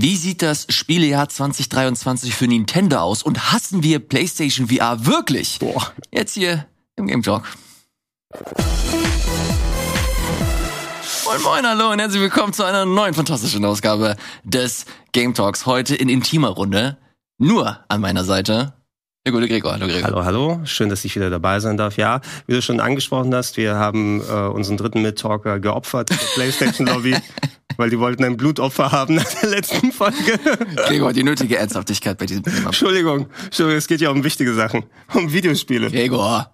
[0.00, 3.24] Wie sieht das Spielejahr 2023 für Nintendo aus?
[3.24, 5.58] Und hassen wir PlayStation VR wirklich?
[5.58, 5.92] Boah.
[6.12, 7.42] Jetzt hier im Game Talk.
[11.24, 14.14] Moin Moin, hallo und herzlich willkommen zu einer neuen fantastischen Ausgabe
[14.44, 15.66] des Game Talks.
[15.66, 16.96] Heute in intimer Runde.
[17.38, 18.74] Nur an meiner Seite
[19.24, 19.72] der gute Gregor.
[19.72, 20.04] Hallo Gregor.
[20.04, 20.60] Hallo, hallo.
[20.64, 21.96] Schön, dass ich wieder dabei sein darf.
[21.96, 26.86] Ja, wie du schon angesprochen hast, wir haben äh, unseren dritten Mittalker geopfert, der PlayStation
[26.86, 27.16] Lobby.
[27.76, 30.38] weil die wollten ein Blutopfer haben nach der letzten Folge.
[30.88, 32.66] Gregor, die nötige Ernsthaftigkeit bei diesem Thema.
[32.66, 35.88] Entschuldigung, Entschuldigung, es geht ja um wichtige Sachen, um Videospiele.
[35.90, 36.50] Gregor.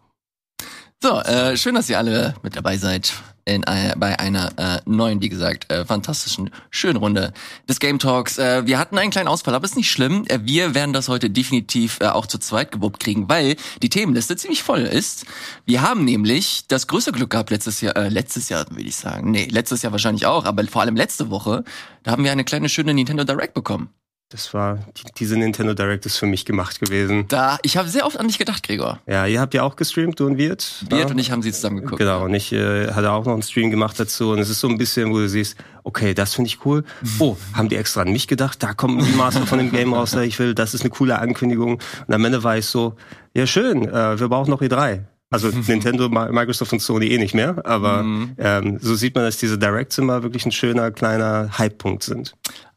[1.04, 3.12] So, äh, schön, dass ihr alle mit dabei seid
[3.44, 7.34] in, äh, bei einer äh, neuen, wie gesagt, äh, fantastischen, schönen Runde
[7.68, 8.38] des Game Talks.
[8.38, 10.24] Äh, wir hatten einen kleinen Ausfall, aber ist nicht schlimm.
[10.28, 14.34] Äh, wir werden das heute definitiv äh, auch zu zweit gewuppt kriegen, weil die Themenliste
[14.36, 15.26] ziemlich voll ist.
[15.66, 19.30] Wir haben nämlich das größte Glück gehabt letztes Jahr, äh, letztes Jahr würde ich sagen.
[19.30, 21.64] Nee, letztes Jahr wahrscheinlich auch, aber vor allem letzte Woche,
[22.02, 23.90] da haben wir eine kleine schöne Nintendo Direct bekommen.
[24.30, 27.26] Das war, die, diese Nintendo Direct ist für mich gemacht gewesen.
[27.28, 28.98] Da, ich habe sehr oft an dich gedacht, Gregor.
[29.06, 30.84] Ja, ihr habt ja auch gestreamt, du und Wirt.
[30.88, 31.98] Wirt und ich haben sie zusammen geguckt.
[32.00, 34.68] Genau, und ich äh, hatte auch noch einen Stream gemacht dazu und es ist so
[34.68, 36.82] ein bisschen, wo du siehst, okay, das finde ich cool.
[37.20, 38.60] Oh, haben die extra an mich gedacht?
[38.62, 40.54] Da kommt ein Remaster von dem Game raus, der ich will.
[40.54, 41.74] Das ist eine coole Ankündigung.
[42.06, 42.96] Und am Ende war ich so,
[43.34, 45.02] ja schön, äh, wir brauchen noch E3.
[45.30, 48.32] Also Nintendo, Microsoft und Sony eh nicht mehr, aber Mhm.
[48.38, 52.34] ähm, so sieht man, dass diese Directs immer wirklich ein schöner kleiner Hypepunkt sind.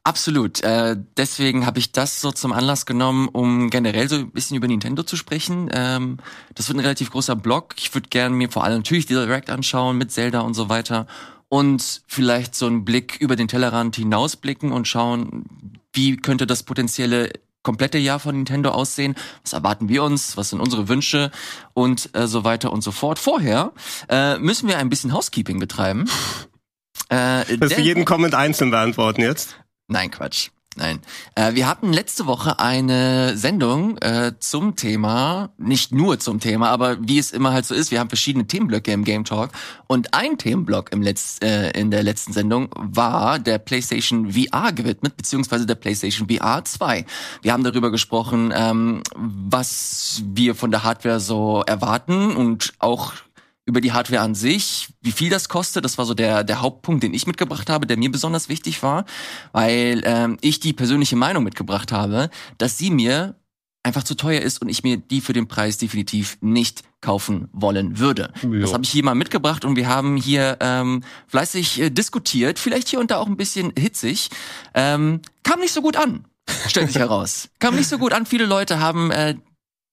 [0.08, 0.64] Absolut.
[0.64, 4.66] Äh, deswegen habe ich das so zum Anlass genommen, um generell so ein bisschen über
[4.66, 5.70] Nintendo zu sprechen.
[5.74, 6.20] Ähm,
[6.56, 7.76] das wird ein relativ großer Blog.
[7.78, 11.08] Ich würde gerne mir vor allem natürlich die Direct anschauen mit Zelda und so weiter
[11.50, 15.44] und vielleicht so einen Blick über den Tellerrand hinausblicken und schauen,
[15.92, 19.14] wie könnte das potenzielle komplette Jahr von Nintendo aussehen?
[19.44, 20.38] Was erwarten wir uns?
[20.38, 21.32] Was sind unsere Wünsche?
[21.74, 23.20] Und äh, so weiter und so fort.
[23.20, 23.74] Vorher
[24.08, 26.06] äh, müssen wir ein bisschen Housekeeping betreiben.
[27.10, 29.58] Äh, Dass wir jeden Comment einzeln beantworten jetzt.
[29.88, 30.50] Nein, Quatsch.
[30.78, 31.00] Nein.
[31.34, 36.98] Äh, wir hatten letzte Woche eine Sendung äh, zum Thema, nicht nur zum Thema, aber
[37.02, 39.50] wie es immer halt so ist, wir haben verschiedene Themenblöcke im Game Talk
[39.88, 45.18] und ein Themenblock im Letz-, äh, in der letzten Sendung war der PlayStation VR gewidmet,
[45.18, 47.06] beziehungsweise der PlayStation VR 2.
[47.42, 53.14] Wir haben darüber gesprochen, ähm, was wir von der Hardware so erwarten und auch
[53.68, 57.04] über die Hardware an sich, wie viel das kostet, das war so der, der Hauptpunkt,
[57.04, 59.06] den ich mitgebracht habe, der mir besonders wichtig war,
[59.52, 63.36] weil ähm, ich die persönliche Meinung mitgebracht habe, dass sie mir
[63.84, 68.00] einfach zu teuer ist und ich mir die für den Preis definitiv nicht kaufen wollen
[68.00, 68.32] würde.
[68.42, 68.60] Jo.
[68.60, 72.88] Das habe ich hier mal mitgebracht und wir haben hier ähm, fleißig äh, diskutiert, vielleicht
[72.88, 74.30] hier und da auch ein bisschen hitzig.
[74.74, 76.26] Ähm, kam nicht so gut an,
[76.68, 77.50] stellt sich heraus.
[77.60, 78.26] Kam nicht so gut an.
[78.26, 79.36] Viele Leute haben äh,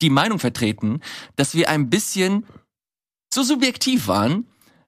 [0.00, 1.00] die Meinung vertreten,
[1.36, 2.44] dass wir ein bisschen
[3.34, 4.46] so subjektiv waren.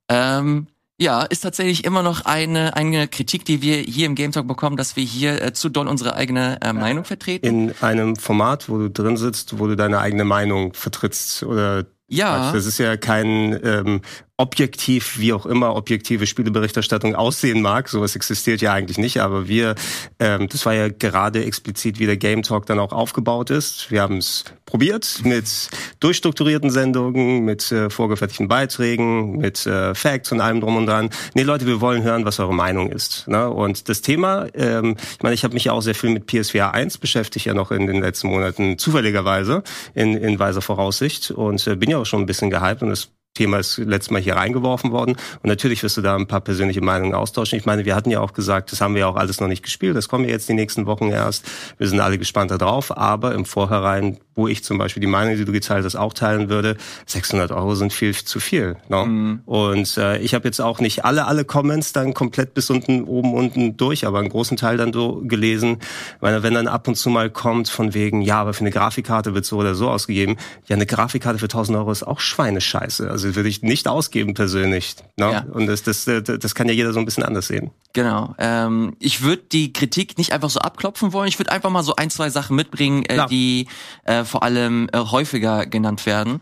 [0.08, 0.68] Ähm,
[0.98, 4.78] ja, ist tatsächlich immer noch eine, eine Kritik, die wir hier im Game Talk bekommen,
[4.78, 7.44] dass wir hier äh, zu doll unsere eigene äh, Meinung vertreten.
[7.44, 12.52] In einem Format, wo du drin sitzt, wo du deine eigene Meinung vertrittst oder ja,
[12.52, 14.00] Das ist ja kein ähm,
[14.38, 17.88] objektiv, wie auch immer objektive Spieleberichterstattung aussehen mag.
[17.88, 19.74] Sowas existiert ja eigentlich nicht, aber wir,
[20.18, 23.90] ähm, das war ja gerade explizit, wie der Game Talk dann auch aufgebaut ist.
[23.90, 25.70] Wir haben es probiert mit
[26.00, 31.08] durchstrukturierten Sendungen, mit äh, vorgefertigten Beiträgen, mit äh, Facts und allem drum und dran.
[31.34, 33.26] Nee, Leute, wir wollen hören, was eure Meinung ist.
[33.28, 33.48] Ne?
[33.48, 36.74] Und das Thema, ähm, ich meine, ich habe mich ja auch sehr viel mit PSVR
[36.74, 39.62] 1 beschäftigt, ja noch in den letzten Monaten, zufälligerweise,
[39.94, 43.08] in, in weiser Voraussicht und äh, bin ja auch schon ein bisschen gehypt und das
[43.36, 45.12] Thema ist letztes Mal hier reingeworfen worden.
[45.42, 47.58] Und natürlich wirst du da ein paar persönliche Meinungen austauschen.
[47.58, 49.62] Ich meine, wir hatten ja auch gesagt, das haben wir ja auch alles noch nicht
[49.62, 49.96] gespielt.
[49.96, 51.44] Das kommen ja jetzt die nächsten Wochen erst.
[51.78, 52.96] Wir sind alle gespannt darauf.
[52.96, 56.48] Aber im Vorhinein, wo ich zum Beispiel die Meinung, die du geteilt hast, auch teilen
[56.50, 56.76] würde,
[57.06, 58.76] 600 Euro sind viel zu viel.
[58.88, 59.04] Ne?
[59.04, 59.40] Mhm.
[59.46, 63.34] Und äh, ich habe jetzt auch nicht alle, alle Comments dann komplett bis unten, oben,
[63.34, 65.78] unten durch, aber einen großen Teil dann so gelesen.
[66.20, 69.34] Meine, wenn dann ab und zu mal kommt von wegen, ja, aber für eine Grafikkarte
[69.34, 70.36] wird so oder so ausgegeben.
[70.66, 73.10] Ja, eine Grafikkarte für 1000 Euro ist auch Schweinescheiße.
[73.10, 74.96] Also würde ich nicht ausgeben persönlich.
[75.16, 75.32] Ne?
[75.32, 75.46] Ja.
[75.50, 77.70] Und das, das, das, kann ja jeder so ein bisschen anders sehen.
[77.94, 78.34] Genau.
[78.38, 81.28] Ähm, ich würde die Kritik nicht einfach so abklopfen wollen.
[81.28, 83.68] Ich würde einfach mal so ein, zwei Sachen mitbringen, äh, die
[84.04, 86.40] äh, vor allem äh, häufiger genannt werden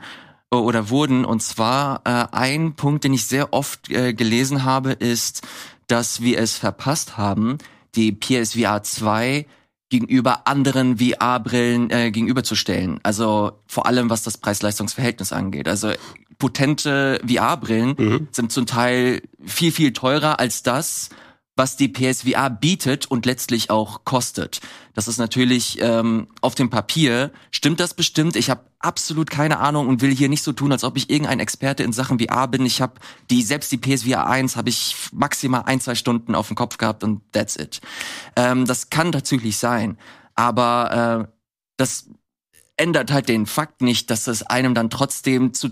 [0.51, 1.25] äh, oder wurden.
[1.25, 5.43] Und zwar äh, ein Punkt, den ich sehr oft äh, gelesen habe, ist,
[5.87, 7.59] dass wir es verpasst haben,
[7.95, 9.47] die PSVR 2
[9.91, 12.99] gegenüber anderen VR-Brillen äh, gegenüberzustellen.
[13.03, 15.69] Also vor allem was das Preis-Leistungs-Verhältnis angeht.
[15.69, 15.93] Also
[16.39, 18.29] potente VR-Brillen Mhm.
[18.33, 21.11] sind zum Teil viel, viel teurer als das,
[21.57, 24.61] was die PSVR bietet und letztlich auch kostet.
[24.95, 28.35] Das ist natürlich ähm, auf dem Papier, stimmt das bestimmt.
[28.35, 31.41] Ich habe absolut keine Ahnung und will hier nicht so tun, als ob ich irgendein
[31.41, 32.67] Experte in Sachen VR bin.
[32.67, 32.95] Ich habe
[33.31, 37.05] die, selbst die PSVR 1 habe ich maximal ein, zwei Stunden auf dem Kopf gehabt
[37.05, 37.81] und that's it.
[38.35, 39.97] Ähm, das kann tatsächlich sein.
[40.35, 41.33] Aber äh,
[41.77, 42.09] das
[42.77, 45.71] ändert halt den Fakt nicht, dass es einem dann trotzdem zu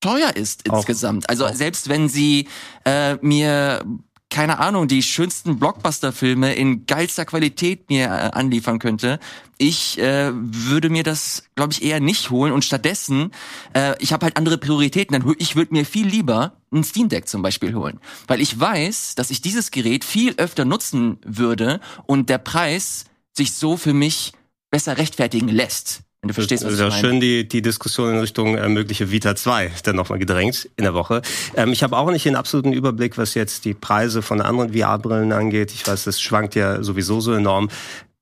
[0.00, 1.26] teuer ist insgesamt.
[1.26, 1.54] Auch, also auch.
[1.54, 2.48] selbst wenn sie
[2.84, 3.84] äh, mir
[4.30, 9.18] keine Ahnung, die schönsten Blockbuster-Filme in geilster Qualität mir äh, anliefern könnte.
[9.58, 13.32] Ich äh, würde mir das, glaube ich, eher nicht holen und stattdessen,
[13.74, 15.22] äh, ich habe halt andere Prioritäten.
[15.38, 19.30] Ich würde mir viel lieber ein Steam Deck zum Beispiel holen, weil ich weiß, dass
[19.30, 24.32] ich dieses Gerät viel öfter nutzen würde und der Preis sich so für mich
[24.70, 26.02] besser rechtfertigen lässt.
[26.22, 26.92] Wenn du verstehst, was ich meine.
[26.92, 30.92] schön die, die Diskussion in Richtung äh, mögliche Vita 2 dann nochmal gedrängt in der
[30.92, 31.22] Woche.
[31.56, 35.32] Ähm, ich habe auch nicht den absoluten Überblick, was jetzt die Preise von anderen VR-Brillen
[35.32, 35.72] angeht.
[35.72, 37.70] Ich weiß, das schwankt ja sowieso so enorm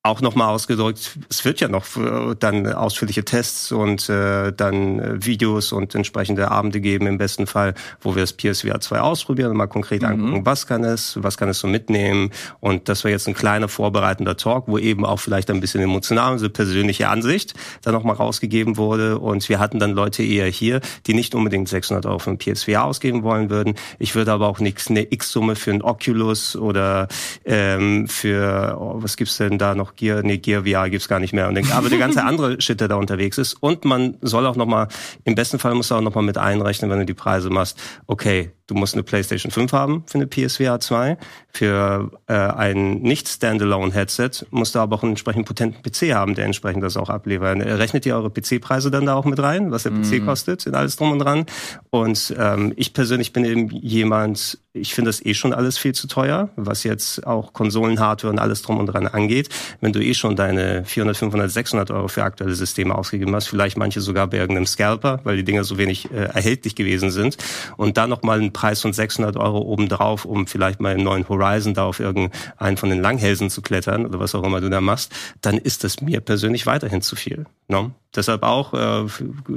[0.04, 5.26] auch nochmal ausgedrückt, es wird ja noch äh, dann ausführliche Tests und äh, dann äh,
[5.26, 9.56] Videos und entsprechende Abende geben im besten Fall, wo wir das PSVR 2 ausprobieren und
[9.56, 10.08] mal konkret mhm.
[10.08, 12.30] angucken, was kann es, was kann es so mitnehmen
[12.60, 16.32] und das war jetzt ein kleiner vorbereitender Talk, wo eben auch vielleicht ein bisschen emotional,
[16.32, 21.14] unsere persönliche Ansicht dann nochmal rausgegeben wurde und wir hatten dann Leute eher hier, die
[21.14, 23.74] nicht unbedingt 600 Euro für ein PSVR ausgeben wollen würden.
[23.98, 27.08] Ich würde aber auch nichts, eine X-Summe für ein Oculus oder
[27.44, 31.32] ähm, für, oh, was gibt's denn da noch Gear, nee, Gear VR gibt's gar nicht
[31.32, 31.49] mehr.
[31.49, 33.55] Und den, aber der ganze andere Shit, der da unterwegs ist.
[33.55, 34.88] Und man soll auch nochmal,
[35.25, 37.79] im besten Fall musst du auch nochmal mit einrechnen, wenn du die Preise machst.
[38.06, 41.18] Okay, du musst eine PlayStation 5 haben für eine PSVR 2.
[41.50, 46.34] Für äh, ein nicht Standalone Headset musst du aber auch einen entsprechend potenten PC haben,
[46.34, 47.58] der entsprechend das auch abliefert.
[47.60, 50.02] Rechnet ihr eure PC-Preise dann da auch mit rein, was der mm.
[50.02, 51.46] PC kostet, in alles drum und dran?
[51.90, 56.06] Und ähm, ich persönlich bin eben jemand, ich finde das eh schon alles viel zu
[56.06, 59.48] teuer, was jetzt auch Konsolen-Hardware und alles drum und dran angeht.
[59.80, 63.78] Wenn du eh schon deine 400, 500, 600 Euro für aktuelle Systeme ausgegeben hast, vielleicht
[63.78, 67.38] manche sogar bei irgendeinem Scalper, weil die Dinger so wenig äh, erhältlich gewesen sind,
[67.76, 71.75] und dann nochmal einen Preis von 600 Euro obendrauf, um vielleicht mal im neuen Horizon
[71.75, 75.12] da auf irgendeinen von den Langhälsen zu klettern oder was auch immer du da machst,
[75.43, 77.46] dann ist das mir persönlich weiterhin zu viel.
[77.69, 77.93] No?
[78.16, 79.08] Deshalb auch äh,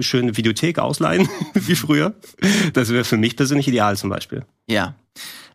[0.02, 2.14] schöne Videothek ausleihen, wie früher.
[2.74, 4.46] Das wäre für mich persönlich ideal zum Beispiel.
[4.68, 4.94] Ja,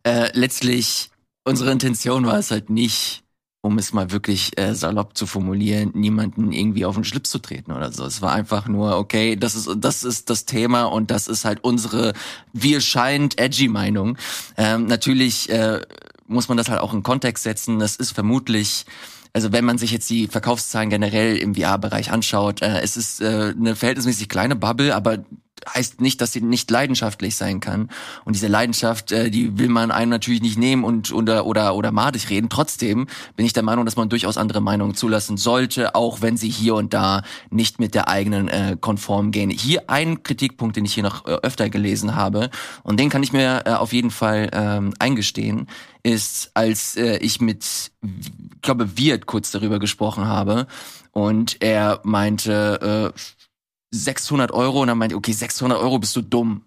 [0.02, 1.10] äh, letztlich,
[1.44, 3.22] unsere Intention war es halt nicht,
[3.66, 7.72] um es mal wirklich äh, salopp zu formulieren, niemanden irgendwie auf den Schlips zu treten
[7.72, 8.04] oder so.
[8.04, 11.62] Es war einfach nur, okay, das ist das ist das Thema und das ist halt
[11.62, 12.14] unsere,
[12.54, 14.16] es scheint, edgy Meinung.
[14.56, 15.80] Ähm, natürlich äh,
[16.28, 17.78] muss man das halt auch in Kontext setzen.
[17.78, 18.86] Das ist vermutlich
[19.32, 23.52] also wenn man sich jetzt die Verkaufszahlen generell im VR-Bereich anschaut, äh, es ist äh,
[23.54, 25.18] eine verhältnismäßig kleine Bubble, aber
[25.68, 27.90] heißt nicht, dass sie nicht leidenschaftlich sein kann.
[28.24, 31.92] Und diese Leidenschaft, äh, die will man einem natürlich nicht nehmen und oder oder oder
[31.92, 32.48] madig reden.
[32.48, 33.06] Trotzdem
[33.36, 36.74] bin ich der Meinung, dass man durchaus andere Meinungen zulassen sollte, auch wenn sie hier
[36.74, 39.50] und da nicht mit der eigenen äh, konform gehen.
[39.50, 42.50] Hier ein Kritikpunkt, den ich hier noch äh, öfter gelesen habe
[42.82, 45.66] und den kann ich mir äh, auf jeden Fall ähm, eingestehen,
[46.02, 50.66] ist, als äh, ich mit, ich glaube, Wirt kurz darüber gesprochen habe
[51.10, 53.18] und er meinte, äh,
[53.90, 56.62] 600 Euro und dann meinte okay, 600 Euro bist du dumm.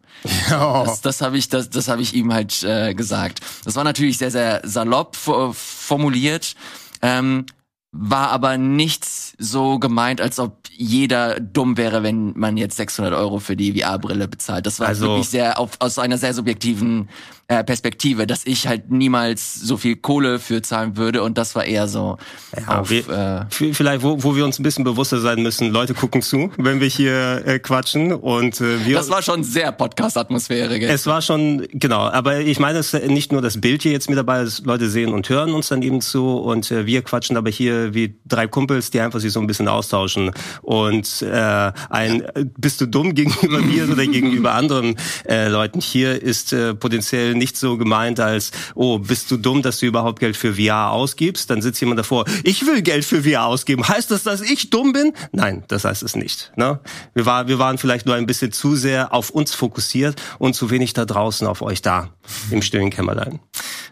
[0.50, 0.84] Ja.
[0.84, 3.40] Das, das habe ich, das, das habe ich ihm halt äh, gesagt.
[3.66, 6.56] Das war natürlich sehr, sehr salopp formuliert,
[7.02, 7.46] ähm,
[7.92, 9.06] war aber nicht
[9.38, 14.28] so gemeint, als ob jeder dumm wäre, wenn man jetzt 600 Euro für die VR-Brille
[14.28, 14.66] bezahlt.
[14.66, 17.10] Das war also, wirklich sehr auf, aus einer sehr subjektiven
[17.50, 21.66] äh, Perspektive, dass ich halt niemals so viel Kohle für zahlen würde und das war
[21.66, 22.20] eher so
[22.56, 25.96] ja, auf, wir, äh, vielleicht wo, wo wir uns ein bisschen bewusster sein müssen, Leute
[25.96, 30.16] gucken zu, wenn wir hier äh, quatschen und äh, wir Das war schon sehr Podcast
[30.16, 30.80] Atmosphäre.
[30.80, 34.20] Es war schon genau, aber ich meine es nicht nur das Bild hier jetzt mit
[34.20, 37.50] dabei, dass Leute sehen und hören uns dann eben zu und äh, wir quatschen aber
[37.50, 42.28] hier wie drei Kumpels, die einfach sich so ein bisschen austauschen und äh, ein
[42.60, 47.58] bist du dumm gegenüber mir oder gegenüber anderen äh, Leuten hier ist äh, potenziell nicht
[47.58, 51.50] so gemeint als, oh, bist du dumm, dass du überhaupt Geld für VR ausgibst?
[51.50, 53.88] Dann sitzt jemand davor, ich will Geld für VR ausgeben.
[53.88, 55.14] Heißt das, dass ich dumm bin?
[55.32, 56.52] Nein, das heißt es nicht.
[56.56, 56.80] Ne?
[57.16, 60.70] Wir, war, wir waren vielleicht nur ein bisschen zu sehr auf uns fokussiert und zu
[60.70, 62.10] wenig da draußen auf euch da,
[62.52, 63.40] im stillen Kämmerlein.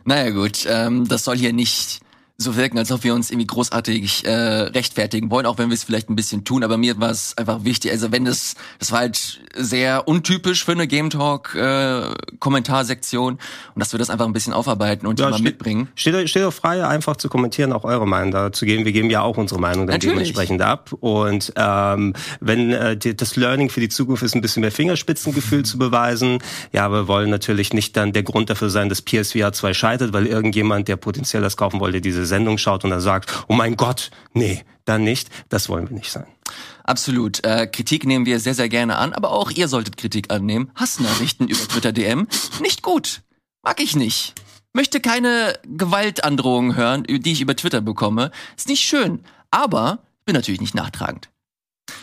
[0.05, 2.01] Naja gut, ähm, das soll hier nicht
[2.39, 5.83] so wirken, als ob wir uns irgendwie großartig äh, rechtfertigen wollen, auch wenn wir es
[5.83, 6.63] vielleicht ein bisschen tun.
[6.63, 7.89] Aber mir war es einfach wichtig.
[7.89, 13.33] Also wenn das, das war halt sehr untypisch für eine Game Talk äh, Kommentarsektion
[13.73, 15.89] und dass wir das einfach ein bisschen aufarbeiten und ja, mal mitbringen.
[15.95, 18.85] Steht, steht auch frei, einfach zu kommentieren, auch eure Meinung da zu geben.
[18.85, 20.13] Wir geben ja auch unsere Meinung dann Natürlich.
[20.13, 20.93] dementsprechend ab.
[20.99, 25.65] Und ähm, wenn äh, die, das Learning für die Zukunft ist, ein bisschen mehr Fingerspitzengefühl
[25.65, 26.37] zu beweisen,
[26.71, 30.27] ja, wir wollen natürlich nicht dann der Grund dafür sein, dass PSVR 2 scheitert, weil
[30.27, 34.11] irgendjemand, der potenziell das kaufen wollte, diese Sendung schaut und dann sagt, oh mein Gott,
[34.33, 35.29] nee, dann nicht.
[35.49, 36.27] Das wollen wir nicht sein.
[36.83, 37.43] Absolut.
[37.43, 40.71] Äh, Kritik nehmen wir sehr, sehr gerne an, aber auch ihr solltet Kritik annehmen.
[40.75, 42.27] Hassnachrichten über Twitter DM.
[42.61, 43.21] Nicht gut.
[43.63, 44.35] Mag ich nicht.
[44.73, 48.31] Möchte keine Gewaltandrohungen hören, die ich über Twitter bekomme.
[48.55, 49.23] Ist nicht schön.
[49.51, 51.29] Aber bin natürlich nicht nachtragend.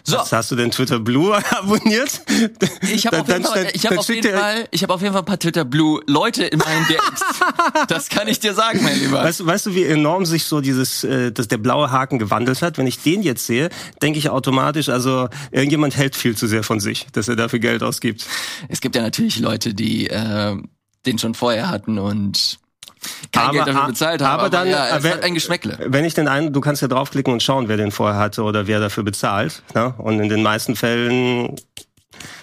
[0.02, 0.18] So.
[0.18, 2.22] Was hast du denn Twitter Blue abonniert?
[2.92, 5.22] Ich habe auf, jeden Fall, ich hab auf, jeden Fall, ich hab auf jeden Fall
[5.22, 7.20] ein paar Twitter Blue Leute in meinen DMs.
[7.88, 9.22] das kann ich dir sagen, mein Lieber.
[9.22, 12.76] Weißt, weißt du, wie enorm sich so dieses, äh, dass der blaue Haken gewandelt hat?
[12.76, 13.70] Wenn ich den jetzt sehe,
[14.02, 17.82] denke ich automatisch, also irgendjemand hält viel zu sehr von sich, dass er dafür Geld
[17.82, 18.26] ausgibt.
[18.68, 20.56] Es gibt ja natürlich Leute, die äh,
[21.06, 22.58] den schon vorher hatten und
[23.32, 24.40] kein aber, Geld dafür bezahlt haben.
[24.40, 25.78] Aber, dann, ja, es wenn, ein Geschmäckle.
[25.87, 28.66] Wenn ich den einen, du kannst ja draufklicken und schauen, wer den vorher hatte oder
[28.66, 29.62] wer dafür bezahlt.
[29.75, 29.94] Ne?
[29.99, 31.56] Und in den meisten Fällen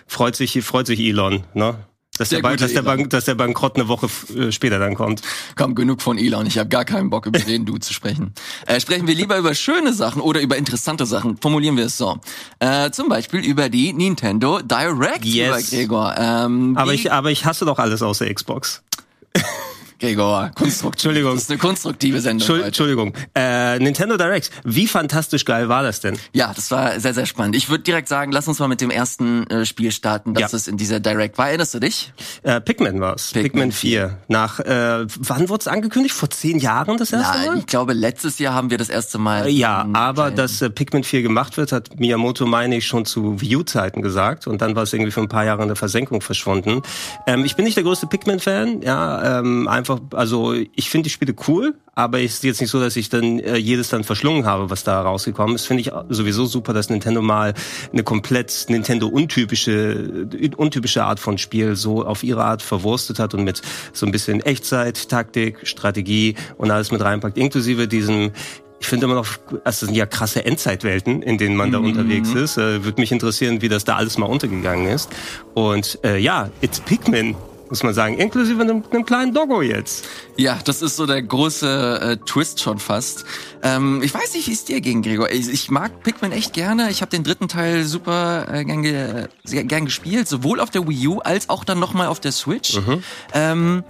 [0.08, 1.44] freut sich, freut sich Elon.
[1.54, 1.76] Ne?
[2.18, 5.22] Dass der, Bank, dass, der Bank, dass der Bankrott eine Woche äh, später dann kommt.
[5.56, 6.46] Komm, genug von Elon.
[6.46, 8.34] Ich habe gar keinen Bock, über den du zu sprechen.
[8.68, 11.38] Äh, sprechen wir lieber über schöne Sachen oder über interessante Sachen.
[11.38, 12.20] Formulieren wir es so.
[12.60, 15.72] Äh, zum Beispiel über die Nintendo Direct, yes.
[15.72, 16.14] Gregor.
[16.16, 18.84] Ähm, aber, ich, aber ich hasse doch alles außer Xbox.
[20.02, 20.96] Gregor, Konstrukt.
[20.96, 21.36] Entschuldigung.
[21.36, 22.42] Das ist eine konstruktive Sendung.
[22.42, 23.08] Entschuldigung.
[23.12, 23.14] Entschuldigung.
[23.36, 26.18] Äh, Nintendo Direct, wie fantastisch geil war das denn?
[26.34, 27.56] Ja, das war sehr, sehr spannend.
[27.56, 30.58] Ich würde direkt sagen, lass uns mal mit dem ersten äh, Spiel starten, das ja.
[30.58, 31.50] es in dieser Direct war.
[31.50, 32.12] Erinnerst du dich?
[32.42, 33.32] Äh, Pikmin war's.
[33.32, 34.18] Pikmin, Pikmin 4.
[34.28, 36.16] Nach, äh, wann wurde es angekündigt?
[36.16, 37.58] Vor zehn Jahren das erste Nein, Mal?
[37.60, 39.46] Ich glaube, letztes Jahr haben wir das erste Mal.
[39.46, 43.40] Äh, ja, aber dass äh, Pikmin 4 gemacht wird, hat Miyamoto, meine ich, schon zu
[43.40, 44.48] Wii U-Zeiten gesagt.
[44.48, 46.82] Und dann war es irgendwie für ein paar Jahre in der Versenkung verschwunden.
[47.28, 51.34] Ähm, ich bin nicht der größte Pikmin-Fan, ja, ähm, einfach, also ich finde die Spiele
[51.48, 54.70] cool, aber es ist jetzt nicht so, dass ich dann äh, jedes dann verschlungen habe,
[54.70, 55.66] was da rausgekommen ist.
[55.66, 57.54] Finde ich sowieso super, dass Nintendo mal
[57.92, 63.44] eine komplett Nintendo untypische untypische Art von Spiel so auf ihre Art verwurstet hat und
[63.44, 63.62] mit
[63.94, 68.32] so ein bisschen Echtzeit, Taktik, Strategie und alles mit reinpackt, inklusive diesem
[68.82, 71.74] ich finde immer noch, also das sind ja krasse Endzeitwelten, in denen man mhm.
[71.74, 72.58] da unterwegs ist.
[72.58, 75.12] Äh, Würde mich interessieren, wie das da alles mal untergegangen ist.
[75.54, 77.36] Und äh, ja, It's Pikmin
[77.72, 80.06] muss man sagen, inklusive einem, einem kleinen Doggo jetzt.
[80.36, 83.24] Ja, das ist so der große äh, Twist schon fast.
[83.64, 85.32] Ähm, ich weiß nicht, wie es dir ging, Gregor.
[85.32, 86.92] Ich, ich mag Pikmin echt gerne.
[86.92, 91.08] Ich habe den dritten Teil super äh, gern, ge gern gespielt, sowohl auf der Wii
[91.08, 92.76] U als auch dann nochmal auf der Switch.
[92.76, 93.04] Mhm.
[93.34, 93.84] Ähm,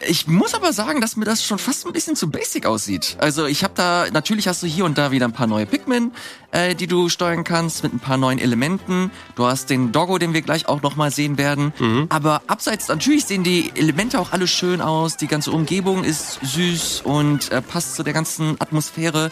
[0.00, 3.16] ich muss aber sagen, dass mir das schon fast ein bisschen zu basic aussieht.
[3.18, 6.12] Also ich habe da, natürlich hast du hier und da wieder ein paar neue Pikmin,
[6.50, 9.10] äh, die du steuern kannst, mit ein paar neuen Elementen.
[9.36, 11.72] Du hast den Doggo, den wir gleich auch nochmal sehen werden.
[11.78, 12.06] Mhm.
[12.10, 15.16] Aber abseits, natürlich sehen die Elemente auch alle schön aus.
[15.16, 19.30] Die ganze Umgebung ist süß und äh, passt zu der ganzen Atmosphäre.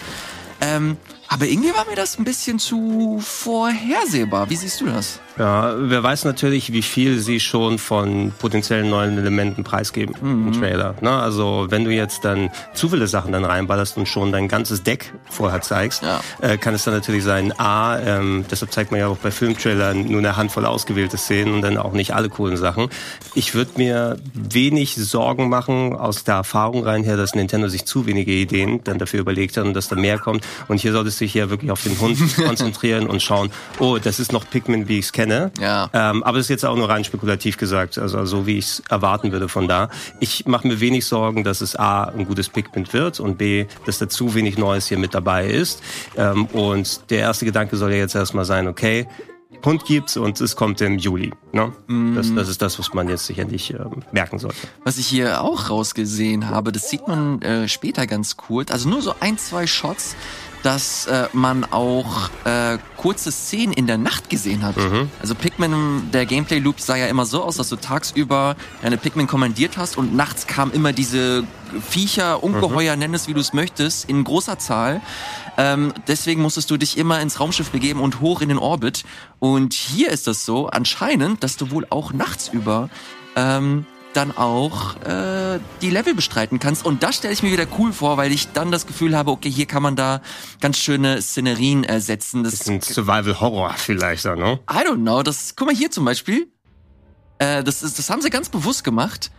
[0.61, 0.97] Ähm,
[1.29, 4.49] aber irgendwie war mir das ein bisschen zu vorhersehbar.
[4.49, 5.21] Wie siehst du das?
[5.39, 10.49] Ja, wer weiß natürlich, wie viel sie schon von potenziellen neuen Elementen preisgeben mhm.
[10.49, 10.95] im Trailer.
[11.01, 11.11] Ne?
[11.11, 15.13] Also wenn du jetzt dann zu viele Sachen dann reinballerst und schon dein ganzes Deck
[15.29, 16.21] vorher zeigst, ja.
[16.41, 20.07] äh, kann es dann natürlich sein, A, ähm, deshalb zeigt man ja auch bei Filmtrailern
[20.07, 22.89] nur eine Handvoll ausgewählte Szenen und dann auch nicht alle coolen Sachen.
[23.35, 28.07] Ich würde mir wenig Sorgen machen aus der Erfahrung rein her, dass Nintendo sich zu
[28.07, 30.47] wenige Ideen dann dafür überlegt hat und dass da mehr kommt.
[30.69, 33.51] Und hier solltest du dich ja wirklich auf den Hund konzentrieren und schauen,
[33.81, 35.51] oh, das ist noch Pikmin, wie ich es kenne kenne.
[35.61, 35.91] Ja.
[35.93, 38.83] Ähm, aber das ist jetzt auch nur rein spekulativ gesagt, also so wie ich es
[38.89, 39.89] erwarten würde von da.
[40.21, 43.99] Ich mache mir wenig Sorgen, dass es A, ein gutes Pikmin wird und B, dass
[43.99, 45.83] da zu wenig Neues hier mit dabei ist.
[46.17, 49.07] Ähm, und der erste Gedanke soll ja jetzt erstmal sein, okay,
[49.65, 51.33] Hund gibt's und es kommt im Juli.
[51.53, 51.73] Ne?
[51.87, 52.15] Mm.
[52.15, 53.79] Das, das ist das, was man jetzt sicherlich äh,
[54.13, 54.59] merken sollte.
[54.85, 58.67] Was ich hier auch rausgesehen habe, das sieht man äh, später ganz cool.
[58.71, 60.17] Also nur so ein, zwei Shots
[60.65, 64.79] dass äh, man auch äh, kurze Szenen in der Nacht gesehen hat.
[64.79, 65.11] Mhm.
[65.21, 69.77] Also Pikmin, der Gameplay-Loop sah ja immer so aus, dass du tagsüber deine Pikmin kommandiert
[69.77, 71.45] hast und nachts kamen immer diese
[71.87, 73.01] Viecher, Ungeheuer, mhm.
[73.01, 75.03] nenn es wie du es möchtest, in großer Zahl.
[75.59, 79.05] Ähm, deswegen musstest du dich immer ins Raumschiff begeben und hoch in den Orbit.
[79.41, 82.89] Und hier ist das so, anscheinend, dass du wohl auch nachts über
[83.37, 83.85] ähm,
[84.17, 86.85] dann auch äh, die Level bestreiten kannst.
[86.85, 89.51] Und das stelle ich mir wieder cool vor, weil ich dann das Gefühl habe, okay,
[89.51, 90.21] hier kann man da
[90.61, 92.45] ganz schöne Szenerien äh, setzen.
[92.45, 94.61] Das ist ein Survival-Horror vielleicht, ne?
[94.71, 95.23] I don't know.
[95.23, 96.49] Das, guck mal hier zum Beispiel.
[97.39, 99.31] Äh, das, ist, das haben sie ganz bewusst gemacht.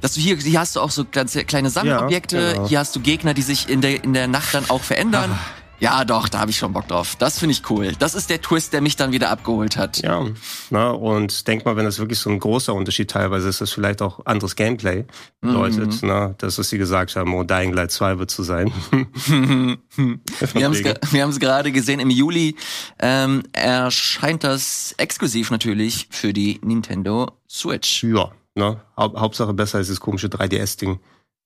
[0.00, 2.68] Dass du hier, hier hast du auch so kleine Sammelobjekte, Ja, genau.
[2.68, 5.30] hier hast du Gegner, die sich in der, in der Nacht dann auch verändern.
[5.32, 5.61] Ah.
[5.82, 7.16] Ja, doch, da habe ich schon Bock drauf.
[7.16, 7.90] Das finde ich cool.
[7.98, 10.00] Das ist der Twist, der mich dann wieder abgeholt hat.
[10.00, 10.24] Ja,
[10.70, 14.00] na, und denk mal, wenn das wirklich so ein großer Unterschied teilweise ist, das vielleicht
[14.00, 15.04] auch anderes Gameplay
[15.40, 18.72] bedeutet, na, das, was sie gesagt haben, oh, Dying Light 2 wird zu sein.
[19.96, 22.54] Wir haben es gerade gesehen, im Juli
[23.00, 28.04] ähm, erscheint das exklusiv natürlich für die Nintendo Switch.
[28.04, 31.00] ja, ne, Hau Hauptsache besser als das komische 3DS-Ding,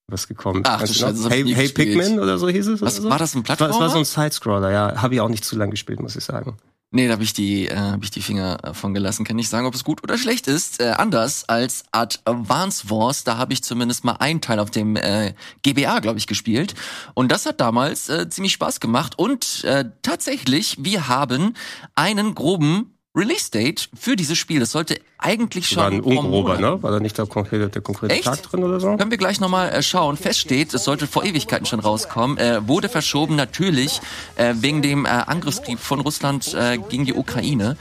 [0.09, 0.69] was gekommen ist.
[0.69, 0.99] Ach, Weißt du?
[1.01, 1.69] Scheiße, hey, hey.
[1.69, 2.81] Pikmin oder so hieß es?
[2.81, 3.11] Was, so?
[3.11, 3.91] war das ein Es war, es war Plattformer?
[3.91, 5.03] so ein Sidescroller, ja.
[5.03, 6.57] Habe ich auch nicht zu lang gespielt, muss ich sagen.
[6.93, 9.25] Nee, da habe ich die, äh, hab ich die Finger äh, von gelassen.
[9.25, 10.81] Kann nicht sagen, ob es gut oder schlecht ist.
[10.81, 15.35] Äh, anders als Advance Wars, da habe ich zumindest mal einen Teil auf dem äh,
[15.65, 16.75] GBA, glaube ich, gespielt.
[17.15, 19.19] Und das hat damals äh, ziemlich Spaß gemacht.
[19.19, 21.55] Und äh, tatsächlich, wir haben
[21.97, 24.61] einen groben Release-Date für dieses Spiel.
[24.61, 26.83] Das sollte eigentlich schon War ein ungrober, ne?
[26.83, 28.25] War da nicht der konkrete, der konkrete Echt?
[28.25, 28.97] Tag drin oder so?
[28.97, 30.19] Können wir gleich nochmal äh, schauen.
[30.19, 32.37] Feststeht, es sollte vor Ewigkeiten schon rauskommen.
[32.37, 34.01] Äh, wurde verschoben natürlich
[34.37, 37.79] äh, wegen dem äh, Angriffskrieg von Russland äh, gegen die Ukraine.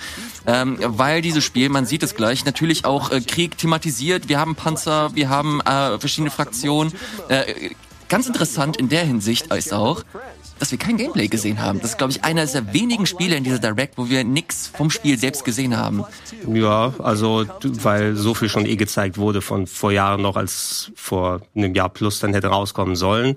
[0.48, 4.30] Ähm, weil dieses Spiel, man sieht es gleich, natürlich auch äh, Krieg thematisiert.
[4.30, 6.94] Wir haben Panzer, wir haben äh, verschiedene Fraktionen.
[7.28, 7.72] Äh,
[8.08, 10.04] ganz interessant in der Hinsicht ist auch,
[10.60, 11.80] dass wir kein Gameplay gesehen haben.
[11.82, 14.90] Das ist, glaube ich, einer der wenigen Spiele in dieser Direct, wo wir nix vom
[14.90, 16.04] Spiel selbst gesehen haben.
[16.52, 21.42] Ja, also weil so viel schon eh gezeigt wurde von vor Jahren noch, als vor
[21.56, 23.36] einem Jahr plus dann hätte rauskommen sollen.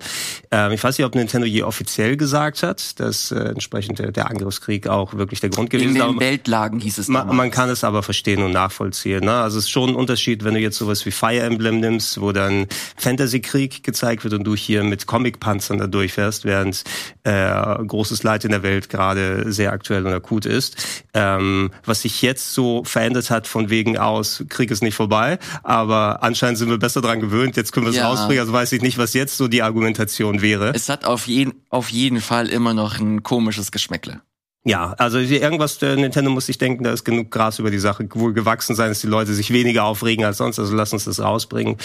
[0.51, 4.29] Ähm, ich weiß nicht, ob Nintendo je offiziell gesagt hat, dass äh, entsprechend der, der
[4.29, 5.95] Angriffskrieg auch wirklich der Grund gewesen ist.
[5.95, 7.37] den aber- Weltlagen hieß es Man, damals.
[7.37, 9.23] man kann es aber verstehen und nachvollziehen.
[9.25, 9.33] Ne?
[9.33, 12.31] Also es ist schon ein Unterschied, wenn du jetzt sowas wie Fire Emblem nimmst, wo
[12.31, 16.83] dann Fantasy-Krieg gezeigt wird und du hier mit Comic-Panzern da durchfährst, während
[17.29, 21.03] äh, großes Leid in der Welt gerade sehr aktuell und akut ist.
[21.13, 26.23] Ähm, was sich jetzt so verändert hat von wegen aus, Krieg ist nicht vorbei, aber
[26.23, 28.07] anscheinend sind wir besser dran gewöhnt, jetzt können wir es Ja.
[28.07, 30.71] rausbringen, also weiß ich nicht, was jetzt so die Argumentation wäre.
[30.73, 34.21] Es hat auf jeden, auf jeden Fall immer noch ein komisches Geschmäckle.
[34.65, 38.07] Ja, also irgendwas, der Nintendo muss sich denken, da ist genug Gras über die Sache
[38.13, 41.21] wohl gewachsen sein, dass die Leute sich weniger aufregen als sonst, also lass uns das
[41.21, 41.77] rausbringen.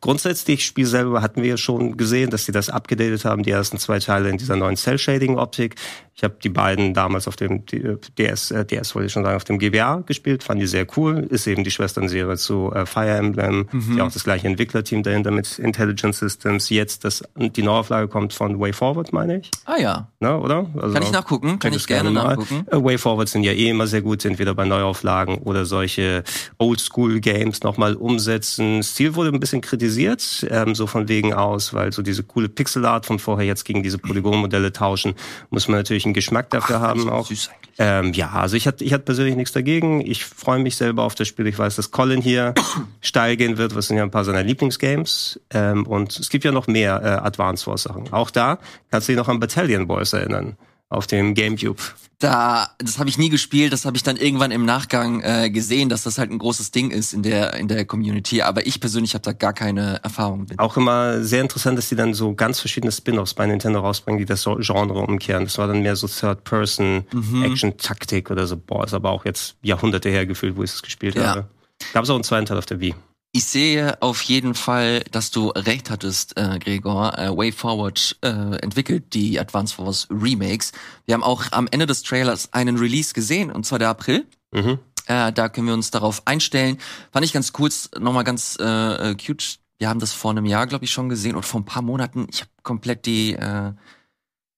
[0.00, 3.76] Grundsätzlich, Spiel selber hatten wir ja schon gesehen, dass sie das abgedatet haben, die ersten
[3.78, 5.74] zwei Teile in dieser neuen Cell-Shading-Optik.
[6.14, 9.36] Ich habe die beiden damals auf dem D- DS, äh, DS wollte ich schon sagen,
[9.36, 13.10] auf dem GBA gespielt, fand die sehr cool, ist eben die Schwesternserie zu äh, Fire
[13.16, 13.94] Emblem, Mhm.
[13.96, 18.58] die auch das gleiche Entwicklerteam dahinter mit Intelligent Systems, jetzt das, die Neuauflage kommt von
[18.60, 20.08] Way Forward, meine ich, Ah ja.
[20.20, 20.66] ne, oder?
[20.76, 21.58] Also, Kann ich nachgucken?
[21.58, 22.84] Kann ich gerne mal.
[22.84, 26.24] Way Forward sind ja eh immer sehr gut, entweder bei Neuauflagen oder solche
[26.58, 28.82] Oldschool-Games nochmal umsetzen.
[28.82, 33.06] Stil wurde ein bisschen kritisiert, ähm, so von wegen aus, weil so diese coole Pixelart
[33.06, 35.14] von vorher jetzt gegen diese Polygonmodelle tauschen,
[35.50, 37.30] muss man natürlich einen Geschmack dafür haben auch.
[37.78, 40.00] Ähm, ja, also ich hatte ich hatte persönlich nichts dagegen.
[40.00, 41.46] Ich freue mich selber auf das Spiel.
[41.46, 42.54] Ich weiß, dass Colin hier
[43.00, 43.74] steil gehen wird.
[43.74, 45.40] Was sind ja ein paar seiner Lieblingsgames.
[45.50, 48.12] Ähm, und es gibt ja noch mehr äh, Advance Wars Sachen.
[48.12, 48.58] Auch da
[48.90, 50.56] kannst du dich noch an Battalion Boys erinnern.
[50.92, 51.80] Auf dem Gamecube.
[52.18, 55.88] Da, das habe ich nie gespielt, das habe ich dann irgendwann im Nachgang äh, gesehen,
[55.88, 58.42] dass das halt ein großes Ding ist in der in der Community.
[58.42, 60.58] Aber ich persönlich habe da gar keine Erfahrung mit.
[60.58, 64.26] Auch immer sehr interessant, dass die dann so ganz verschiedene Spin-offs bei Nintendo rausbringen, die
[64.26, 65.44] das Genre umkehren.
[65.44, 68.58] Das war dann mehr so Third-Person-Action-Taktik oder so.
[68.58, 71.26] Boah, ist aber auch jetzt Jahrhunderte her gefühlt, wo ich es gespielt Ja.
[71.28, 71.46] habe.
[71.94, 72.94] Gab es auch einen zweiten Teil auf der Wii.
[73.34, 77.18] Ich sehe auf jeden Fall, dass du recht hattest, äh, Gregor.
[77.18, 80.72] Äh, Way Forward äh, entwickelt die Advance Wars Remakes.
[81.06, 84.26] Wir haben auch am Ende des Trailers einen Release gesehen, und zwar der April.
[84.50, 84.80] Mhm.
[85.06, 86.76] Äh, da können wir uns darauf einstellen.
[87.10, 89.60] Fand ich ganz cool, nochmal ganz äh, äh, cute.
[89.78, 92.26] Wir haben das vor einem Jahr, glaube ich, schon gesehen und vor ein paar Monaten.
[92.30, 93.72] Ich habe komplett die äh,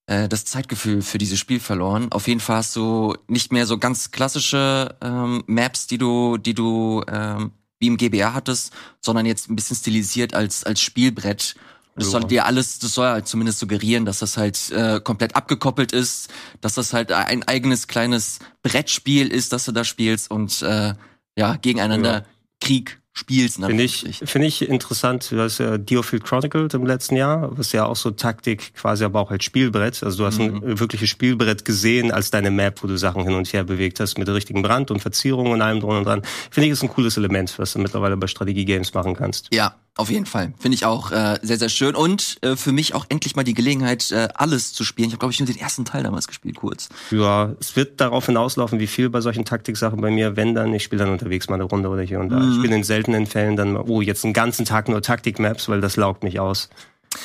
[0.07, 2.11] äh, das Zeitgefühl für dieses Spiel verloren.
[2.11, 6.53] Auf jeden Fall hast du nicht mehr so ganz klassische ähm, Maps, die du, die
[6.53, 11.55] du ähm, wie im GBA hattest, sondern jetzt ein bisschen stilisiert als als Spielbrett.
[11.95, 12.19] Und das Ja.
[12.19, 16.29] soll dir alles, das soll halt zumindest suggerieren, dass das halt äh, komplett abgekoppelt ist,
[16.61, 20.93] dass das halt ein eigenes kleines Brettspiel ist, das du da spielst und äh,
[21.37, 22.25] ja gegeneinander Ja.
[22.61, 23.57] Krieg spielst.
[23.57, 27.71] in Finde ich, finde ich interessant, du hast ja Diofield Chronicled im letzten Jahr, was
[27.71, 30.03] ja auch so Taktik quasi, aber auch als Spielbrett.
[30.03, 30.61] Also du hast Mhm.
[30.63, 34.17] ein wirkliches Spielbrett gesehen als deine Map, wo du Sachen hin und her bewegt hast
[34.17, 36.21] mit der richtigen Brand und Verzierung und allem drum und dran.
[36.51, 39.47] Finde ich, ist ein cooles Element, was du mittlerweile bei Strategie-Games machen kannst.
[39.53, 40.53] Ja, auf jeden Fall.
[40.59, 41.95] Finde ich auch äh, sehr, sehr schön.
[41.95, 45.07] Und äh, für mich auch endlich mal die Gelegenheit, äh, alles zu spielen.
[45.07, 46.89] Ich habe, glaube ich, nur den ersten Teil damals gespielt, kurz.
[47.11, 50.83] Ja, es wird darauf hinauslaufen, wie viel bei solchen Taktiksachen bei mir, wenn dann, ich
[50.83, 52.39] spiele dann unterwegs mal eine Runde oder hier und da.
[52.39, 52.51] Mhm.
[52.51, 55.79] Ich spiele in seltenen Fällen dann mal, oh, jetzt einen ganzen Tag nur Taktik-Maps, weil
[55.79, 56.69] das laugt mich aus.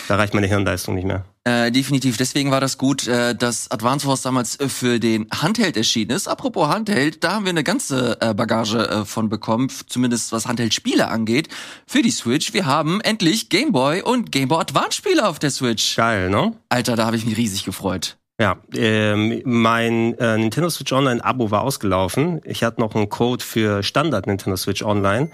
[0.09, 1.24] Da reicht meine Hirnleistung nicht mehr.
[1.44, 2.16] Äh, definitiv.
[2.16, 6.29] Deswegen war das gut, äh, dass Advance Wars damals äh, für den Handheld erschienen ist.
[6.29, 11.09] Apropos Handheld, da haben wir eine ganze äh, Bagage äh, von bekommen, zumindest was Handheld-Spiele
[11.09, 11.48] angeht,
[11.87, 12.53] für die Switch.
[12.53, 15.96] Wir haben endlich Game Boy und Game Boy Advance Spiele auf der Switch.
[15.96, 16.53] Geil, ne?
[16.68, 18.18] Alter, da habe ich mich riesig gefreut.
[18.40, 22.40] Ja, ähm, mein äh, Nintendo Switch Online Abo war ausgelaufen.
[22.44, 25.31] Ich hatte noch einen Code für Standard Nintendo Switch Online.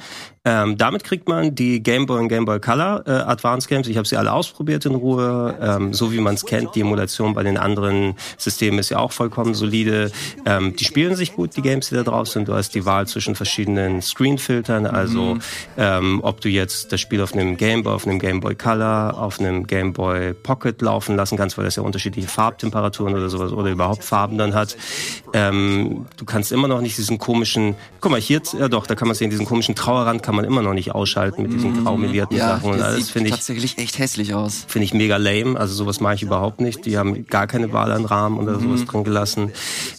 [0.46, 3.88] Ähm, damit kriegt man die Game Boy und Game Boy Color äh, Advance Games.
[3.88, 6.76] Ich habe sie alle ausprobiert in Ruhe, ähm, so wie man es kennt.
[6.76, 10.12] Die Emulation bei den anderen Systemen ist ja auch vollkommen solide.
[10.46, 12.46] Ähm, die spielen sich gut, die Games, die da drauf sind.
[12.46, 15.40] Du hast die Wahl zwischen verschiedenen Screenfiltern, also mhm.
[15.78, 19.18] ähm, ob du jetzt das Spiel auf einem Game Boy, auf einem Game Boy Color,
[19.18, 23.50] auf einem Game Boy Pocket laufen lassen kannst, weil das ja unterschiedliche Farbtemperaturen oder sowas
[23.50, 24.76] oder überhaupt Farben dann hat.
[25.32, 29.08] Ähm, du kannst immer noch nicht diesen komischen, guck mal, hier, ja doch, da kann
[29.08, 31.84] man sehen, diesen komischen Trauerrand kann man immer noch nicht ausschalten mit diesen mhm.
[31.84, 32.72] graumelierten ja, Sachen.
[32.72, 34.64] Und das alles, sieht tatsächlich echt hässlich aus.
[34.68, 35.58] Finde ich mega lame.
[35.58, 36.86] Also sowas mache ich überhaupt nicht.
[36.86, 38.86] Die haben gar keine Wahl an Rahmen oder sowas mhm.
[38.86, 39.52] drin gelassen.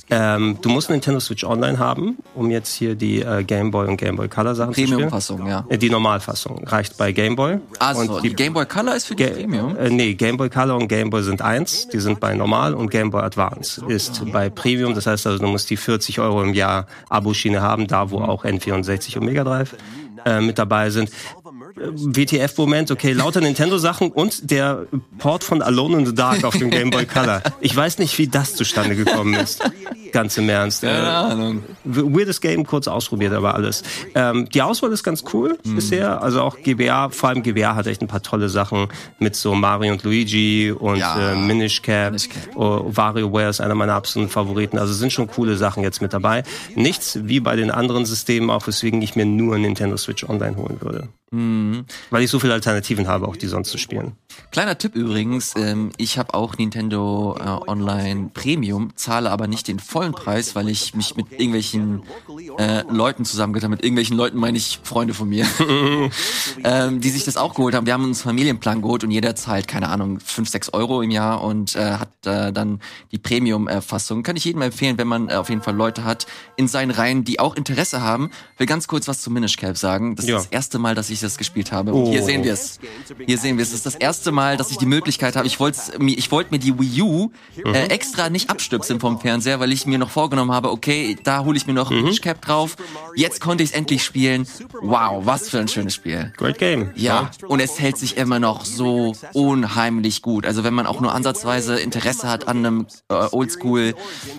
[0.10, 3.98] Ähm, du musst Nintendo Switch Online haben, um jetzt hier die äh, Game Boy und
[3.98, 4.92] Game Boy Color Sachen zu spielen.
[4.92, 5.66] Premium-Fassung, ja.
[5.68, 7.58] Äh, die Normalfassung reicht bei Game Boy.
[7.80, 9.76] Also und die, die Game Boy Color ist für die Ga Premium?
[9.76, 11.90] Äh, nee, Game Boy Color und Game Boy sind eins.
[11.90, 14.94] Die sind bei Normal und Game Boy Advance ist bei Premium.
[14.94, 18.46] Das heißt also, du musst die 40 Euro im Jahr Abo-Schiene haben, da wo auch
[18.46, 19.76] N64 und Mega Drive
[20.26, 21.10] äh, mit dabei sind.
[21.50, 24.86] WTF-Moment, okay, lauter Nintendo-Sachen und der
[25.18, 27.42] Port von Alone in the Dark auf dem Game Boy Color.
[27.62, 29.62] Ich weiß nicht, wie das zustande gekommen ist.
[30.12, 30.82] Ganz im Ernst.
[30.82, 31.64] Keine äh, Ahnung.
[31.84, 33.84] Weirdes Game, kurz ausprobiert, aber alles.
[34.16, 35.76] Ähm, die Auswahl ist ganz cool mhm.
[35.76, 36.22] bisher.
[36.22, 38.88] Also auch GBA, vor allem GBA hat echt ein paar tolle Sachen
[39.20, 41.34] mit so Mario und Luigi und ja.
[41.34, 42.12] äh, Minish Cap.
[42.12, 42.56] Minish Cap.
[42.56, 44.78] Oh, WarioWare ist einer meiner absoluten Favoriten.
[44.78, 46.44] Also sind schon coole Sachen jetzt mit dabei.
[46.76, 50.78] Nichts wie bei den anderen Systemen, auch weswegen ich mir nur Nintendo Switch Online holen
[50.82, 51.10] würde.
[51.32, 51.37] Mhm.
[52.10, 54.16] Weil ich so viele Alternativen habe, auch die sonst zu spielen.
[54.52, 59.80] Kleiner Tipp übrigens, ähm, ich habe auch Nintendo äh, Online Premium, zahle aber nicht den
[59.80, 62.04] vollen Preis, weil ich mich mit irgendwelchen
[62.58, 65.46] äh, Leuten zusammengetan mit irgendwelchen Leuten meine ich Freunde von mir,
[66.64, 67.86] ähm, die sich das auch geholt haben.
[67.86, 71.44] Wir haben uns Familienplan geholt und jeder zahlt, keine Ahnung, 5, 6 Euro im Jahr
[71.44, 72.80] und äh, hat äh, dann
[73.12, 74.24] die Premium-Fassung.
[74.24, 77.24] Kann ich jedem empfehlen, wenn man äh, auf jeden Fall Leute hat in seinen Reihen,
[77.24, 78.32] die auch Interesse haben.
[78.58, 80.16] Will ganz kurz was zu Minish Cap sagen.
[80.16, 80.38] Das ja.
[80.38, 81.94] ist das erste Mal, dass ich das gespielt habe.
[81.94, 82.12] Und oh.
[82.12, 82.80] hier sehen wir es.
[83.26, 83.72] Hier sehen wir es.
[83.72, 85.48] Das ist das erste Mal, dass ich die Möglichkeit habe.
[85.48, 87.76] Ich wollte ich wollte mir die Wii U äh, mhm.
[87.90, 91.68] extra nicht abstüpseln vom Fernseher, weil ich mir noch vorgenommen habe, okay, da hole ich
[91.68, 92.04] mir noch mhm.
[92.04, 92.78] Minish Cap drauf.
[93.16, 94.48] Jetzt konnte ich es endlich spielen.
[94.82, 96.32] Wow, was für ein schönes Spiel.
[96.38, 96.92] Great Game.
[96.96, 100.46] Ja, und es hält sich immer noch so unheimlich gut.
[100.46, 103.96] Also wenn man auch nur ansatzweise Interesse hat an einem äh, Oldschool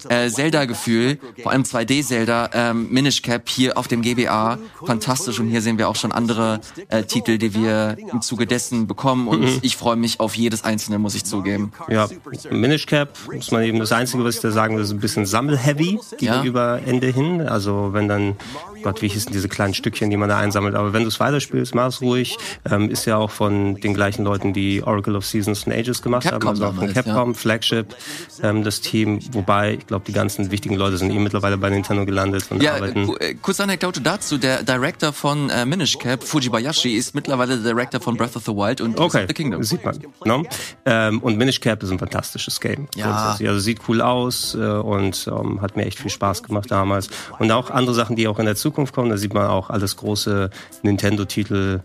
[0.08, 5.40] äh, Zelda-Gefühl, vor allem 2D-Zelda, ähm, Minish Cap hier auf dem GBA, fantastisch.
[5.40, 9.28] Und hier sehen wir auch schon andere äh, Titel, die wir im Zuge dessen bekommen.
[9.28, 9.58] Und mhm.
[9.62, 11.72] ich freue mich auf jedes einzelne, muss ich zugeben.
[11.88, 12.08] Ja,
[12.50, 15.26] Minish Cap muss man eben das Einzige, was ich da sagen will, ist ein bisschen
[15.26, 16.86] sammel-heavy gegenüber ja.
[16.86, 17.42] Ende hin.
[17.42, 18.36] Also wenn dann
[18.82, 20.74] Gott, wie hießen diese kleinen Stückchen, die man da einsammelt.
[20.74, 22.36] Aber wenn du es weiterspielst, mach es ruhig.
[22.70, 26.24] Ähm, ist ja auch von den gleichen Leuten, die Oracle of Seasons and Ages gemacht
[26.24, 26.48] Capcom haben.
[26.48, 27.34] Also auch von Capcom, ja.
[27.34, 27.94] Flagship,
[28.42, 29.20] ähm, das Team.
[29.32, 32.74] Wobei, ich glaube, die ganzen wichtigen Leute sind eh mittlerweile bei Nintendo gelandet und ja,
[32.74, 33.08] arbeiten.
[33.20, 34.38] Äh, kurze Anekdote dazu.
[34.38, 38.52] Der Director von äh, Minish Cap, Fujibayashi, ist mittlerweile der Director von Breath of the
[38.52, 39.24] Wild und okay.
[39.26, 39.62] The Kingdom.
[39.62, 39.98] Sieht man.
[40.24, 40.44] No?
[40.84, 42.88] Ähm, und Minish Cap ist ein fantastisches Game.
[42.94, 43.36] Ja.
[43.38, 47.08] Also sieht cool aus äh, und ähm, hat mir echt viel Spaß gemacht damals.
[47.38, 49.10] Und auch andere Sachen, die auch in der Zukunft kommen.
[49.10, 50.50] Da sieht man auch alles große
[50.82, 51.80] Nintendo-Titel.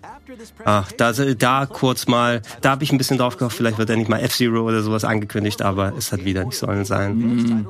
[0.65, 4.09] Ach, da, da kurz mal, da habe ich ein bisschen drauf gehofft, vielleicht wird endlich
[4.09, 7.17] mal F-Zero oder sowas angekündigt, aber es hat wieder nicht sollen sein.
[7.17, 7.67] Mhm.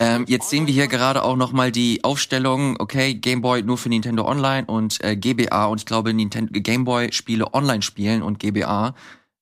[0.00, 3.88] Ähm, jetzt sehen wir hier gerade auch nochmal die Aufstellung, okay, Game Boy nur für
[3.88, 8.38] Nintendo Online und äh, GBA und ich glaube Nintendo Game Boy Spiele online spielen und
[8.38, 8.94] GBA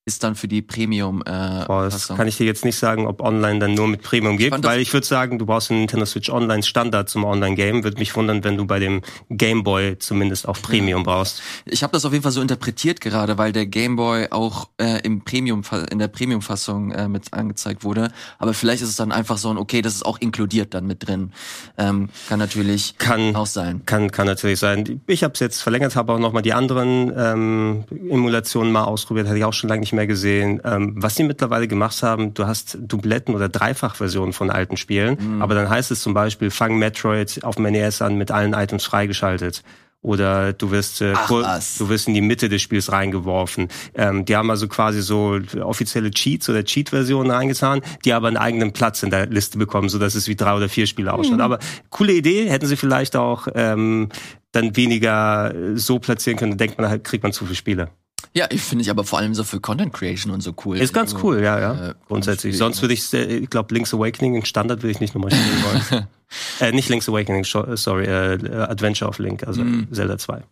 [0.06, 1.20] ist dann für die Premium.
[1.22, 4.36] Äh, Boah, das kann ich dir jetzt nicht sagen, ob online dann nur mit Premium
[4.36, 7.82] geht, weil ich würde sagen, du brauchst einen Nintendo Switch Online Standard zum Online-Game.
[7.82, 11.42] Würde mich wundern, wenn du bei dem Game Boy zumindest auch Premium brauchst.
[11.64, 15.00] Ich habe das auf jeden Fall so interpretiert gerade, weil der Game Boy auch äh,
[15.02, 18.12] im Premium in der Premium-Fassung äh, mit angezeigt wurde.
[18.38, 21.08] Aber vielleicht ist es dann einfach so ein, okay, das ist auch inkludiert dann mit
[21.08, 21.32] drin.
[21.78, 23.82] Ähm, kann natürlich kann, auch sein.
[23.86, 25.00] Kann kann natürlich sein.
[25.08, 29.26] Ich habe es jetzt verlängert, habe auch noch mal die anderen ähm, Emulationen mal ausprobiert,
[29.26, 30.60] hatte ich auch schon lange nicht mehr gesehen.
[30.64, 35.42] Ähm, was sie mittlerweile gemacht haben, du hast Dubletten oder Dreifachversionen von alten Spielen, mhm.
[35.42, 38.84] aber dann heißt es zum Beispiel, fang Metroid auf dem NES an mit allen Items
[38.84, 39.62] freigeschaltet
[40.06, 43.68] oder du wirst äh, Ach, du wirst in die Mitte des Spiels reingeworfen.
[43.94, 48.72] Ähm, die haben also quasi so offizielle Cheats oder Cheat-Versionen reingetan, die aber einen eigenen
[48.72, 51.38] Platz in der Liste bekommen, so dass es wie drei oder vier Spiele ausschaut.
[51.38, 51.40] Mhm.
[51.40, 51.58] Aber
[51.90, 54.10] coole Idee, hätten sie vielleicht auch ähm,
[54.52, 56.52] dann weniger so platzieren können.
[56.52, 57.90] Dann denkt man, halt kriegt man zu viele Spiele.
[58.36, 60.76] Ja, ich finde ich aber vor allem so für Content Creation und so cool.
[60.76, 61.88] Ist ganz cool, ja, ja.
[61.88, 62.58] Äh, Grundsätzlich.
[62.58, 66.06] Sonst würde ich, ich glaube, Link's Awakening in Standard würde ich nicht nochmal spielen wollen.
[66.60, 69.88] äh, nicht Link's Awakening, sorry, äh, Adventure of Link, also mm.
[69.90, 70.42] Zelda 2.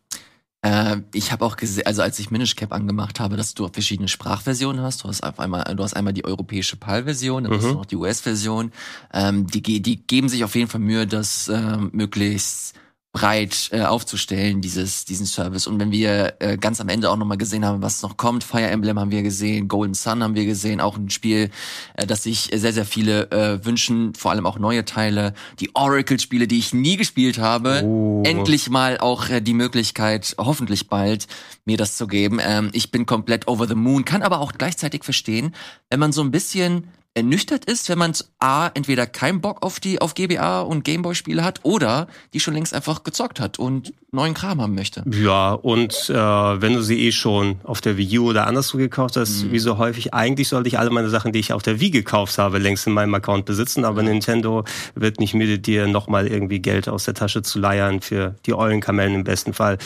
[0.62, 4.08] Äh, ich habe auch gesehen, also als ich Minish Cap angemacht habe, dass du verschiedene
[4.08, 5.04] Sprachversionen hast.
[5.04, 7.56] Du hast auf einmal, du hast einmal die europäische PAL-Version, dann mhm.
[7.58, 8.72] hast du noch die US-Version.
[9.12, 12.72] Ähm, die, die geben sich auf jeden Fall Mühe, das äh, möglichst
[13.14, 15.68] breit äh, aufzustellen, dieses, diesen Service.
[15.68, 18.66] Und wenn wir äh, ganz am Ende auch nochmal gesehen haben, was noch kommt, Fire
[18.66, 21.50] Emblem haben wir gesehen, Golden Sun haben wir gesehen, auch ein Spiel,
[21.94, 25.32] äh, das sich sehr, sehr viele äh, wünschen, vor allem auch neue Teile.
[25.60, 28.24] Die Oracle-Spiele, die ich nie gespielt habe, oh.
[28.26, 31.28] endlich mal auch äh, die Möglichkeit, hoffentlich bald,
[31.64, 32.40] mir das zu geben.
[32.42, 35.54] Ähm, ich bin komplett over the moon, kann aber auch gleichzeitig verstehen,
[35.88, 40.00] wenn man so ein bisschen ernüchtert ist, wenn man A, entweder keinen Bock auf die
[40.00, 44.60] auf GBA und Gameboy-Spiele hat oder die schon längst einfach gezockt hat und neuen Kram
[44.60, 45.04] haben möchte.
[45.10, 49.16] Ja, und äh, wenn du sie eh schon auf der Wii U oder anderswo gekauft
[49.16, 49.52] hast, mhm.
[49.52, 52.36] wie so häufig, eigentlich sollte ich alle meine Sachen, die ich auf der Wii gekauft
[52.38, 54.08] habe, längst in meinem Account besitzen, aber mhm.
[54.08, 54.64] Nintendo
[54.96, 59.14] wird nicht müde, dir nochmal irgendwie Geld aus der Tasche zu leiern für die Eulenkamellen
[59.14, 59.78] im besten Fall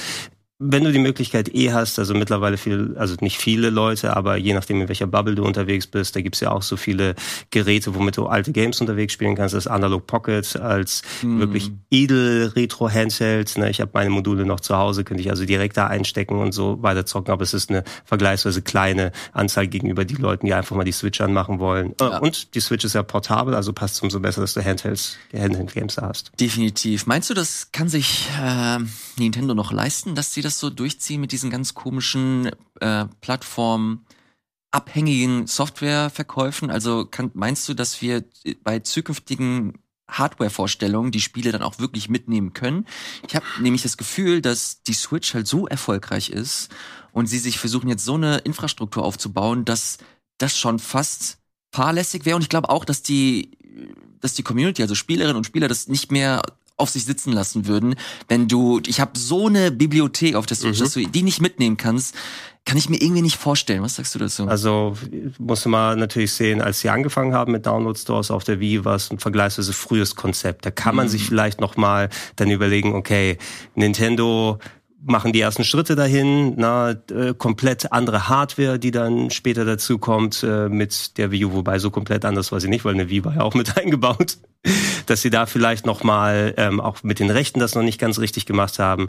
[0.61, 4.55] wenn du die Möglichkeit eh hast, also mittlerweile viel, also nicht viele Leute, aber je
[4.55, 7.15] nachdem, in welcher Bubble du unterwegs bist, da gibt's ja auch so viele
[7.51, 11.39] Geräte, womit du alte Games unterwegs spielen kannst, das Analog Pocket als mm.
[11.39, 13.57] wirklich edel Retro-Handheld.
[13.57, 13.71] Ne?
[13.71, 16.83] Ich habe meine Module noch zu Hause, könnte ich also direkt da einstecken und so
[16.83, 20.85] weiter zocken, aber es ist eine vergleichsweise kleine Anzahl gegenüber die Leuten, die einfach mal
[20.85, 21.95] die Switch anmachen wollen.
[22.01, 22.19] Ja.
[22.19, 25.95] Und die Switch ist ja portabel, also passt es umso besser, dass du Handhelds, Handheld-Games
[25.95, 26.33] da hast.
[26.41, 27.07] Definitiv.
[27.07, 28.79] Meinst du, das kann sich äh,
[29.19, 34.07] Nintendo noch leisten, dass sie das so durchziehen mit diesen ganz komischen äh, Plattformen?
[34.71, 36.71] abhängigen Softwareverkäufen?
[36.71, 38.25] Also kann, meinst du, dass wir
[38.63, 39.79] bei zukünftigen
[40.11, 42.87] Hardware-Vorstellungen die Spiele dann auch wirklich mitnehmen können?
[43.27, 46.71] Ich habe nämlich das Gefühl, dass die Switch halt so erfolgreich ist
[47.13, 49.99] und sie sich versuchen jetzt so eine Infrastruktur aufzubauen, dass
[50.39, 51.39] das schon fast
[51.73, 52.37] fahrlässig wäre.
[52.37, 53.51] Und ich glaube auch, dass die,
[54.21, 56.43] dass die Community, also Spielerinnen und Spieler, das nicht mehr
[56.79, 57.97] auf sich sitzen lassen würden,
[58.29, 60.85] wenn du, ich habe so eine Bibliothek auf der Switch, mhm.
[60.85, 62.15] dass du die nicht mitnehmen kannst,
[62.65, 63.83] kann ich mir irgendwie nicht vorstellen.
[63.83, 64.47] Was sagst du dazu?
[64.47, 64.95] Also
[65.39, 68.85] musst du mal natürlich sehen, als sie angefangen haben mit Download Stores auf der Wii,
[68.85, 70.67] war es ein vergleichsweise frühes Konzept.
[70.67, 71.11] Da kann man mhm.
[71.11, 73.39] sich vielleicht noch mal dann überlegen, okay,
[73.75, 74.59] Nintendo
[75.01, 80.43] machen die ersten Schritte dahin, na, äh, komplett andere Hardware, die dann später dazu kommt
[80.43, 83.25] äh, mit der Wii U, wobei so komplett anders war sie nicht, weil eine Wii
[83.25, 84.39] war ja auch mit eingebaut,
[85.07, 88.19] dass sie da vielleicht noch mal ähm, auch mit den Rechten das noch nicht ganz
[88.19, 89.09] richtig gemacht haben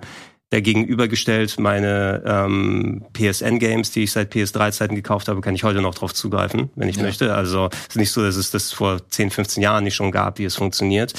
[0.51, 6.13] dagegenübergestellt meine ähm, PSN-Games, die ich seit PS3-Zeiten gekauft habe, kann ich heute noch drauf
[6.13, 7.03] zugreifen, wenn ich ja.
[7.03, 7.35] möchte.
[7.35, 10.39] Also es ist nicht so, dass es das vor 10, 15 Jahren nicht schon gab,
[10.39, 11.13] wie es funktioniert.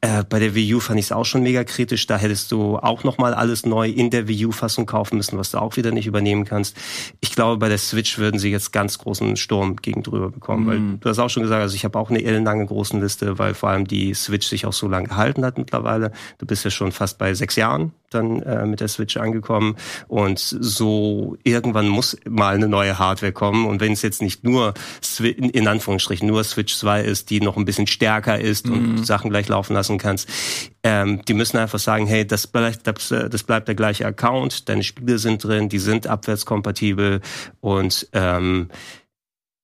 [0.00, 2.08] Äh, bei der Wii U fand ich es auch schon mega kritisch.
[2.08, 5.58] Da hättest du auch nochmal alles neu in der Wii U-Fassung kaufen müssen, was du
[5.58, 6.76] auch wieder nicht übernehmen kannst.
[7.20, 10.64] Ich glaube, bei der Switch würden sie jetzt ganz großen Sturm gegen drüber bekommen.
[10.64, 10.68] Mhm.
[10.68, 13.54] Weil du hast auch schon gesagt, also ich habe auch eine ellenlange großen Liste, weil
[13.54, 16.10] vor allem die Switch sich auch so lange gehalten hat mittlerweile.
[16.38, 19.76] Du bist ja schon fast bei sechs Jahren dann äh, mit der Switch angekommen
[20.08, 24.74] und so irgendwann muss mal eine neue Hardware kommen und wenn es jetzt nicht nur
[25.20, 28.72] in Anführungsstrichen nur Switch 2 ist, die noch ein bisschen stärker ist mhm.
[28.74, 30.28] und Sachen gleich laufen lassen kannst,
[30.82, 34.82] ähm, die müssen einfach sagen, hey, das bleibt, das, das bleibt der gleiche Account, deine
[34.82, 37.20] Spiele sind drin, die sind abwärtskompatibel
[37.60, 38.68] und ähm,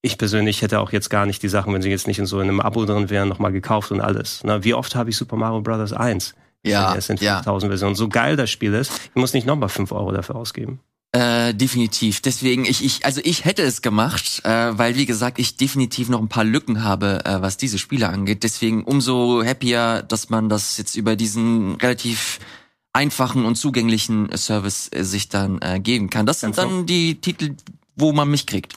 [0.00, 2.38] ich persönlich hätte auch jetzt gar nicht die Sachen, wenn sie jetzt nicht in so
[2.38, 4.42] einem Abo drin wären, nochmal gekauft und alles.
[4.44, 5.92] Na, wie oft habe ich Super Mario Bros.
[5.92, 6.34] 1?
[6.64, 6.94] Ja.
[6.94, 7.68] Es sind 5000 ja.
[7.68, 7.94] Versionen.
[7.94, 10.80] So geil das Spiel ist, ich muss nicht nochmal 5 Euro dafür ausgeben.
[11.12, 12.20] Äh, definitiv.
[12.20, 16.20] Deswegen, ich, ich, also ich hätte es gemacht, äh, weil wie gesagt, ich definitiv noch
[16.20, 18.42] ein paar Lücken habe, äh, was diese Spiele angeht.
[18.42, 22.40] Deswegen umso happier, dass man das jetzt über diesen relativ
[22.92, 26.26] einfachen und zugänglichen Service äh, sich dann äh, geben kann.
[26.26, 27.54] Das sind dann die Titel,
[27.96, 28.74] wo man mich kriegt.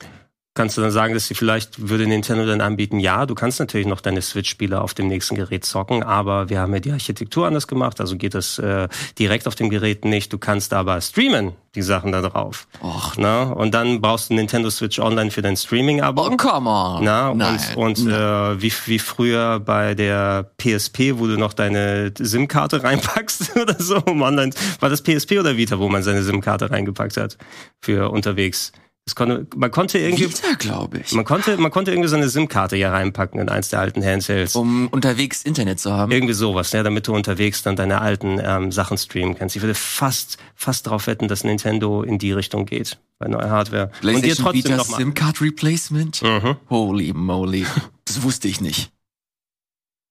[0.53, 3.87] Kannst du dann sagen, dass sie vielleicht würde Nintendo dann anbieten, ja, du kannst natürlich
[3.87, 7.69] noch deine Switch-Spiele auf dem nächsten Gerät zocken, aber wir haben ja die Architektur anders
[7.69, 10.33] gemacht, also geht das äh, direkt auf dem Gerät nicht.
[10.33, 12.67] Du kannst aber streamen, die Sachen da drauf.
[12.83, 13.13] Och.
[13.17, 13.43] Na?
[13.43, 16.27] Und dann brauchst du Nintendo Switch Online für dein Streaming-Abo.
[16.27, 17.05] Oh, come on.
[17.05, 17.33] Na?
[17.33, 17.57] Nein.
[17.77, 23.55] Und, und äh, wie, wie früher bei der PSP, wo du noch deine SIM-Karte reinpackst
[23.55, 27.37] oder so, um online, war das PSP oder Vita, wo man seine SIM-Karte reingepackt hat
[27.79, 28.73] für unterwegs?
[29.15, 31.11] Konnte, man konnte irgendwie, Vita, glaube ich.
[31.11, 34.55] Man konnte, man konnte irgendwie so eine SIM-Karte hier reinpacken in eins der alten Handhelds.
[34.55, 36.11] Um unterwegs Internet zu haben.
[36.11, 39.55] Irgendwie sowas, ja, damit du unterwegs dann deine alten ähm, Sachen streamen kannst.
[39.55, 43.91] Ich würde fast, fast darauf wetten, dass Nintendo in die Richtung geht bei neuer Hardware.
[44.03, 46.21] Und dir trotzdem Vita noch mal SIM-Card Replacement?
[46.21, 46.55] Mhm.
[46.69, 47.65] Holy moly.
[48.05, 48.91] Das wusste ich nicht.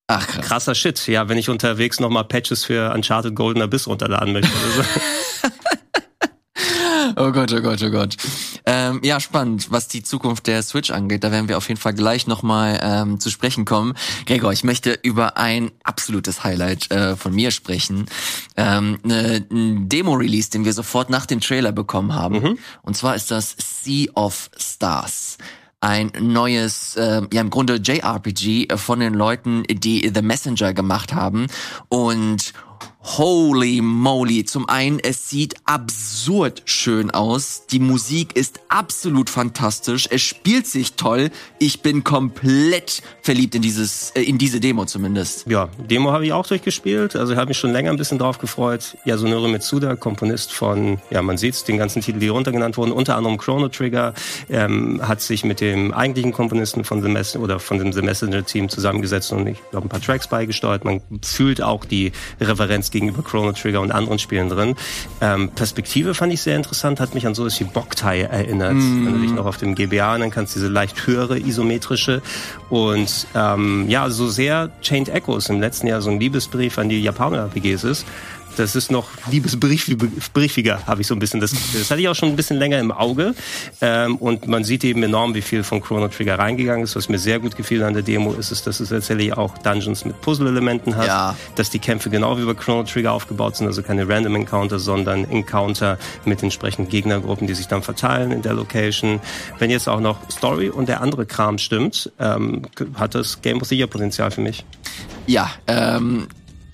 [0.08, 0.46] Ach, krass.
[0.46, 1.06] Krasser Shit.
[1.06, 4.50] Ja, wenn ich unterwegs noch mal Patches für Uncharted Golden Abyss runterladen möchte.
[7.16, 8.16] Oh Gott, oh Gott, oh Gott.
[8.66, 11.24] Ähm, ja, spannend, was die Zukunft der Switch angeht.
[11.24, 13.94] Da werden wir auf jeden Fall gleich nochmal ähm, zu sprechen kommen.
[14.26, 18.06] Gregor, ich möchte über ein absolutes Highlight äh, von mir sprechen.
[18.56, 22.40] Ähm, ne, ein Demo-Release, den wir sofort nach dem Trailer bekommen haben.
[22.40, 22.58] Mhm.
[22.82, 25.38] Und zwar ist das Sea of Stars
[25.80, 31.46] ein neues, äh, ja im Grunde JRPG von den Leuten, die The Messenger gemacht haben.
[31.88, 32.52] Und
[33.02, 34.44] Holy moly.
[34.44, 37.64] Zum einen, es sieht absurd schön aus.
[37.70, 40.06] Die Musik ist absolut fantastisch.
[40.10, 41.30] Es spielt sich toll.
[41.58, 45.46] Ich bin komplett verliebt in dieses, äh, in diese Demo zumindest.
[45.46, 47.16] Ja, Demo habe ich auch durchgespielt.
[47.16, 48.98] Also ich habe mich schon länger ein bisschen drauf gefreut.
[49.06, 53.38] Yasunori Mitsuda, Komponist von, ja, man sieht's, den ganzen Titel, die runtergenannt wurden, unter anderem
[53.38, 54.12] Chrono Trigger,
[54.50, 58.44] ähm, hat sich mit dem eigentlichen Komponisten von The Mess oder von dem The Messenger
[58.44, 60.84] Team zusammengesetzt und ich glaube ein paar Tracks beigesteuert.
[60.84, 64.76] Man fühlt auch die Referenz gegenüber Chrono Trigger und anderen Spielen drin.
[65.20, 68.74] Ähm, Perspektive fand ich sehr interessant, hat mich an sowas wie Boktai erinnert.
[68.74, 69.06] Mm.
[69.06, 72.22] Wenn du dich noch auf dem GBA dann kannst, diese leicht höhere isometrische
[72.68, 77.02] und ähm, ja, so sehr Chained Echoes im letzten Jahr so ein Liebesbrief an die
[77.02, 78.06] Japaner-RPGs ist,
[78.60, 81.80] das ist noch liebesbriefiger, habe ich so ein bisschen das Gefühl.
[81.80, 83.34] Das hatte ich auch schon ein bisschen länger im Auge.
[83.80, 86.94] Ähm, und man sieht eben enorm, wie viel von Chrono Trigger reingegangen ist.
[86.94, 90.04] Was mir sehr gut gefiel an der Demo ist, ist dass es tatsächlich auch Dungeons
[90.04, 91.06] mit Puzzle-Elementen hat.
[91.06, 91.36] Ja.
[91.56, 95.24] Dass die Kämpfe genau wie bei Chrono Trigger aufgebaut sind, also keine Random Encounter, sondern
[95.24, 99.20] Encounter mit entsprechenden Gegnergruppen, die sich dann verteilen in der Location.
[99.58, 102.62] Wenn jetzt auch noch Story und der andere Kram stimmt, ähm,
[102.94, 104.64] hat das Game of the Year Potenzial für mich.
[105.26, 106.26] Ja, ähm,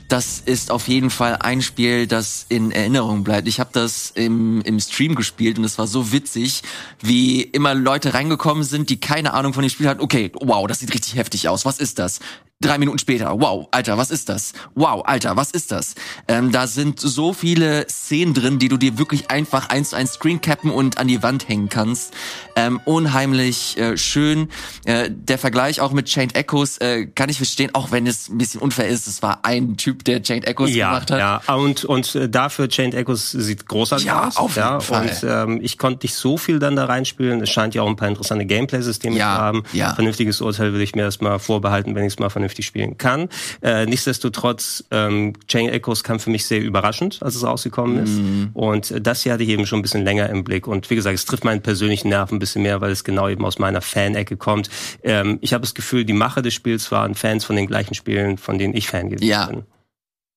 [0.08, 3.48] das ist auf jeden Fall ein Spiel, das in Erinnerung bleibt.
[3.48, 6.62] Ich habe das im, im Stream gespielt und es war so witzig,
[7.00, 10.00] wie immer Leute reingekommen sind, die keine Ahnung von dem Spiel hatten.
[10.00, 11.64] Okay, wow, das sieht richtig heftig aus.
[11.64, 12.20] Was ist das?
[12.62, 14.54] Drei Minuten später, wow, Alter, was ist das?
[14.74, 15.94] Wow, Alter, was ist das?
[16.26, 20.14] Ähm, da sind so viele Szenen drin, die du dir wirklich einfach eins zu eins
[20.14, 22.14] screencappen und an die Wand hängen kannst.
[22.56, 24.48] Ähm, unheimlich äh, schön.
[24.86, 28.38] Äh, der Vergleich auch mit Chained Echoes äh, kann ich verstehen, auch wenn es ein
[28.38, 29.06] bisschen unfair ist.
[29.06, 31.18] Es war ein Typ, der Chained Echoes ja, gemacht hat.
[31.18, 34.38] Ja, und, und äh, dafür Chained Echoes sieht großartig ja, aus.
[34.38, 35.02] Auf jeden ja, Fall.
[35.02, 37.42] Und ähm, ich konnte nicht so viel dann da reinspielen.
[37.42, 39.62] Es scheint ja auch ein paar interessante Gameplay-Systeme ja, zu haben.
[39.74, 39.94] Ja.
[39.94, 43.28] Vernünftiges Urteil will ich mir erstmal vorbehalten, wenn ich es mal vernünftig vernünftig spielen kann.
[43.62, 48.18] Äh, nichtsdestotrotz, ähm, Chain Echoes kam für mich sehr überraschend, als es rausgekommen ist.
[48.18, 48.44] Mm.
[48.54, 50.66] Und das hier hatte ich eben schon ein bisschen länger im Blick.
[50.66, 53.44] Und wie gesagt, es trifft meinen persönlichen Nerv ein bisschen mehr, weil es genau eben
[53.44, 54.70] aus meiner Fan-Ecke kommt.
[55.02, 58.38] Ähm, ich habe das Gefühl, die Macher des Spiels waren Fans von den gleichen Spielen,
[58.38, 59.46] von denen ich Fan gewesen ja.
[59.46, 59.64] bin.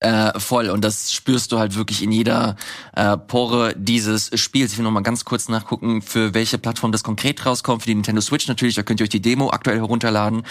[0.01, 0.69] Äh, voll.
[0.69, 2.55] Und das spürst du halt wirklich in jeder
[2.95, 4.71] äh, Pore dieses Spiels.
[4.71, 7.81] Ich will noch mal ganz kurz nachgucken, für welche Plattform das konkret rauskommt.
[7.81, 10.43] Für die Nintendo Switch natürlich, da könnt ihr euch die Demo aktuell herunterladen.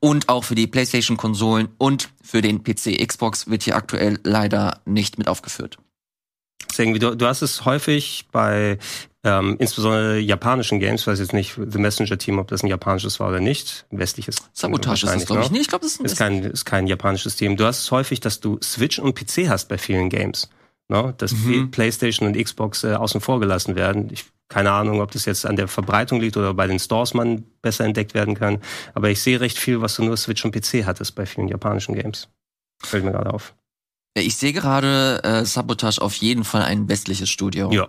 [0.00, 3.06] Und auch für die PlayStation-Konsolen und für den PC.
[3.06, 5.78] Xbox wird hier aktuell leider nicht mit aufgeführt.
[6.76, 8.78] Du, du hast es häufig bei
[9.26, 13.28] ähm, insbesondere japanischen Games, weiß jetzt nicht, The Messenger Team, ob das ein japanisches war
[13.28, 13.84] oder nicht.
[13.90, 14.36] Westliches.
[14.52, 15.62] Sabotage ist das, glaube ich, nicht.
[15.62, 17.56] Ich glaube, das ist, ist, kein, ist kein japanisches Team.
[17.56, 20.48] Du hast es häufig, dass du Switch und PC hast bei vielen Games.
[20.88, 21.12] Ne?
[21.18, 21.72] Dass mhm.
[21.72, 24.10] PlayStation und Xbox äh, außen vor gelassen werden.
[24.12, 27.42] Ich, keine Ahnung, ob das jetzt an der Verbreitung liegt oder bei den Stores man
[27.62, 28.62] besser entdeckt werden kann.
[28.94, 31.96] Aber ich sehe recht viel, was du nur Switch und PC hattest bei vielen japanischen
[31.96, 32.28] Games.
[32.80, 33.54] Fällt mir gerade auf.
[34.16, 37.72] Ich sehe gerade äh, Sabotage auf jeden Fall ein westliches Studio.
[37.72, 37.88] Ja.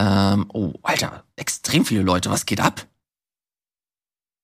[0.00, 2.30] Ähm, oh, Alter, extrem viele Leute.
[2.30, 2.86] Was geht ab?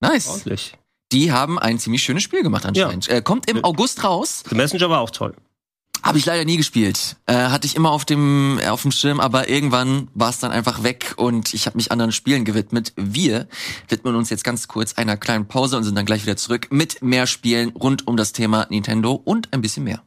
[0.00, 0.28] Nice.
[0.28, 0.76] Ordentlich.
[1.12, 3.06] Die haben ein ziemlich schönes Spiel gemacht anscheinend.
[3.06, 3.14] Ja.
[3.14, 4.44] Äh, kommt im August raus.
[4.48, 5.34] The Messenger war auch toll.
[6.02, 7.16] Habe ich leider nie gespielt.
[7.24, 10.50] Äh, hatte ich immer auf dem äh, auf dem Schirm, aber irgendwann war es dann
[10.50, 12.92] einfach weg und ich habe mich anderen Spielen gewidmet.
[12.96, 13.48] Wir
[13.88, 17.00] widmen uns jetzt ganz kurz einer kleinen Pause und sind dann gleich wieder zurück mit
[17.00, 20.02] mehr Spielen rund um das Thema Nintendo und ein bisschen mehr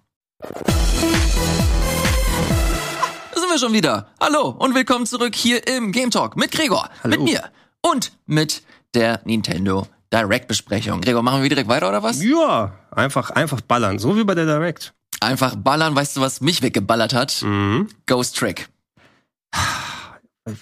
[3.49, 4.07] sind wir schon wieder.
[4.19, 7.15] Hallo und willkommen zurück hier im Game Talk mit Gregor, Hallo.
[7.15, 7.49] mit mir
[7.81, 8.61] und mit
[8.93, 11.01] der Nintendo Direct Besprechung.
[11.01, 12.23] Gregor, machen wir direkt weiter oder was?
[12.23, 14.93] Ja, einfach einfach ballern, so wie bei der Direct.
[15.19, 17.41] Einfach ballern, weißt du, was mich weggeballert hat?
[17.41, 17.87] Mhm.
[18.05, 18.69] Ghost Trick.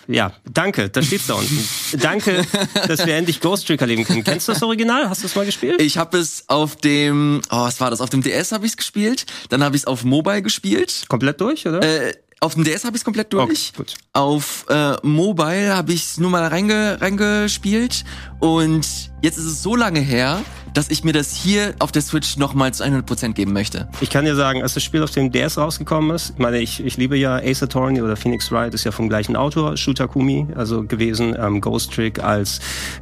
[0.07, 1.67] Ja, danke, da steht's da unten.
[1.99, 2.45] danke,
[2.87, 4.23] dass wir endlich Ghost Trick erleben können.
[4.23, 5.09] Kennst du das Original?
[5.09, 5.81] Hast du es mal gespielt?
[5.81, 7.99] Ich habe es auf dem, oh, was war das?
[7.99, 9.25] Auf dem DS habe ich es gespielt.
[9.49, 11.05] Dann habe ich es auf Mobile gespielt.
[11.09, 11.81] Komplett durch, oder?
[11.83, 13.71] Äh, auf dem DS habe ich es komplett durch.
[13.77, 18.03] Okay, auf äh, Mobile habe ich es nur mal reinge reingespielt.
[18.39, 20.41] Und jetzt ist es so lange her,
[20.73, 23.89] dass ich mir das hier auf der Switch nochmal zu 100% geben möchte.
[24.01, 26.85] Ich kann dir sagen, als das Spiel auf dem DS rausgekommen ist, ich meine, ich,
[26.85, 30.83] ich liebe ja Ace Attorney oder Phoenix Wright, ist ja vom gleichen Autor, Shutakumi, also
[30.83, 32.59] gewesen, ähm, Ghost Trick als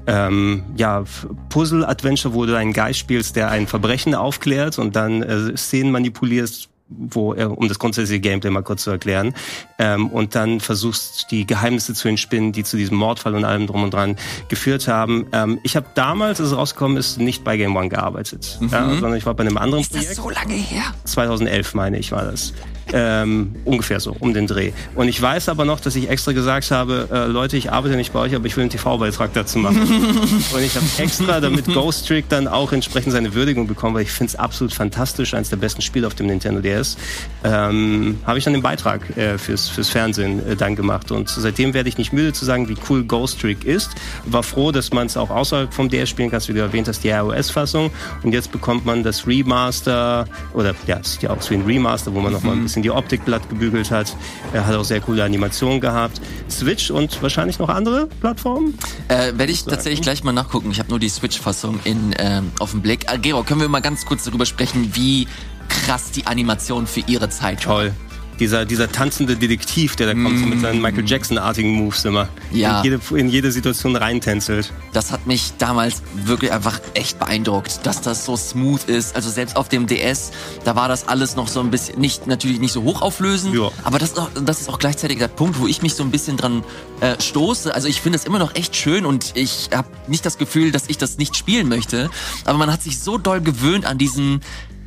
[0.07, 1.03] ähm, ja,
[1.49, 6.69] Puzzle-Adventure, wo du einen Geist spielst, der ein Verbrechen aufklärt und dann äh, Szenen manipulierst,
[6.87, 9.33] wo er, um das grundsätzliche Gameplay mal kurz zu erklären,
[9.79, 13.83] ähm, und dann versuchst die Geheimnisse zu entspinnen, die zu diesem Mordfall und allem drum
[13.83, 14.15] und dran
[14.49, 15.27] geführt haben.
[15.31, 18.69] Ähm, ich habe damals, als es rausgekommen ist, nicht bei Game One gearbeitet, mhm.
[18.69, 20.11] ja, sondern ich war bei einem anderen ist Projekt.
[20.11, 20.83] Ist das so lange her?
[21.05, 22.53] 2011 meine ich war das.
[22.93, 24.71] Ähm, ungefähr so, um den Dreh.
[24.93, 28.13] Und ich weiß aber noch, dass ich extra gesagt habe, äh, Leute, ich arbeite nicht
[28.13, 29.81] bei euch, aber ich will einen TV-Beitrag dazu machen.
[30.53, 34.11] und ich habe extra, damit Ghost Trick dann auch entsprechend seine Würdigung bekommen, weil ich
[34.11, 36.97] finde es absolut fantastisch, eines der besten Spiele auf dem Nintendo DS,
[37.43, 41.11] ähm, habe ich dann den Beitrag äh, fürs, fürs Fernsehen äh, dann gemacht.
[41.11, 43.91] Und seitdem werde ich nicht müde zu sagen, wie cool Ghost Trick ist.
[44.25, 47.03] War froh, dass man es auch außerhalb vom DS spielen kann, wie du erwähnt hast,
[47.03, 47.91] die iOS-Fassung.
[48.23, 52.13] Und jetzt bekommt man das Remaster, oder ja, es sieht ja aus wie ein Remaster,
[52.13, 52.37] wo man mhm.
[52.37, 54.15] noch mal ein bisschen die Optik glatt gebügelt hat.
[54.53, 56.21] Er hat auch sehr coole Animationen gehabt.
[56.49, 58.77] Switch und wahrscheinlich noch andere Plattformen?
[59.07, 60.71] Äh, Werde ich tatsächlich gleich mal nachgucken.
[60.71, 63.11] Ich habe nur die Switch-Fassung in ähm, auf dem Blick.
[63.11, 65.27] Äh, Gero, können wir mal ganz kurz darüber sprechen, wie
[65.67, 67.75] krass die Animation für ihre Zeit war?
[67.75, 67.93] Toll
[68.39, 71.07] dieser, dieser tanzende Detektiv, der da kommt, so mit seinen Michael mm.
[71.07, 72.27] Jackson-artigen Moves immer.
[72.51, 72.79] Ja.
[72.79, 74.71] In jede, in jede Situation reintänzelt.
[74.93, 79.15] Das hat mich damals wirklich einfach echt beeindruckt, dass das so smooth ist.
[79.15, 80.31] Also selbst auf dem DS,
[80.63, 83.71] da war das alles noch so ein bisschen, nicht, natürlich nicht so hochauflösend, ja.
[83.83, 86.63] aber das, das ist auch gleichzeitig der Punkt, wo ich mich so ein bisschen dran
[87.01, 87.73] äh, stoße.
[87.73, 90.85] Also ich finde es immer noch echt schön und ich habe nicht das Gefühl, dass
[90.87, 92.09] ich das nicht spielen möchte,
[92.45, 94.41] aber man hat sich so doll gewöhnt an diesen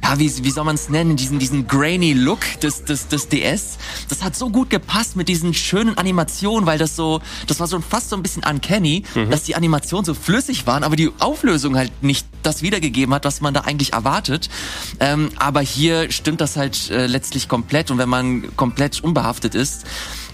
[0.08, 3.78] ja, wie, wie soll man es nennen, diesen, diesen grainy Look des, des, des DS.
[4.08, 7.78] Das hat so gut gepasst mit diesen schönen Animationen, weil das so, das war so
[7.80, 9.30] fast so ein bisschen uncanny, mhm.
[9.30, 13.42] dass die Animationen so flüssig waren, aber die Auflösung halt nicht das wiedergegeben hat, was
[13.42, 14.48] man da eigentlich erwartet.
[14.98, 19.84] Ähm, aber hier stimmt das halt äh, letztlich komplett und wenn man komplett unbehaftet ist,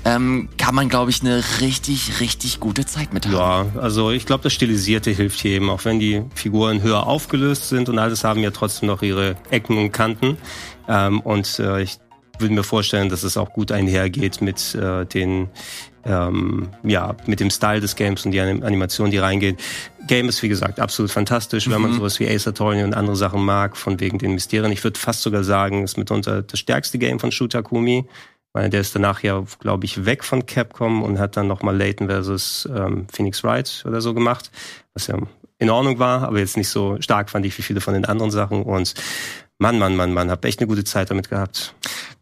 [0.05, 3.35] ähm, kann man, glaube ich, eine richtig, richtig gute Zeit mit haben.
[3.35, 7.69] Ja, also ich glaube, das Stilisierte hilft hier eben, auch wenn die Figuren höher aufgelöst
[7.69, 10.37] sind und alles haben ja trotzdem noch ihre Ecken und Kanten.
[10.89, 11.99] Ähm, und äh, ich
[12.39, 15.49] würde mir vorstellen, dass es auch gut einhergeht mit äh, den
[16.07, 19.59] ähm, ja, mit dem Style des Games und die Animation, die reingeht.
[20.07, 21.73] Game ist, wie gesagt, absolut fantastisch, mhm.
[21.73, 21.97] wenn man mhm.
[21.97, 24.71] sowas wie Ace Attorney und andere Sachen mag, von wegen den Mysterien.
[24.71, 28.05] Ich würde fast sogar sagen, ist mitunter das stärkste Game von Shutakumi
[28.55, 32.07] weil der ist danach ja, glaube ich, weg von Capcom und hat dann nochmal Layton
[32.09, 34.51] versus ähm, Phoenix Wright oder so gemacht,
[34.95, 35.19] was ja
[35.59, 38.31] in Ordnung war, aber jetzt nicht so stark fand ich wie viele von den anderen
[38.31, 38.63] Sachen.
[38.63, 38.95] Und
[39.59, 41.75] Mann, Mann, Mann, Mann, hab echt eine gute Zeit damit gehabt.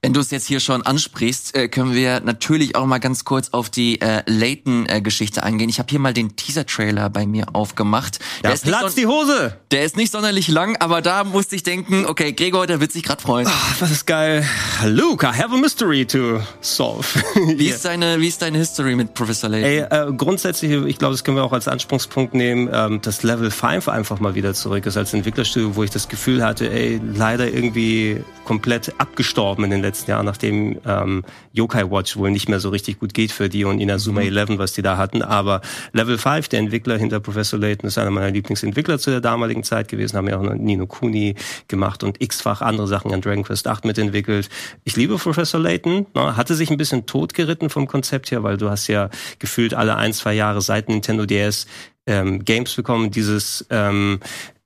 [0.04, 3.50] Wenn du es jetzt hier schon ansprichst, äh, können wir natürlich auch mal ganz kurz
[3.50, 5.68] auf die äh, Layton-Geschichte eingehen.
[5.68, 8.18] Ich habe hier mal den Teaser-Trailer bei mir aufgemacht.
[8.42, 9.56] Der ja, ist Platz die Hose!
[9.70, 13.04] Der ist nicht sonderlich lang, aber da musste ich denken, okay, Gregor, der wird sich
[13.04, 13.46] gerade freuen.
[13.48, 14.44] Ach, was ist geil.
[14.84, 17.06] Luke, I have a mystery to solve.
[17.56, 19.70] wie, ist deine, wie ist deine History mit Professor Layton?
[19.70, 23.52] Ey, äh, grundsätzlich, ich glaube, das können wir auch als Anspruchspunkt nehmen, ähm, dass Level
[23.52, 27.46] 5 einfach mal wieder zurück ist als Entwicklerstudio, wo ich das Gefühl hatte, ey, leider
[27.46, 32.70] irgendwie komplett abgestorben in den letzten Jahren, nachdem ähm, Yokai Watch wohl nicht mehr so
[32.70, 34.36] richtig gut geht für die und Inazuma mhm.
[34.36, 35.22] 11, was die da hatten.
[35.22, 35.60] Aber
[35.92, 39.88] Level 5, der Entwickler hinter Professor Layton, ist einer meiner Lieblingsentwickler zu der damaligen Zeit
[39.88, 41.34] gewesen, haben ja auch Nino Kuni
[41.68, 44.48] gemacht und x-fach andere Sachen an Dragon Quest 8 mitentwickelt.
[44.84, 48.70] Ich liebe Professor Layton, ne, hatte sich ein bisschen totgeritten vom Konzept her, weil du
[48.70, 51.66] hast ja gefühlt alle ein, zwei Jahre seit Nintendo DS
[52.06, 54.20] ähm, Games bekommen, dieses ähm,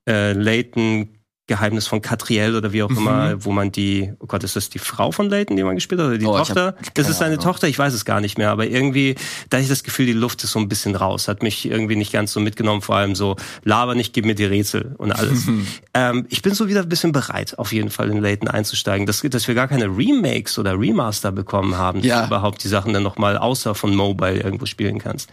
[0.07, 1.09] äh, Layton
[1.47, 2.97] Geheimnis von Catriel oder wie auch mhm.
[2.97, 6.01] immer, wo man die, oh Gott, ist das die Frau von Layton, die man gespielt
[6.01, 6.75] hat, oder die oh, Tochter?
[6.93, 7.45] Das ist seine Ahnung.
[7.45, 9.15] Tochter, ich weiß es gar nicht mehr, aber irgendwie,
[9.49, 11.95] da hatte ich das Gefühl, die Luft ist so ein bisschen raus, hat mich irgendwie
[11.95, 15.47] nicht ganz so mitgenommen, vor allem so, laber nicht, gib mir die Rätsel und alles.
[15.93, 19.21] ähm, ich bin so wieder ein bisschen bereit, auf jeden Fall in Layton einzusteigen, dass,
[19.21, 22.15] dass wir gar keine Remakes oder Remaster bekommen haben, ja.
[22.15, 25.29] dass du überhaupt die Sachen dann nochmal außer von Mobile irgendwo spielen kannst.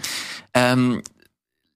[0.55, 1.03] Ähm,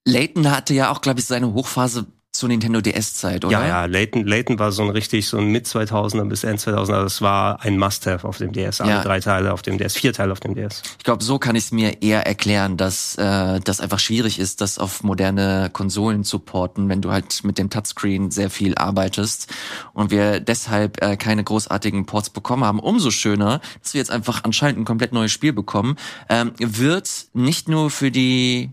[0.04, 2.06] Layton hatte ja auch, glaube ich, seine Hochphase
[2.38, 3.52] zur Nintendo DS-Zeit, oder?
[3.52, 7.02] Ja, ja, Layton, Layton war so ein richtig, so ein mit 2000er bis End 2000er,
[7.02, 9.02] das war ein Must-Have auf dem DS, alle ja.
[9.02, 10.82] drei Teile auf dem DS, vier Teile auf dem DS.
[10.98, 14.60] Ich glaube, so kann ich es mir eher erklären, dass äh, das einfach schwierig ist,
[14.60, 19.52] das auf moderne Konsolen zu porten, wenn du halt mit dem Touchscreen sehr viel arbeitest
[19.92, 22.78] und wir deshalb äh, keine großartigen Ports bekommen haben.
[22.78, 25.96] Umso schöner, dass wir jetzt einfach anscheinend ein komplett neues Spiel bekommen,
[26.28, 28.70] ähm, wird nicht nur für die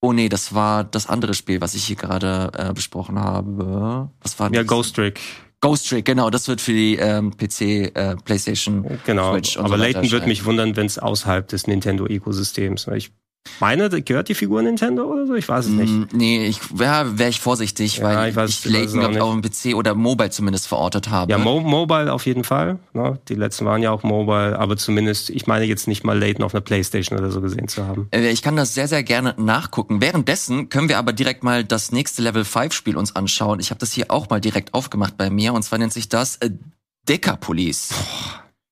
[0.00, 4.10] Oh nee, das war das andere Spiel, was ich hier gerade äh, besprochen habe.
[4.20, 4.56] Was war das?
[4.56, 5.20] Ja, Ghost Trick.
[5.60, 9.32] Ghost Trick, genau, das wird für die ähm, PC, äh, PlayStation, genau.
[9.32, 12.88] Switch und Aber so Layton würde mich wundern, wenn es außerhalb des Nintendo-Ökosystems.
[12.94, 13.10] Ich
[13.60, 15.34] meine, gehört die Figur Nintendo oder so?
[15.34, 15.92] Ich weiß es nicht.
[15.92, 19.32] Mm, nee, ich wäre wär ich vorsichtig, ja, weil ich, weiß, ich Layton, glaube auf
[19.32, 21.30] dem PC oder Mobile zumindest verortet habe.
[21.30, 22.78] Ja, Mo Mobile auf jeden Fall.
[22.92, 23.18] Ne?
[23.28, 26.54] Die letzten waren ja auch Mobile, aber zumindest, ich meine jetzt nicht mal Layton auf
[26.54, 28.08] einer Playstation oder so gesehen zu haben.
[28.10, 30.00] Äh, ich kann das sehr, sehr gerne nachgucken.
[30.00, 33.60] Währenddessen können wir aber direkt mal das nächste Level 5 Spiel uns anschauen.
[33.60, 36.36] Ich habe das hier auch mal direkt aufgemacht bei mir und zwar nennt sich das
[36.36, 36.50] äh,
[37.08, 37.90] Decapolis.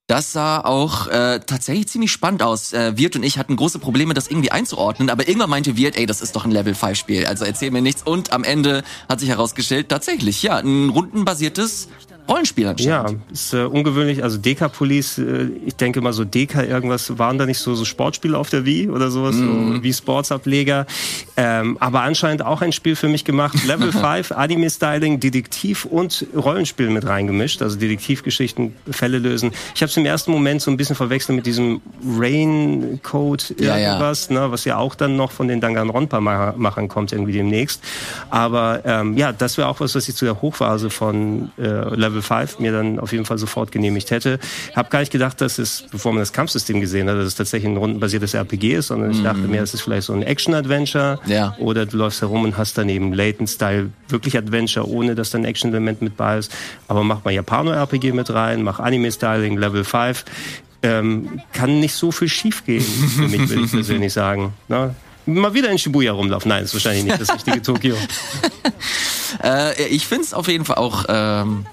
[0.06, 2.74] Das sah auch äh, tatsächlich ziemlich spannend aus.
[2.74, 6.04] Äh, Wirt und ich hatten große Probleme, das irgendwie einzuordnen, aber irgendwann meinte Wirt, ey,
[6.04, 8.02] das ist doch ein Level 5 Spiel, also erzähl mir nichts.
[8.02, 11.88] Und am Ende hat sich herausgestellt, tatsächlich, ja, ein rundenbasiertes
[12.28, 13.10] Rollenspiel anscheinend.
[13.10, 14.22] Ja, ist äh, ungewöhnlich.
[14.22, 18.38] Also Deka-Police, äh, ich denke mal so Deka irgendwas, waren da nicht so, so Sportspiele
[18.38, 19.74] auf der Wii oder sowas, mm.
[19.74, 20.86] so wie Sportsableger.
[21.36, 23.64] Ähm, aber anscheinend auch ein Spiel für mich gemacht.
[23.66, 27.60] Level 5, Anime-Styling, Detektiv und Rollenspiel mit reingemischt.
[27.60, 29.50] Also Detektivgeschichten, Fälle lösen.
[29.74, 31.82] Ich habe es im ersten Moment so ein bisschen verwechselt mit diesem
[32.18, 34.40] Raincoat irgendwas, ja, ja.
[34.46, 37.82] Ne, was ja auch dann noch von den Danganronpa-Machern kommt irgendwie demnächst.
[38.30, 42.13] Aber ähm, ja, das wäre auch was, was ich zu der Hochphase von äh, Level
[42.14, 44.38] Level 5 mir dann auf jeden Fall sofort genehmigt hätte.
[44.74, 47.70] Habe gar nicht gedacht, dass es, bevor man das Kampfsystem gesehen hat, dass es tatsächlich
[47.70, 51.56] ein rundenbasiertes RPG ist, sondern ich dachte mir, es ist vielleicht so ein Action-Adventure ja.
[51.58, 56.02] oder du läufst herum und hast daneben Layton-Style wirklich Adventure, ohne dass da ein Action-Element
[56.02, 56.52] mit bei ist.
[56.88, 60.24] Aber mach mal Japano-RPG mit rein, mach Anime-Styling, Level 5.
[60.82, 64.52] Ähm, kann nicht so viel schiefgehen, für mich, würde ich persönlich sagen.
[64.68, 64.94] Na, ne?
[65.26, 66.48] mal wieder in Shibuya rumlaufen.
[66.48, 67.96] Nein, ist wahrscheinlich nicht das richtige Tokio.
[69.42, 71.66] äh, ich finde es auf jeden Fall auch ähm,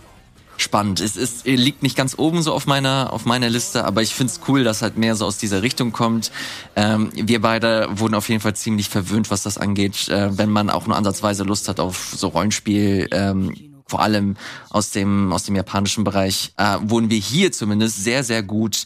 [0.58, 1.00] spannend.
[1.00, 4.34] Es ist, liegt nicht ganz oben so auf meiner, auf meiner Liste, aber ich finde
[4.34, 6.32] es cool, dass halt mehr so aus dieser Richtung kommt.
[6.76, 10.70] Ähm, wir beide wurden auf jeden Fall ziemlich verwöhnt, was das angeht, äh, wenn man
[10.70, 13.08] auch nur ansatzweise Lust hat auf so Rollenspiel.
[13.12, 14.38] Ähm, vor allem
[14.70, 18.86] aus dem aus dem japanischen Bereich äh, wurden wir hier zumindest sehr sehr gut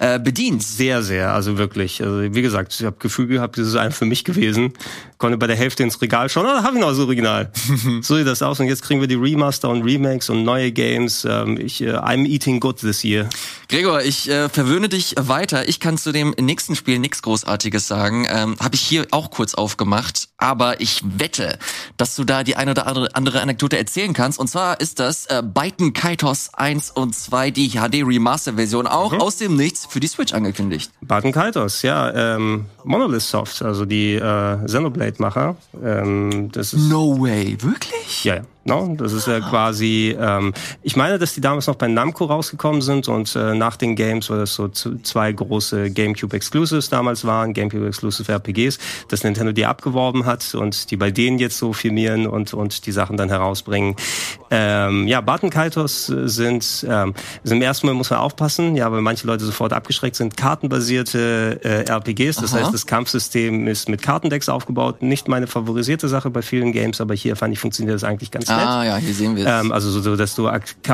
[0.00, 0.62] äh, bedient.
[0.64, 2.02] Sehr sehr, also wirklich.
[2.02, 4.72] Also wie gesagt, ich habe Gefühl gehabt, das ist einfach für mich gewesen
[5.20, 7.52] konnte bei der Hälfte ins Regal schauen, oh, da habe ich noch das Original.
[8.00, 11.24] so sieht das aus und jetzt kriegen wir die Remaster und Remakes und neue Games.
[11.28, 13.28] Ähm, ich, äh, I'm eating good this year.
[13.68, 15.68] Gregor, ich äh, verwöhne dich weiter.
[15.68, 18.26] Ich kann zu dem nächsten Spiel nichts Großartiges sagen.
[18.28, 21.58] Ähm, habe ich hier auch kurz aufgemacht, aber ich wette,
[21.98, 24.39] dass du da die eine oder andere Anekdote erzählen kannst.
[24.40, 29.12] Und zwar ist das äh, Byten Kaitos 1 und 2, die HD Remaster Version, auch
[29.12, 29.20] mhm.
[29.20, 30.90] aus dem Nichts für die Switch angekündigt.
[31.02, 32.10] Byten Kaitos, ja.
[32.36, 35.56] Ähm, Monolith Soft, also die äh, Xenoblade Macher.
[35.84, 38.24] Ähm, das ist, no way, wirklich?
[38.24, 38.42] Ja, ja.
[38.70, 42.82] No, das ist ja quasi, ähm, ich meine, dass die damals noch bei Namco rausgekommen
[42.82, 47.52] sind und äh, nach den Games, weil das so zwei große GameCube Exclusives damals waren,
[47.52, 52.28] GameCube Exclusive RPGs, dass Nintendo die abgeworben hat und die bei denen jetzt so firmieren
[52.28, 53.96] und, und die Sachen dann herausbringen.
[54.52, 59.00] Ähm, ja, Barton Kaitos sind, ähm, also im ersten Mal muss man aufpassen, ja, weil
[59.00, 62.60] manche Leute sofort abgeschreckt sind, kartenbasierte äh, RPGs, das Aha.
[62.60, 67.14] heißt, das Kampfsystem ist mit Kartendecks aufgebaut, nicht meine favorisierte Sache bei vielen Games, aber
[67.14, 68.68] hier fand ich, funktioniert das eigentlich ganz nett.
[68.68, 69.64] Ah ja, hier sehen wir es.
[69.64, 70.48] Ähm, also so, dass du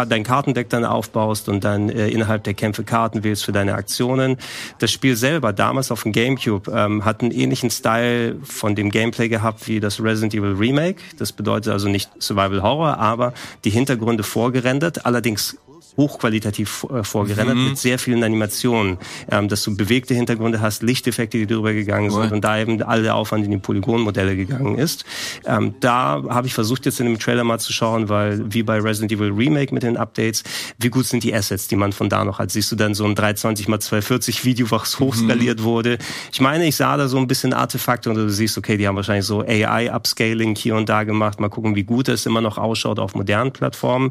[0.08, 4.36] dein Kartendeck dann aufbaust und dann äh, innerhalb der Kämpfe Karten wählst für deine Aktionen.
[4.78, 9.28] Das Spiel selber, damals auf dem Gamecube, ähm, hat einen ähnlichen Style von dem Gameplay
[9.28, 11.00] gehabt wie das Resident Evil Remake.
[11.18, 13.32] Das bedeutet also nicht Survival Horror, aber
[13.64, 15.56] die Hintergründe vorgerendert, allerdings
[15.96, 17.68] hochqualitativ äh, vorgerendert mhm.
[17.70, 18.98] mit sehr vielen Animationen,
[19.30, 22.32] ähm, dass du bewegte Hintergründe hast, Lichteffekte, die drüber gegangen sind cool.
[22.32, 25.04] und da eben all der Aufwand in die Polygonmodelle gegangen ist.
[25.46, 28.78] Ähm, da habe ich versucht jetzt in dem Trailer mal zu schauen, weil wie bei
[28.78, 30.42] Resident Evil Remake mit den Updates,
[30.78, 32.50] wie gut sind die Assets, die man von da noch hat.
[32.50, 35.64] Siehst du dann so ein 320 x 240 Video, was hochskaliert mhm.
[35.64, 35.98] wurde.
[36.32, 38.96] Ich meine, ich sah da so ein bisschen Artefakte und du siehst, okay, die haben
[38.96, 41.40] wahrscheinlich so AI-Upscaling hier und da gemacht.
[41.40, 44.10] Mal gucken, wie gut es immer noch ausschaut auf modernen Plattformen.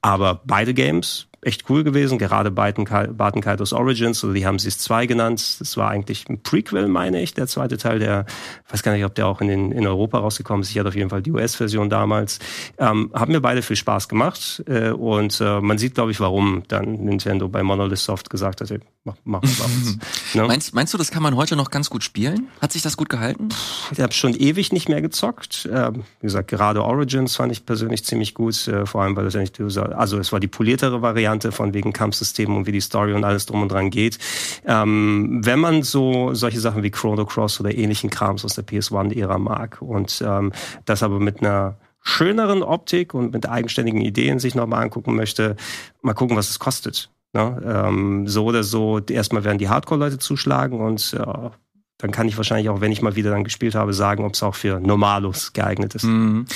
[0.00, 1.11] Aber beide Games
[1.42, 5.56] echt cool gewesen, gerade Barton, Kaitos Origins, oder die haben sie es zwei genannt.
[5.58, 8.26] Das war eigentlich ein Prequel, meine ich, der zweite Teil, der,
[8.70, 10.70] weiß gar nicht, ob der auch in, den, in Europa rausgekommen ist.
[10.70, 12.38] Ich hatte auf jeden Fall die US-Version damals.
[12.78, 16.62] Ähm, haben mir beide viel Spaß gemacht äh, und äh, man sieht, glaube ich, warum
[16.68, 18.72] dann Nintendo bei Monolith Soft gesagt hat,
[19.02, 19.98] mach, mach was.
[20.34, 20.44] ne?
[20.44, 22.46] meinst, meinst du, das kann man heute noch ganz gut spielen?
[22.60, 23.48] Hat sich das gut gehalten?
[23.90, 25.66] Ich habe schon ewig nicht mehr gezockt.
[25.66, 29.34] Äh, wie gesagt, gerade Origins fand ich persönlich ziemlich gut, äh, vor allem, weil das
[29.34, 32.80] ja nicht, also es war die poliertere Variante Variante von wegen Kampfsystemen und wie die
[32.80, 34.18] Story und alles drum und dran geht.
[34.66, 39.38] Ähm, wenn man so solche Sachen wie Chrono Cross oder ähnlichen Krams aus der PS1-Ära
[39.38, 40.52] mag und ähm,
[40.84, 45.56] das aber mit einer schöneren Optik und mit eigenständigen Ideen sich nochmal angucken möchte,
[46.02, 47.10] mal gucken, was es kostet.
[47.32, 47.62] Ne?
[47.64, 51.50] Ähm, so oder so, erstmal werden die Hardcore-Leute zuschlagen und äh,
[51.98, 54.42] dann kann ich wahrscheinlich auch, wenn ich mal wieder dann gespielt habe, sagen, ob es
[54.42, 56.04] auch für Normalos geeignet ist.
[56.04, 56.46] Mhm.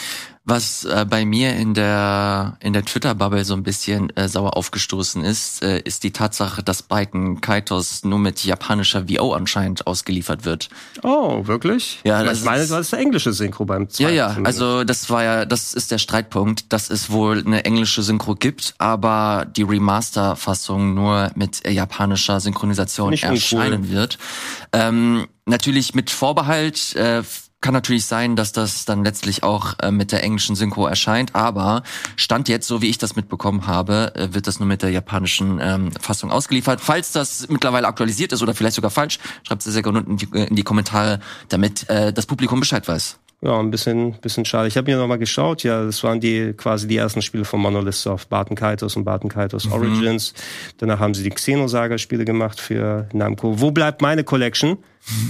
[0.48, 5.24] Was äh, bei mir in der in der Twitter-Bubble so ein bisschen äh, sauer aufgestoßen
[5.24, 10.68] ist, äh, ist die Tatsache, dass Byton Kaitos nur mit japanischer VO anscheinend ausgeliefert wird.
[11.02, 11.98] Oh, wirklich?
[12.04, 14.14] Ja, das ich meine, das war das englische Synchro beim zweiten.
[14.14, 18.04] Ja, ja, also das war ja, das ist der Streitpunkt, dass es wohl eine englische
[18.04, 23.90] Synchro gibt, aber die Remaster-Fassung nur mit japanischer Synchronisation erscheinen cool.
[23.90, 24.18] wird.
[24.72, 26.94] Ähm, natürlich mit Vorbehalt.
[26.94, 27.24] Äh,
[27.60, 31.82] kann natürlich sein, dass das dann letztlich auch äh, mit der englischen Synchro erscheint, aber
[32.16, 35.58] Stand jetzt, so wie ich das mitbekommen habe, äh, wird das nur mit der japanischen
[35.60, 36.80] ähm, Fassung ausgeliefert.
[36.80, 40.16] Falls das mittlerweile aktualisiert ist oder vielleicht sogar falsch, schreibt es sehr gerne unten in
[40.18, 43.18] die, in die Kommentare, damit äh, das Publikum Bescheid weiß.
[43.42, 44.66] Ja, ein bisschen, bisschen schade.
[44.66, 47.94] Ich habe mir nochmal geschaut, ja, das waren die quasi die ersten Spiele von Monolith
[47.94, 49.72] Soft, Barton Kaitos und Barton Kaitos mhm.
[49.72, 50.32] Origins.
[50.78, 53.60] Danach haben sie die Xenosaga-Spiele gemacht für Namco.
[53.60, 54.78] Wo bleibt meine Collection?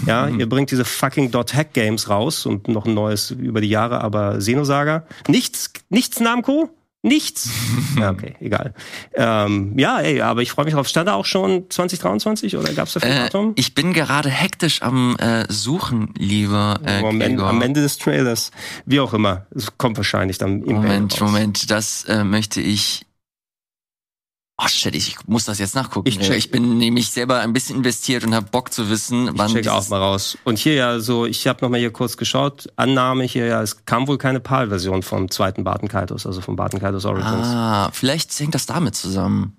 [0.06, 3.68] Ja, ihr bringt diese fucking Dot Hack Games raus und noch ein neues über die
[3.68, 5.04] Jahre, aber Xenosaga.
[5.28, 6.70] Nichts, nichts Namco?
[7.06, 7.50] Nichts.
[7.98, 8.74] ja, okay, egal.
[9.14, 10.88] Ähm, ja, ey, aber ich freue mich drauf.
[10.88, 13.52] Stand da auch schon 2023 oder gab's dafür ein Äh, Datum?
[13.54, 17.48] ich bin gerade hektisch am äh, Suchen, lieber äh, am, Ende, Gregor.
[17.48, 18.50] am Ende des Trailers.
[18.86, 19.46] Wie auch immer.
[19.54, 21.20] Es kommt wahrscheinlich dann im Moment.
[21.20, 23.05] Moment, das äh, möchte ich.
[24.58, 26.08] Oh shit, ich muss das jetzt nachgucken.
[26.08, 29.48] Ich check- ich bin nämlich selber ein bisschen investiert und habe Bock zu wissen, wann
[29.48, 30.38] Ich check auch mal raus.
[30.44, 32.66] Und hier ja so, ich habe noch mal hier kurz geschaut.
[32.76, 36.80] Annahme hier ja, es kam wohl keine PAL-Version vom zweiten Barton Kaitos, also vom Barton
[36.80, 37.46] Kaitos Origins.
[37.46, 39.58] Ah, vielleicht hängt das damit zusammen.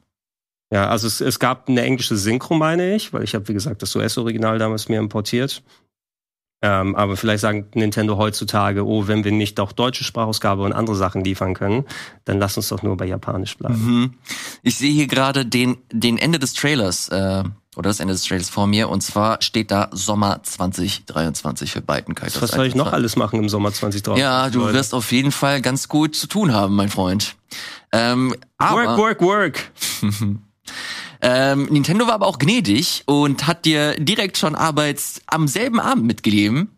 [0.73, 3.83] Ja, also es, es gab eine englische Synchro, meine ich, weil ich habe wie gesagt
[3.83, 5.61] das US-Original damals mir importiert.
[6.61, 10.95] Ähm, aber vielleicht sagen Nintendo heutzutage, oh, wenn wir nicht auch deutsche Sprachausgabe und andere
[10.95, 11.85] Sachen liefern können,
[12.25, 13.85] dann lass uns doch nur bei Japanisch bleiben.
[13.85, 14.13] Mhm.
[14.63, 17.43] Ich sehe hier gerade den, den Ende des Trailers, äh,
[17.75, 22.15] oder das Ende des Trailers vor mir, und zwar steht da Sommer 2023 für beiden
[22.15, 22.41] Kaitos.
[22.41, 24.19] Was soll ich noch alles machen im Sommer 2023?
[24.19, 24.73] Ja, du Leute?
[24.73, 27.35] wirst auf jeden Fall ganz gut zu tun haben, mein Freund.
[27.91, 29.71] Ähm, Work, work, work.
[31.21, 36.05] Ähm, Nintendo war aber auch gnädig und hat dir direkt schon Arbeits am selben Abend
[36.05, 36.77] mitgegeben,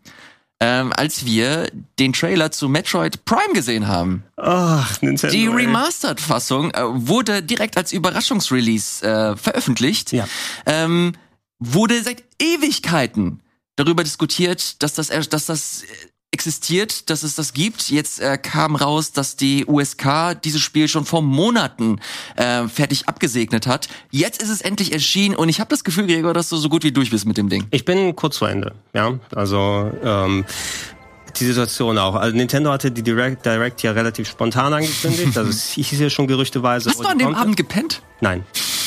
[0.60, 4.24] ähm, als wir den Trailer zu Metroid Prime gesehen haben.
[4.36, 5.34] Ach, Nintendo.
[5.34, 5.46] Die.
[5.46, 10.12] Remastered-Fassung äh, wurde direkt als Überraschungsrelease äh, veröffentlicht.
[10.12, 10.26] Ja.
[10.66, 11.12] Ähm,
[11.58, 13.40] wurde seit Ewigkeiten
[13.76, 15.84] darüber diskutiert, dass das, dass das
[16.32, 17.90] existiert, dass es das gibt.
[17.90, 22.00] Jetzt äh, kam raus, dass die USK dieses Spiel schon vor Monaten
[22.36, 23.88] äh, fertig abgesegnet hat.
[24.10, 26.84] Jetzt ist es endlich erschienen und ich habe das Gefühl, Gregor, dass du so gut
[26.84, 27.66] wie durch bist mit dem Ding.
[27.70, 29.18] Ich bin kurz vor Ende, ja.
[29.34, 30.44] Also ähm,
[31.38, 32.14] die Situation auch.
[32.14, 35.20] Also Nintendo hatte die Direct, Direct ja relativ spontan angekündigt.
[35.36, 36.90] Also es hieß ja schon gerüchteweise.
[36.90, 38.02] Hast oh, du an dem Abend gepennt?
[38.20, 38.44] Nein.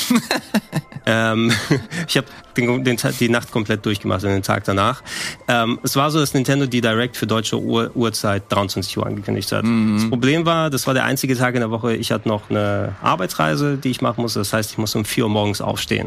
[1.06, 1.52] ähm,
[2.08, 2.26] ich habe
[2.56, 5.02] den, den, die Nacht komplett durchgemacht und den Tag danach.
[5.48, 9.50] Ähm, es war so, dass Nintendo die Direct für deutsche Uhr, Uhrzeit 23 Uhr angekündigt
[9.52, 9.64] hat.
[9.64, 12.94] Das Problem war, das war der einzige Tag in der Woche, ich hatte noch eine
[13.02, 14.38] Arbeitsreise, die ich machen musste.
[14.38, 16.06] Das heißt, ich musste um 4 Uhr morgens aufstehen.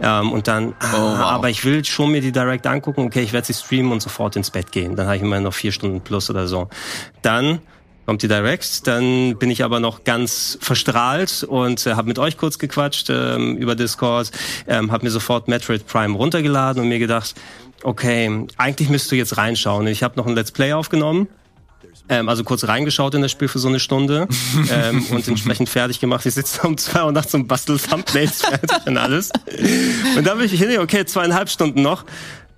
[0.00, 1.18] Ähm, und dann, ah, wow.
[1.18, 3.02] aber ich will schon mir die Direct angucken.
[3.02, 4.96] Okay, ich werde sie streamen und sofort ins Bett gehen.
[4.96, 6.68] Dann habe ich immer noch vier Stunden plus oder so.
[7.22, 7.60] Dann
[8.06, 12.36] kommt die Direct, dann bin ich aber noch ganz verstrahlt und äh, habe mit euch
[12.36, 14.30] kurz gequatscht ähm, über Discord,
[14.66, 17.34] ähm, habe mir sofort Metroid Prime runtergeladen und mir gedacht,
[17.82, 19.86] okay, eigentlich müsstest du jetzt reinschauen.
[19.86, 21.28] Ich habe noch ein Let's Play aufgenommen.
[22.08, 24.26] Ähm, also kurz reingeschaut in das Spiel für so eine Stunde
[24.70, 26.26] ähm, und entsprechend fertig gemacht.
[26.26, 29.30] Ich sitze um zwei Uhr nachts und bastel Thumbnails fertig und alles.
[30.16, 32.04] Und dann bin ich hin, okay, zweieinhalb Stunden noch.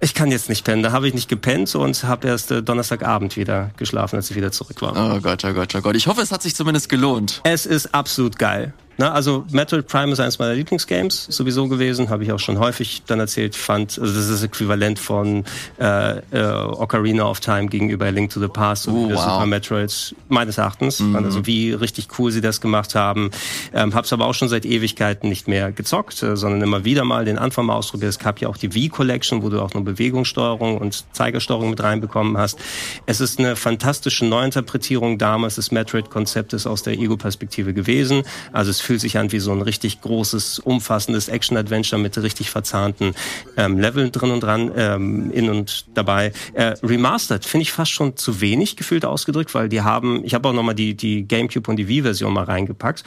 [0.04, 0.82] Ich kann jetzt nicht pennen.
[0.82, 4.52] Da habe ich nicht gepennt und habe erst äh, Donnerstagabend wieder geschlafen, als ich wieder
[4.52, 4.92] zurück war.
[4.92, 5.96] Oh Gott, oh Gott, oh Gott.
[5.96, 7.40] Ich hoffe, es hat sich zumindest gelohnt.
[7.44, 8.74] Es ist absolut geil.
[8.96, 13.02] Na, also Metroid Prime ist eines meiner Lieblingsgames sowieso gewesen, habe ich auch schon häufig
[13.06, 13.56] dann erzählt.
[13.56, 15.44] Fand, also das ist das Äquivalent von
[15.80, 19.20] äh, äh, Ocarina of Time gegenüber Link to the Past und Oh, wow.
[19.20, 21.02] Super Metroid meines Erachtens.
[21.14, 23.30] Also wie richtig cool sie das gemacht haben.
[23.72, 27.24] Ähm, hab's aber auch schon seit Ewigkeiten nicht mehr gezockt, äh, sondern immer wieder mal
[27.24, 28.10] den Anfang mal ausprobiert.
[28.10, 31.82] Es gab ja auch die Wii Collection, wo du auch nur Bewegungssteuerung und Zeigersteuerung mit
[31.82, 32.58] reinbekommen hast.
[33.06, 38.22] Es ist eine fantastische Neuinterpretierung damals des Metroid-Konzeptes aus der Ego-Perspektive gewesen.
[38.52, 43.14] Also es fühlt sich an wie so ein richtig großes, umfassendes Action-Adventure mit richtig verzahnten
[43.56, 46.32] ähm, Leveln drin und dran, ähm, in und dabei.
[46.52, 50.48] Äh, remastered finde ich fast schon zu wenig gefühlt ausgedrückt, weil die haben, ich habe
[50.48, 53.04] auch nochmal die, die GameCube und die Wii-Version mal reingepackt.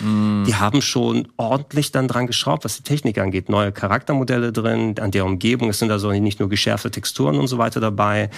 [0.47, 3.49] Die haben schon ordentlich dann dran geschraubt, was die Technik angeht.
[3.49, 5.69] Neue Charaktermodelle drin, an der Umgebung.
[5.69, 8.29] Es sind also nicht nur geschärfte Texturen und so weiter dabei.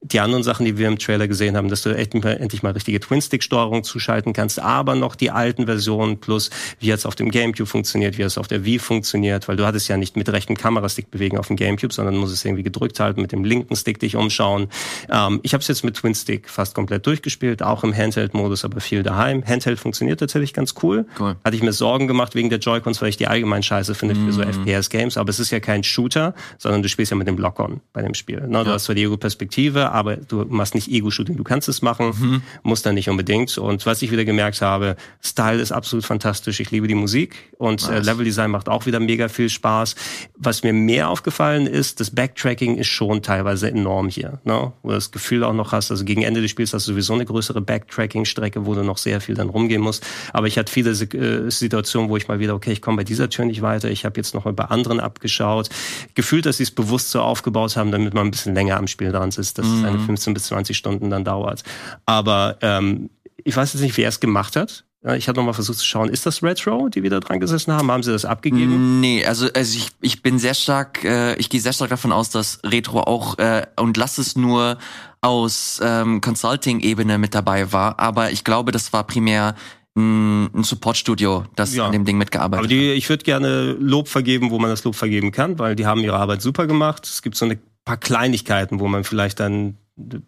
[0.00, 3.84] Die anderen Sachen, die wir im Trailer gesehen haben, dass du endlich mal richtige Twin-Stick-Steuerung
[3.84, 8.22] zuschalten kannst, aber noch die alten Versionen plus wie jetzt auf dem GameCube funktioniert, wie
[8.22, 11.46] es auf der Wii funktioniert, weil du hattest ja nicht mit rechten Kamerastick bewegen auf
[11.46, 14.68] dem GameCube, sondern musst es irgendwie gedrückt halten, mit dem linken Stick dich umschauen.
[15.10, 18.80] Ähm, ich habe es jetzt mit Twin Stick fast komplett durchgespielt, auch im Handheld-Modus, aber
[18.80, 19.44] viel daheim.
[19.46, 21.06] Handheld funktioniert tatsächlich ganz cool.
[21.18, 21.36] Cool.
[21.44, 24.32] Hatte ich mir Sorgen gemacht wegen der Joy-Cons, weil ich die allgemein scheiße finde für
[24.32, 27.80] so FPS-Games, aber es ist ja kein Shooter, sondern du spielst ja mit dem Lock-On
[27.92, 28.40] bei dem Spiel.
[28.40, 28.64] Ne?
[28.64, 31.36] Du hast zwar die Ego-Perspektive, aber du machst nicht Ego-Shooting.
[31.36, 33.56] Du kannst es machen, musst dann nicht unbedingt.
[33.58, 36.60] Und was ich wieder gemerkt habe, Style ist absolut fantastisch.
[36.60, 38.06] Ich liebe liebe die Musik und äh, nice.
[38.06, 39.96] äh, Leveldesign macht auch wieder mega viel Spaß.
[40.36, 44.40] Was mir mehr aufgefallen ist, das Backtracking ist schon teilweise enorm hier.
[44.44, 44.72] Ne?
[44.82, 47.14] Wo du das Gefühl auch noch hast, also gegen Ende des Spiels hast du sowieso
[47.14, 50.06] eine größere Backtracking-Strecke, wo du noch sehr viel dann rumgehen musst.
[50.32, 53.28] Aber ich hatte viele äh, Situationen, wo ich mal wieder, okay, ich komme bei dieser
[53.28, 55.68] Tür nicht weiter, ich habe jetzt noch mal bei anderen abgeschaut.
[56.14, 59.10] Gefühlt, dass sie es bewusst so aufgebaut haben, damit man ein bisschen länger am Spiel
[59.10, 59.78] dran sitzt, dass mhm.
[59.78, 61.64] es eine 15 bis 20 Stunden dann dauert.
[62.06, 63.10] Aber ähm,
[63.42, 64.84] ich weiß jetzt nicht, wer es gemacht hat.
[65.16, 67.88] Ich habe nochmal versucht zu schauen, ist das Retro, die wir da dran gesessen haben?
[67.90, 68.98] Haben sie das abgegeben?
[69.00, 72.30] Nee, also, also ich, ich bin sehr stark, äh, ich gehe sehr stark davon aus,
[72.30, 74.76] dass Retro auch, äh, und lass es nur
[75.20, 79.54] aus ähm, Consulting-Ebene mit dabei war, aber ich glaube, das war primär
[79.96, 81.86] ein, ein Support-Studio, das ja.
[81.86, 82.64] an dem Ding mitgearbeitet hat.
[82.64, 85.86] Aber die, ich würde gerne Lob vergeben, wo man das Lob vergeben kann, weil die
[85.86, 87.06] haben ihre Arbeit super gemacht.
[87.06, 89.76] Es gibt so eine paar Kleinigkeiten, wo man vielleicht dann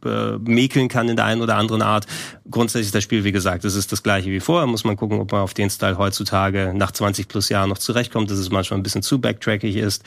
[0.04, 2.06] äh, mäkeln kann in der einen oder anderen Art.
[2.50, 4.66] Grundsätzlich das Spiel, wie gesagt, es ist das gleiche wie vorher.
[4.66, 8.30] Muss man gucken, ob man auf den Style heutzutage nach 20 plus Jahren noch zurechtkommt,
[8.30, 10.02] dass es manchmal ein bisschen zu backtrackig ist.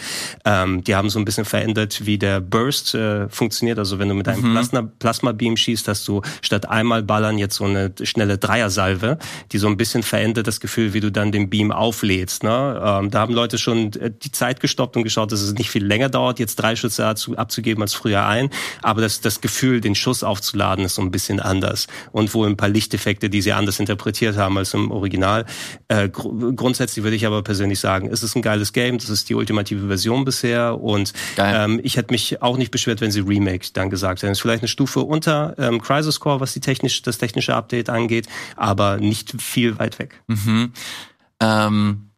[0.45, 3.79] Ähm, die haben so ein bisschen verändert, wie der Burst äh, funktioniert.
[3.79, 4.53] Also wenn du mit einem mhm.
[4.53, 9.17] Plasma, Plasma Beam schießt, hast du statt einmal ballern jetzt so eine schnelle Dreiersalve,
[9.51, 12.43] die so ein bisschen verändert das Gefühl, wie du dann den Beam auflädst.
[12.43, 12.81] Ne?
[12.83, 15.85] Ähm, da haben Leute schon äh, die Zeit gestoppt und geschaut, dass es nicht viel
[15.85, 18.49] länger dauert, jetzt drei Schüsse abzugeben als früher ein.
[18.81, 21.85] Aber das, das Gefühl Gefühl, den Schuss aufzuladen, ist so ein bisschen anders.
[22.11, 25.45] Und wohl ein paar Lichteffekte, die sie anders interpretiert haben als im Original.
[25.87, 29.29] Äh, gr grundsätzlich würde ich aber persönlich sagen, es ist ein geiles Game, das ist
[29.29, 33.67] die ultimative Version bisher und ähm, ich hätte mich auch nicht beschwert, wenn sie Remake
[33.73, 34.31] dann gesagt hätten.
[34.31, 37.89] Es ist vielleicht eine Stufe unter ähm, Crisis Core, was die technisch, das technische Update
[37.89, 40.21] angeht, aber nicht viel weit weg.
[40.27, 40.73] Mhm.
[41.39, 42.12] Ähm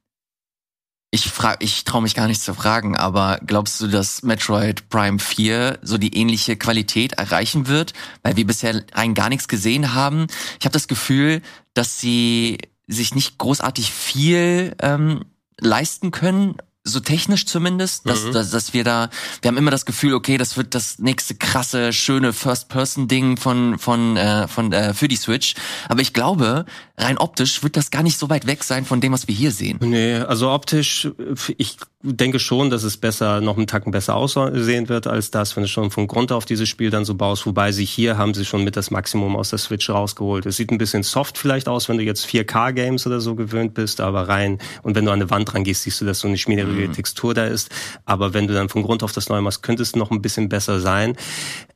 [1.15, 5.17] ich frag, ich traue mich gar nicht zu fragen, aber glaubst du, dass Metroid Prime
[5.17, 10.27] 4 so die ähnliche Qualität erreichen wird, weil wir bisher rein gar nichts gesehen haben?
[10.59, 11.41] Ich habe das Gefühl,
[11.73, 12.57] dass sie
[12.87, 15.23] sich nicht großartig viel ähm,
[15.57, 18.31] leisten können so technisch zumindest, dass, mhm.
[18.31, 19.09] dass, dass wir da,
[19.41, 24.15] wir haben immer das Gefühl, okay, das wird das nächste krasse, schöne First-Person-Ding von, von,
[24.15, 25.55] äh, von äh, für die Switch.
[25.89, 26.65] Aber ich glaube,
[26.97, 29.51] rein optisch wird das gar nicht so weit weg sein von dem, was wir hier
[29.51, 29.79] sehen.
[29.81, 31.09] Nee, also optisch,
[31.57, 35.63] ich denke schon, dass es besser, noch einen Tacken besser aussehen wird als das, wenn
[35.63, 37.47] du schon von Grund auf dieses Spiel dann so baust.
[37.47, 40.45] Wobei sie hier haben sie schon mit das Maximum aus der Switch rausgeholt.
[40.45, 44.01] Es sieht ein bisschen soft vielleicht aus, wenn du jetzt 4K-Games oder so gewöhnt bist,
[44.01, 46.74] aber rein, und wenn du an eine Wand rangehst, siehst du, dass so eine schmierige
[46.75, 46.93] mhm.
[46.93, 47.69] Textur da ist.
[48.05, 50.49] Aber wenn du dann von Grund auf das Neue machst, könnte es noch ein bisschen
[50.49, 51.15] besser sein.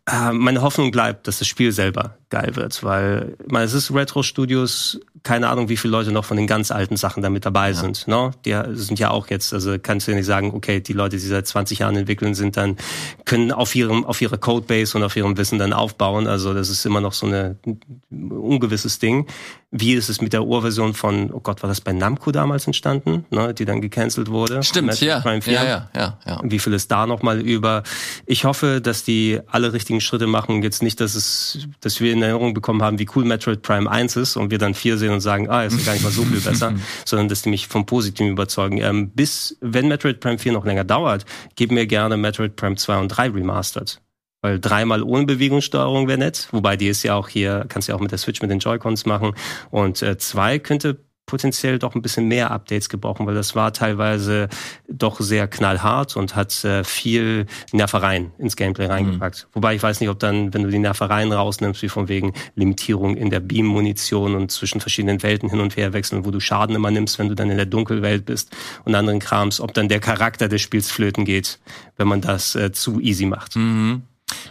[0.06, 4.24] Äh, meine Hoffnung bleibt, dass das Spiel selber geil wird, weil man, es ist Retro
[4.24, 7.70] Studios, keine Ahnung, wie viele Leute noch von den ganz alten Sachen da mit dabei
[7.70, 7.74] ja.
[7.74, 8.08] sind.
[8.08, 8.32] Ne?
[8.46, 11.26] Die sind ja auch jetzt, also kannst du ja nicht sagen, okay, die Leute, die
[11.26, 12.78] seit 20 Jahren entwickeln, sind dann
[13.26, 16.28] können auf ihrem auf ihrer Codebase und auf ihrem Wissen dann aufbauen.
[16.28, 19.28] Also das ist immer noch so eine ein ungewisses Ding.
[19.72, 23.26] Wie ist es mit der Urversion von, oh Gott, war das bei Namco damals entstanden,
[23.30, 24.64] ne, die dann gecancelt wurde?
[24.64, 25.24] Stimmt, ja.
[25.26, 26.42] ja, ja, ja, ja.
[26.44, 27.84] Wie viel ist da nochmal über?
[28.26, 30.64] Ich hoffe, dass die alle richtigen Schritte machen.
[30.64, 34.16] Jetzt nicht, dass es, dass wir in Erinnerung bekommen haben, wie cool Metroid Prime 1
[34.16, 36.42] ist und wir dann 4 sehen und sagen, ah, ist gar nicht mal so viel
[36.42, 36.74] besser,
[37.06, 38.78] sondern dass die mich vom Positiven überzeugen.
[38.78, 41.26] Ähm, bis, wenn Metroid Prime 4 noch länger dauert,
[41.56, 44.02] gib mir gerne Metroid Prime 2 und 3 remastered.
[44.42, 48.00] Weil dreimal ohne Bewegungssteuerung wäre nett, wobei die ist ja auch hier, kannst ja auch
[48.00, 49.34] mit der Switch mit den Joy-Cons machen.
[49.70, 50.98] Und äh, zwei könnte
[51.30, 54.50] potenziell doch ein bisschen mehr Updates gebrauchen, weil das war teilweise
[54.88, 58.92] doch sehr knallhart und hat äh, viel Nervereien ins Gameplay mhm.
[58.92, 59.46] reingepackt.
[59.48, 59.56] Mhm.
[59.56, 63.16] Wobei ich weiß nicht, ob dann, wenn du die Nervereien rausnimmst, wie von wegen Limitierung
[63.16, 66.90] in der Beam-Munition und zwischen verschiedenen Welten hin und her wechseln, wo du Schaden immer
[66.90, 68.50] nimmst, wenn du dann in der Dunkelwelt bist
[68.86, 71.60] und anderen Krams, ob dann der Charakter des Spiels flöten geht,
[71.96, 73.56] wenn man das äh, zu easy macht.
[73.56, 74.02] Mhm.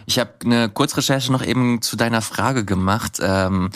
[0.05, 3.19] Ich habe eine Kurzrecherche noch eben zu deiner Frage gemacht.
[3.21, 3.69] Ähm,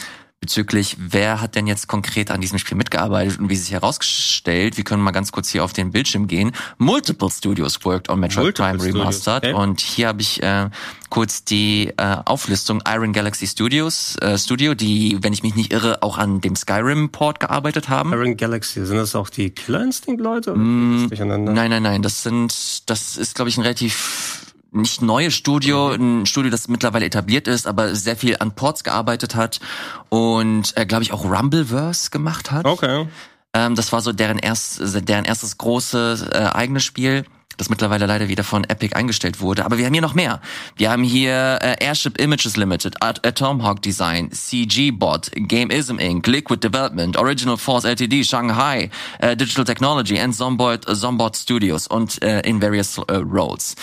[0.43, 4.83] bezüglich, wer hat denn jetzt konkret an diesem Spiel mitgearbeitet und wie sich herausgestellt, wir
[4.83, 6.51] können mal ganz kurz hier auf den Bildschirm gehen.
[6.77, 9.53] Multiple Studios worked on Metroid Multiple Prime Remastered okay.
[9.53, 10.69] und hier habe ich äh,
[11.07, 16.03] kurz die äh, Auflistung Iron Galaxy Studios äh, Studio, die, wenn ich mich nicht irre,
[16.03, 18.11] auch an dem Skyrim Port gearbeitet haben.
[18.11, 20.53] Iron Galaxy, sind das auch die Killer Instinct Leute?
[20.53, 24.42] Mm, nein, nein, nein, das sind, das ist glaube ich ein relativ
[24.73, 29.35] nicht neue Studio, ein Studio, das mittlerweile etabliert ist, aber sehr viel an Ports gearbeitet
[29.35, 29.59] hat
[30.09, 32.65] und äh, glaube ich auch Rumbleverse gemacht hat.
[32.65, 33.07] Okay.
[33.53, 37.25] Ähm, das war so deren erst, deren erstes großes äh, eigenes Spiel.
[37.57, 39.65] Das mittlerweile leider wieder von Epic eingestellt wurde.
[39.65, 40.41] Aber wir haben hier noch mehr.
[40.75, 46.59] Wir haben hier äh, Airship Images Limited, At Atomhawk Design, CG Bot, Gameism Inc., Liquid
[46.63, 48.89] Development, Original Force Ltd, Shanghai,
[49.19, 53.75] äh, Digital Technology and Zombot, äh, Zombot Studios und äh, in various äh, roles.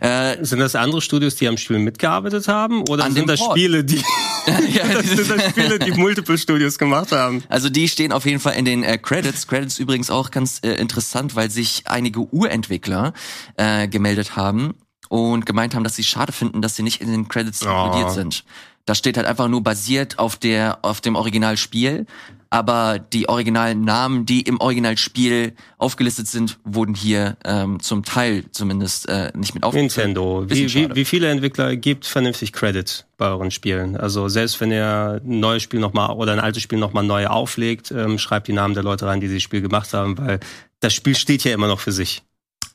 [0.00, 2.82] Äh, sind das andere Studios, die am Spiel mitgearbeitet haben?
[2.88, 3.58] Oder sind das Port.
[3.58, 3.96] Spiele, die,
[4.72, 7.42] ja, sind das Spiele, die Multiple Studios gemacht haben?
[7.48, 9.46] Also die stehen auf jeden Fall in den äh, Credits.
[9.46, 13.12] Credits übrigens auch ganz äh, interessant, weil sich einige Urentwickler
[13.56, 14.74] äh, gemeldet haben
[15.08, 17.70] und gemeint haben, dass sie schade finden, dass sie nicht in den Credits oh.
[17.70, 18.44] inkludiert sind.
[18.84, 22.06] Da steht halt einfach nur basiert auf der auf dem Originalspiel,
[22.50, 29.08] aber die originalen Namen, die im Originalspiel aufgelistet sind, wurden hier ähm, zum Teil zumindest
[29.08, 30.04] äh, nicht mit aufgelistet.
[30.04, 33.96] Nintendo, wie, wie, wie viele Entwickler gibt vernünftig Credit bei euren Spielen?
[33.96, 37.90] Also selbst wenn ihr ein neues Spiel nochmal oder ein altes Spiel nochmal neu auflegt,
[37.90, 40.38] ähm, schreibt die Namen der Leute rein, die dieses Spiel gemacht haben, weil
[40.78, 42.22] das Spiel steht ja immer noch für sich.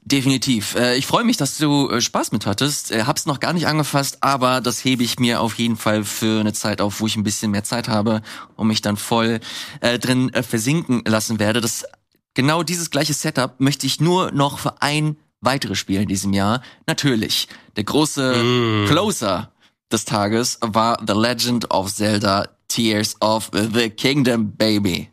[0.03, 0.75] Definitiv.
[0.75, 2.91] Äh, ich freue mich, dass du äh, Spaß mit hattest.
[2.91, 6.39] Äh, hab's noch gar nicht angefasst, aber das hebe ich mir auf jeden Fall für
[6.39, 8.21] eine Zeit auf, wo ich ein bisschen mehr Zeit habe
[8.55, 9.39] und mich dann voll
[9.81, 11.61] drin versinken lassen werde.
[11.61, 11.85] Das
[12.33, 16.61] genau dieses gleiche Setup möchte ich nur noch für ein weiteres Spiel in diesem Jahr.
[16.87, 17.47] Natürlich.
[17.75, 18.87] Der große mm.
[18.87, 19.51] Closer
[19.91, 25.09] des Tages war The Legend of Zelda Tears of the Kingdom Baby.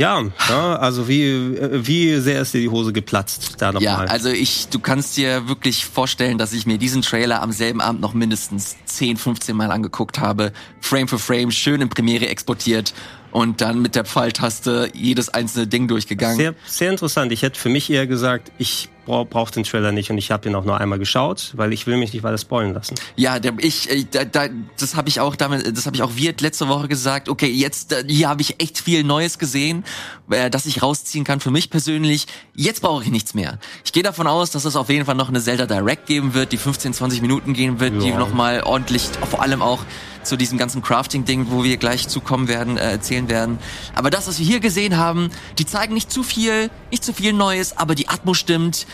[0.00, 3.82] Ja, ja, also wie, wie sehr ist dir die Hose geplatzt da nochmal?
[3.82, 4.06] Ja, mal.
[4.06, 8.00] also ich, du kannst dir wirklich vorstellen, dass ich mir diesen Trailer am selben Abend
[8.00, 10.52] noch mindestens 10, 15 Mal angeguckt habe.
[10.80, 12.94] Frame für Frame, schön in Premiere exportiert
[13.32, 16.36] und dann mit der Pfeiltaste jedes einzelne Ding durchgegangen.
[16.36, 17.32] Sehr, sehr interessant.
[17.32, 20.54] Ich hätte für mich eher gesagt, ich brauche den Trailer nicht und ich habe ihn
[20.54, 22.94] auch nur einmal geschaut, weil ich will mich nicht weiter spoilen lassen.
[23.16, 24.48] Ja, ich, äh, da, da,
[24.78, 27.28] das habe ich auch damit, das habe ich auch Wirt letzte Woche gesagt.
[27.28, 29.84] Okay, jetzt hier habe ich echt viel Neues gesehen,
[30.30, 32.26] äh, das ich rausziehen kann für mich persönlich.
[32.54, 33.58] Jetzt brauche ich nichts mehr.
[33.84, 36.52] Ich gehe davon aus, dass es auf jeden Fall noch eine Zelda Direct geben wird,
[36.52, 38.00] die 15, 20 Minuten gehen wird, ja.
[38.00, 39.84] die nochmal ordentlich, vor allem auch
[40.28, 43.58] zu diesem ganzen Crafting-Ding, wo wir gleich zukommen werden, äh, erzählen werden.
[43.94, 47.32] Aber das, was wir hier gesehen haben, die zeigen nicht zu viel, nicht zu viel
[47.32, 48.86] Neues, aber die Atmo stimmt.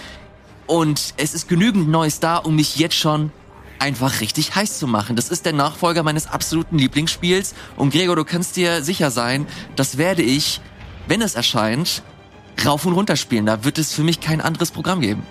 [0.67, 3.31] Und es ist genügend Neues da, um mich jetzt schon
[3.79, 5.17] einfach richtig heiß zu machen.
[5.17, 7.55] Das ist der Nachfolger meines absoluten Lieblingsspiels.
[7.77, 10.61] Und Gregor, du kannst dir sicher sein, das werde ich,
[11.07, 12.03] wenn es erscheint,
[12.65, 13.47] rauf und runter spielen.
[13.47, 15.23] Da wird es für mich kein anderes Programm geben.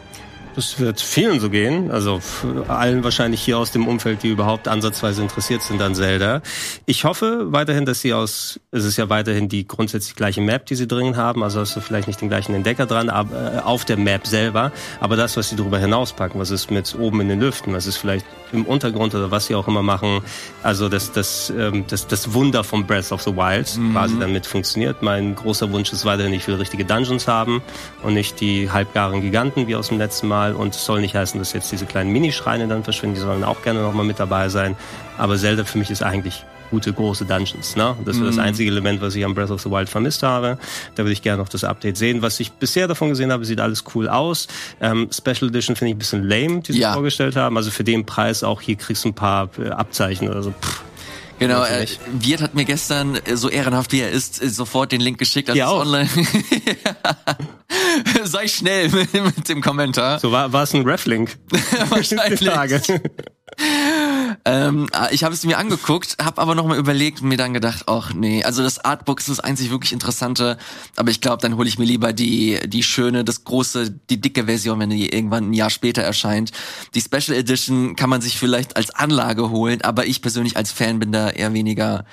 [0.56, 2.20] Das wird vielen so gehen, also
[2.68, 6.41] allen wahrscheinlich hier aus dem Umfeld, die überhaupt ansatzweise interessiert sind an Zelda.
[6.86, 10.76] Ich hoffe weiterhin, dass sie aus, es ist ja weiterhin die grundsätzlich gleiche Map, die
[10.76, 13.84] sie drin haben, also hast du vielleicht nicht den gleichen Entdecker dran, aber äh, auf
[13.84, 17.39] der Map selber, aber das, was sie darüber hinauspacken, was ist mit oben in den
[17.39, 20.22] Lüften, was ist vielleicht im Untergrund oder was sie auch immer machen,
[20.62, 23.93] also das, das, ähm, das, das Wunder von Breath of the Wild mhm.
[23.93, 25.01] quasi damit funktioniert.
[25.01, 27.62] Mein großer Wunsch ist weiterhin, ich will richtige Dungeons haben
[28.04, 31.16] und nicht die halbgaren Giganten wie aus dem letzten Mal mal und es soll nicht
[31.16, 34.49] heißen, dass jetzt diese kleinen Minischreine dann verschwinden, die sollen auch gerne nochmal mit dabei
[34.49, 34.76] sein.
[35.18, 36.43] Aber Zelda für mich ist eigentlich
[36.74, 37.76] gute große Dungeons.
[37.76, 37.95] Ne?
[38.03, 38.26] Das ist mm.
[38.26, 38.41] das mhm.
[38.41, 40.57] einzige Element, was ich am Breath of the Wild vermisst habe.
[40.95, 42.24] Da würde ich gerne noch das Update sehen.
[42.24, 44.47] Was ich bisher davon gesehen habe, sieht alles cool aus.
[44.82, 46.93] Ähm, Special Edition finde ich ein bisschen lame, die sie ja.
[46.93, 47.57] vorgestellt haben.
[47.57, 50.51] Also für den Preis auch hier kriegst du ein paar äh, Abzeichen oder so.
[50.51, 50.84] Pff.
[51.39, 55.01] Genau, äh, Wirt hat mir gestern, äh, so ehrenhaft wie er ist, äh, sofort den
[55.01, 56.09] Link geschickt, als ja, es online.
[58.24, 60.19] Sei schnell mit, mit, dem Kommentar.
[60.19, 61.38] So war, war es ein Reflink.
[61.89, 62.41] Wahrscheinlich.
[64.45, 67.84] ähm, ah, ich habe es mir angeguckt, habe aber nochmal überlegt und mir dann gedacht,
[67.88, 70.57] ach nee, also das Artbook ist das einzig wirklich Interessante,
[70.95, 74.45] aber ich glaube, dann hole ich mir lieber die die schöne, das große, die dicke
[74.45, 76.51] Version, wenn die irgendwann ein Jahr später erscheint.
[76.95, 80.99] Die Special Edition kann man sich vielleicht als Anlage holen, aber ich persönlich als Fan
[80.99, 82.05] bin da eher weniger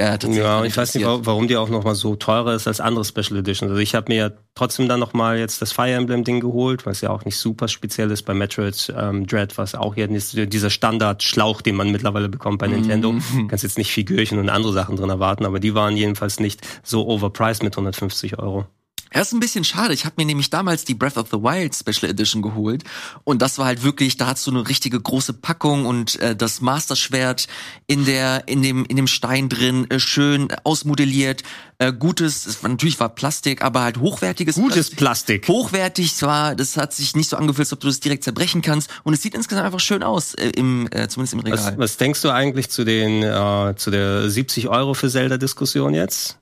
[0.00, 3.04] ja, ja ich weiß nicht, warum die auch noch mal so teurer ist als andere
[3.04, 3.70] Special Editions.
[3.70, 6.86] Also ich habe mir ja trotzdem dann noch mal jetzt das Fire Emblem Ding geholt,
[6.86, 10.34] was ja auch nicht super speziell ist bei Metroid ähm, Dread, was auch hier ist,
[10.36, 13.12] dieser Standard Schlauch, den man mittlerweile bekommt bei Nintendo.
[13.12, 13.48] Mhm.
[13.48, 17.06] Kannst jetzt nicht Figürchen und andere Sachen drin erwarten, aber die waren jedenfalls nicht so
[17.06, 18.66] overpriced mit 150 Euro.
[19.10, 19.92] Er ist ein bisschen schade.
[19.92, 22.84] Ich habe mir nämlich damals die Breath of the Wild Special Edition geholt
[23.24, 26.60] und das war halt wirklich, da hast du eine richtige große Packung und äh, das
[26.60, 27.48] Master Schwert
[27.88, 31.42] in der in dem in dem Stein drin äh, schön ausmodelliert,
[31.78, 35.42] äh, gutes, es war, natürlich war Plastik, aber halt hochwertiges gutes Plastik.
[35.42, 35.48] Plastik.
[35.48, 38.90] Hochwertig zwar, das hat sich nicht so angefühlt, als ob du das direkt zerbrechen kannst
[39.02, 41.58] und es sieht insgesamt einfach schön aus äh, im äh, zumindest im Regal.
[41.58, 45.94] Was, was denkst du eigentlich zu den äh, zu der 70 Euro für Zelda Diskussion
[45.94, 46.39] jetzt?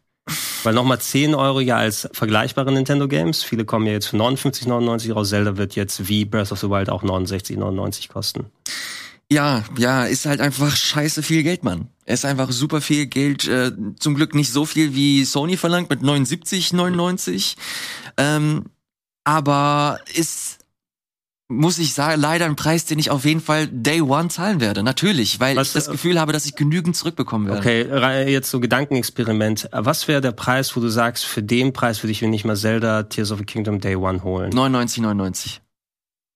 [0.62, 3.42] Weil nochmal 10 Euro ja als vergleichbare Nintendo Games.
[3.42, 5.30] Viele kommen ja jetzt für 59,99 raus.
[5.30, 8.46] Zelda wird jetzt wie Breath of the Wild auch 69,99 kosten.
[9.30, 11.88] Ja, ja, ist halt einfach scheiße viel Geld, Mann.
[12.06, 13.46] Ist einfach super viel Geld.
[13.46, 17.56] Äh, zum Glück nicht so viel wie Sony verlangt mit 79,99.
[18.16, 18.64] Ähm,
[19.24, 20.57] aber ist
[21.48, 24.82] muss ich sagen, leider ein Preis, den ich auf jeden Fall Day One zahlen werde.
[24.82, 27.60] Natürlich, weil Was, ich das äh, Gefühl habe, dass ich genügend zurückbekommen werde.
[27.60, 29.68] Okay, jetzt so Gedankenexperiment.
[29.72, 32.56] Was wäre der Preis, wo du sagst, für den Preis würde ich mir nicht mal
[32.56, 34.50] Zelda Tears of the Kingdom Day One holen?
[34.50, 35.62] 99, 99.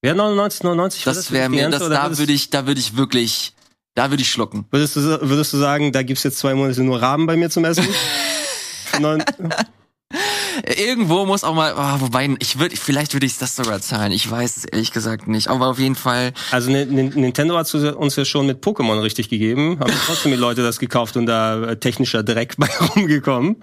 [0.05, 1.05] Ja, 99, 99.
[1.05, 3.55] Das wäre mir, das, da würde ich, da würde ich wirklich,
[3.95, 4.65] da würde ich schlucken.
[4.71, 7.65] würdest, du, würdest du sagen, da gibt's jetzt zwei Monate nur Raben bei mir zum
[7.65, 7.87] Essen?
[10.77, 14.13] Irgendwo muss auch mal, oh, wobei, ich würde, vielleicht würde ich das sogar zahlen.
[14.13, 15.49] Ich weiß es ehrlich gesagt nicht.
[15.49, 19.29] Aber auf jeden Fall, also Ni- Ni- Nintendo hat uns ja schon mit Pokémon richtig
[19.29, 19.79] gegeben.
[19.81, 23.63] Haben trotzdem die Leute das gekauft und da äh, technischer Dreck bei rumgekommen.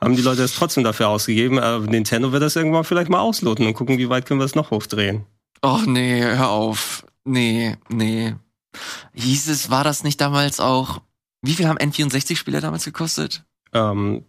[0.00, 1.58] Haben die Leute das trotzdem dafür ausgegeben.
[1.58, 4.54] Aber Nintendo wird das irgendwann vielleicht mal ausloten und gucken, wie weit können wir es
[4.54, 5.24] noch hochdrehen.
[5.62, 7.04] oh nee, hör auf.
[7.24, 8.34] Nee, nee.
[9.14, 11.00] Hieß es, war das nicht damals auch,
[11.42, 13.44] wie viel haben N64-Spiele damals gekostet?
[13.78, 14.24] Ähm,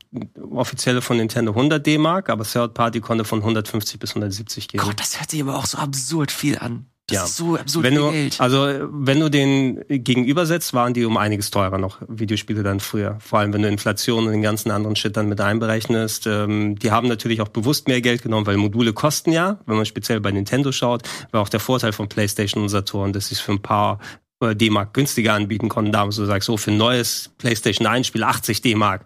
[0.51, 4.79] offizielle von Nintendo 100 D-Mark, aber Third Party konnte von 150 bis 170 gehen.
[4.79, 6.85] Gott, das hört sich aber auch so absurd viel an.
[7.07, 7.23] Das Ja.
[7.25, 8.39] ist so absurd wenn viel du, Geld.
[8.39, 13.17] also wenn du den gegenübersetzt, waren die um einiges teurer noch, Videospiele dann früher.
[13.19, 16.27] Vor allem, wenn du Inflation und den ganzen anderen Shit dann mit einberechnest.
[16.27, 19.87] Ähm, die haben natürlich auch bewusst mehr Geld genommen, weil Module kosten ja, wenn man
[19.87, 23.41] speziell bei Nintendo schaut, war auch der Vorteil von PlayStation und Saturn, dass sie es
[23.41, 23.97] für ein paar
[24.41, 25.91] äh, D-Mark günstiger anbieten konnten.
[25.91, 29.01] Damals du sagst, so für ein neues PlayStation 1 Spiel 80 D-Mark.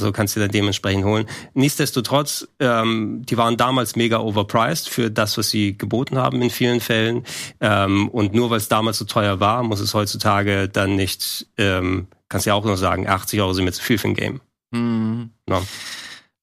[0.00, 1.26] Also kannst du dann dementsprechend holen.
[1.54, 6.80] Nichtsdestotrotz, ähm, die waren damals mega overpriced für das, was sie geboten haben in vielen
[6.80, 7.24] Fällen.
[7.60, 12.08] Ähm, und nur weil es damals so teuer war, muss es heutzutage dann nicht, ähm,
[12.28, 14.40] kannst ja auch nur sagen, 80 Euro sind mir zu viel für ein Game.
[14.72, 15.30] Hm.
[15.48, 15.62] Ja.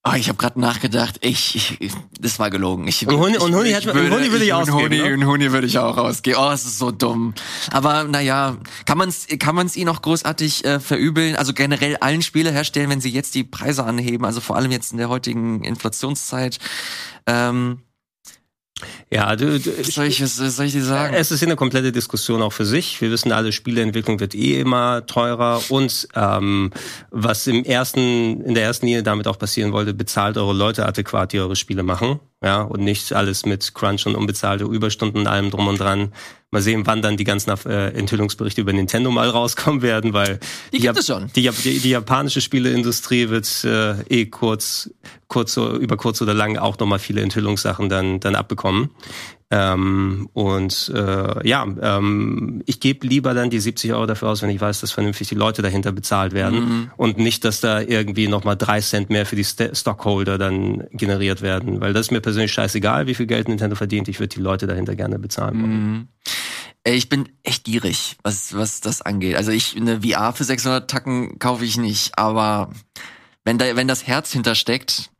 [0.04, 2.88] Oh, ich habe gerade nachgedacht, ich, ich, das war gelogen.
[2.88, 4.98] Ich, Und Huni- ich, und Huni ich hätte- und Huni würde ich und ausgeben, Huni,
[4.98, 5.14] ne?
[5.14, 6.38] und Huni würde ich auch ausgeben.
[6.40, 7.36] Oh, es ist so dumm.
[7.72, 11.36] Aber naja, kann man's, kann man's ihnen auch großartig äh, verübeln?
[11.36, 14.98] Also generell allen Spieleherstellern, wenn sie jetzt die Preise anheben, also vor allem jetzt in
[14.98, 16.58] der heutigen Inflationszeit.
[17.28, 17.84] Ähm,
[19.10, 21.14] Ja, du, du, soll ich, was soll ich dir sagen?
[21.14, 23.02] Es ist eine komplette Diskussion auch für sich.
[23.02, 26.72] Wir wissen alle, Spieleentwicklung wird eh immer teurer und ähm,
[27.10, 31.34] was im ersten, in der ersten Linie damit auch passieren wollte, bezahlt eure Leute adäquat,
[31.34, 32.20] die eure Spiele machen.
[32.44, 36.12] Ja, und nicht alles mit Crunch und unbezahlte Überstunden und allem drum und dran.
[36.50, 40.40] Mal sehen, wann dann die ganzen äh, Enthüllungsberichte über Nintendo mal rauskommen werden, weil
[40.74, 41.30] Die gibt Jap- es schon.
[41.36, 44.90] Die, die, die japanische Spieleindustrie wird äh, eh kurz,
[45.28, 48.90] kurz so- über kurz oder lang auch nochmal viele Enthüllungssachen dann, dann abbekommen.
[49.54, 54.50] Ähm, und äh, ja, ähm, ich gebe lieber dann die 70 Euro dafür aus, wenn
[54.50, 58.56] ich weiß, dass vernünftig die Leute dahinter bezahlt werden und nicht, dass da irgendwie nochmal
[58.56, 62.54] drei Cent mehr für die St Stockholder dann generiert werden, weil das ist mir persönlich
[62.54, 64.08] scheißegal, wie viel Geld Nintendo verdient.
[64.08, 65.62] Ich würde die Leute dahinter gerne bezahlen.
[65.62, 65.92] wollen.
[65.92, 66.08] Mhm.
[66.84, 69.36] Ich bin echt gierig, was, was das angeht.
[69.36, 72.72] Also ich, eine VR für 600 Tacken kaufe ich nicht, aber
[73.44, 75.11] wenn da, wenn das Herz hintersteckt,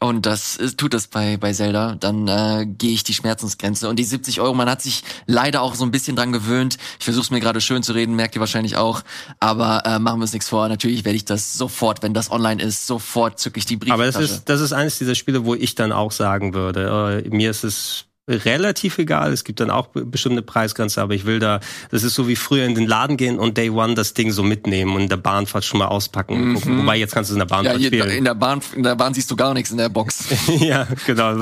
[0.00, 3.88] und das ist, tut das bei, bei Zelda, dann äh, gehe ich die Schmerzensgrenze.
[3.88, 6.76] Und die 70 Euro, man hat sich leider auch so ein bisschen dran gewöhnt.
[6.98, 9.02] Ich versuche es mir gerade schön zu reden, merkt ihr wahrscheinlich auch.
[9.40, 10.68] Aber äh, machen wir uns nichts vor.
[10.68, 13.94] Natürlich werde ich das sofort, wenn das online ist, sofort zücke ich die Brieftasche.
[13.94, 17.28] Aber das ist, das ist eines dieser Spiele, wo ich dann auch sagen würde, äh,
[17.28, 19.32] mir ist es relativ egal.
[19.32, 21.60] Es gibt dann auch be- bestimmte Preisgrenze, aber ich will da,
[21.90, 24.42] das ist so wie früher in den Laden gehen und Day One das Ding so
[24.42, 26.78] mitnehmen und in der Bahnfahrt schon mal auspacken gucken.
[26.78, 28.10] Wobei jetzt kannst du es in der ja, Bahnfahrt hier, spielen.
[28.10, 30.24] in der Bahn, in der Bahn siehst du gar nichts in der Box.
[30.60, 31.36] ja, genau.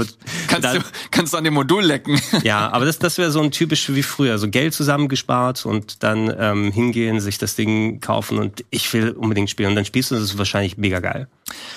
[0.47, 0.81] Kannst da- du,
[1.11, 2.21] kannst du an dem Modul lecken.
[2.43, 6.33] ja, aber das, das wäre so ein typisch wie früher, so Geld zusammengespart und dann
[6.39, 9.71] ähm, hingehen, sich das Ding kaufen und ich will unbedingt spielen.
[9.71, 11.29] Und dann spielst du und das ist wahrscheinlich mega geil.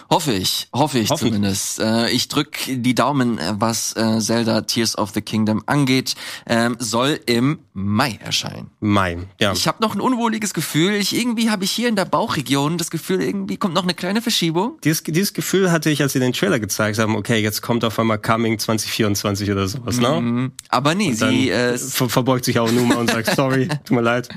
[0.10, 1.34] Hoffe ich, hoffe ich Hoffentlich.
[1.34, 1.80] zumindest.
[1.80, 6.16] Äh, ich drück die Daumen, äh, was äh, Zelda Tears of the Kingdom angeht.
[6.48, 8.72] Ähm, soll im Mai erscheinen.
[8.80, 9.52] Mai, ja.
[9.52, 10.94] Ich habe noch ein unwohliges Gefühl.
[10.94, 14.22] Ich irgendwie habe ich hier in der Bauchregion das Gefühl, irgendwie kommt noch eine kleine
[14.22, 14.80] Verschiebung.
[14.84, 18.00] Dieses, dieses Gefühl hatte ich, als sie den Trailer gezeigt haben, okay, jetzt kommt auf
[18.00, 20.22] einmal Coming 2024 oder sowas, ne?
[20.22, 20.52] Mhm.
[20.70, 24.02] Aber nee, sie äh, ver verbeugt sich auch nur mal und sagt, sorry, tut mir
[24.02, 24.30] leid.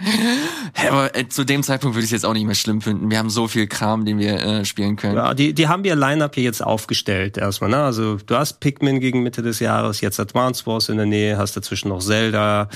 [0.88, 3.10] aber zu dem Zeitpunkt würde ich es jetzt auch nicht mehr schlimm finden.
[3.10, 5.19] Wir haben so viel Kram, den wir äh, spielen können.
[5.20, 7.82] Ja, die, die haben ihr Line-Up hier jetzt aufgestellt erstmal, ne?
[7.82, 11.58] Also du hast Pikmin gegen Mitte des Jahres, jetzt Advance Wars in der Nähe, hast
[11.58, 12.70] dazwischen noch Zelda,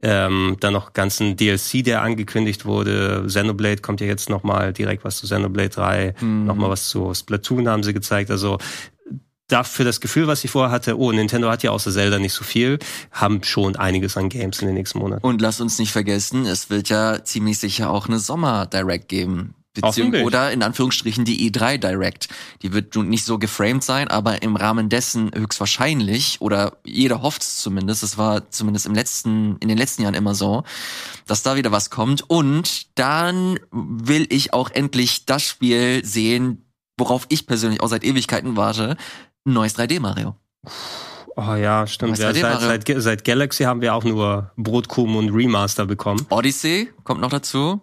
[0.00, 3.24] ähm, dann noch ganzen DLC, der angekündigt wurde.
[3.26, 6.46] Xenoblade kommt ja jetzt nochmal direkt was zu Xenoblade 3, Mhm.
[6.46, 8.30] nochmal was zu Splatoon haben sie gezeigt.
[8.30, 8.56] Also
[9.48, 12.44] dafür das Gefühl, was ich vorher hatte, oh, Nintendo hat ja außer Zelda nicht so
[12.44, 12.78] viel,
[13.12, 15.26] haben schon einiges an Games in den nächsten Monaten.
[15.26, 19.54] Und lass uns nicht vergessen, es wird ja ziemlich sicher auch eine Sommer-Direct geben.
[19.72, 22.28] Beziehung oder in Anführungsstrichen die E3 Direct.
[22.62, 27.42] Die wird nun nicht so geframed sein, aber im Rahmen dessen höchstwahrscheinlich, oder jeder hofft
[27.42, 30.64] es zumindest, es war zumindest im letzten, in den letzten Jahren immer so,
[31.26, 32.28] dass da wieder was kommt.
[32.28, 36.64] Und dann will ich auch endlich das Spiel sehen,
[36.98, 38.96] worauf ich persönlich auch seit Ewigkeiten warte.
[39.46, 40.34] Ein neues 3D Mario.
[41.36, 42.18] Oh ja, stimmt.
[42.18, 46.26] Ja, seit, seit, seit, Galaxy haben wir auch nur Brotkrumen und Remaster bekommen.
[46.28, 47.80] Odyssey kommt noch dazu.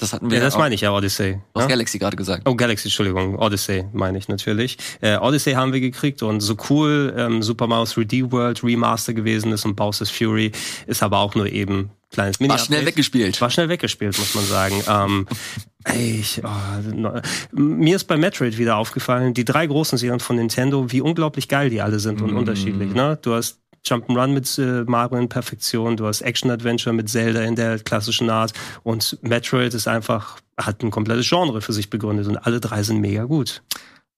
[0.00, 0.38] Das hatten wir.
[0.38, 1.34] Ja, das meine ich ja, Odyssey.
[1.34, 1.68] Du hast ja?
[1.68, 2.48] Galaxy gerade gesagt.
[2.48, 3.38] Oh, Galaxy, Entschuldigung.
[3.38, 4.78] Odyssey meine ich natürlich.
[5.00, 9.52] Äh, Odyssey haben wir gekriegt und so cool ähm, Super Mario 3D World Remaster gewesen
[9.52, 10.52] ist und Bowser's Fury
[10.86, 12.50] ist aber auch nur eben kleines Mini.
[12.50, 13.40] War schnell weggespielt.
[13.40, 14.82] War schnell weggespielt, muss man sagen.
[14.88, 15.26] ähm,
[15.84, 17.20] ey, ich, oh,
[17.52, 21.70] mir ist bei Metroid wieder aufgefallen, die drei großen Serien von Nintendo, wie unglaublich geil
[21.70, 22.36] die alle sind und mm.
[22.36, 22.94] unterschiedlich.
[22.94, 23.18] Ne?
[23.20, 27.78] Du hast Jump'n'Run mit äh, Mario in Perfektion, du hast Action-Adventure mit Zelda in der
[27.78, 28.52] klassischen Art
[28.82, 33.00] und Metroid ist einfach, hat ein komplettes Genre für sich begründet und alle drei sind
[33.00, 33.62] mega gut.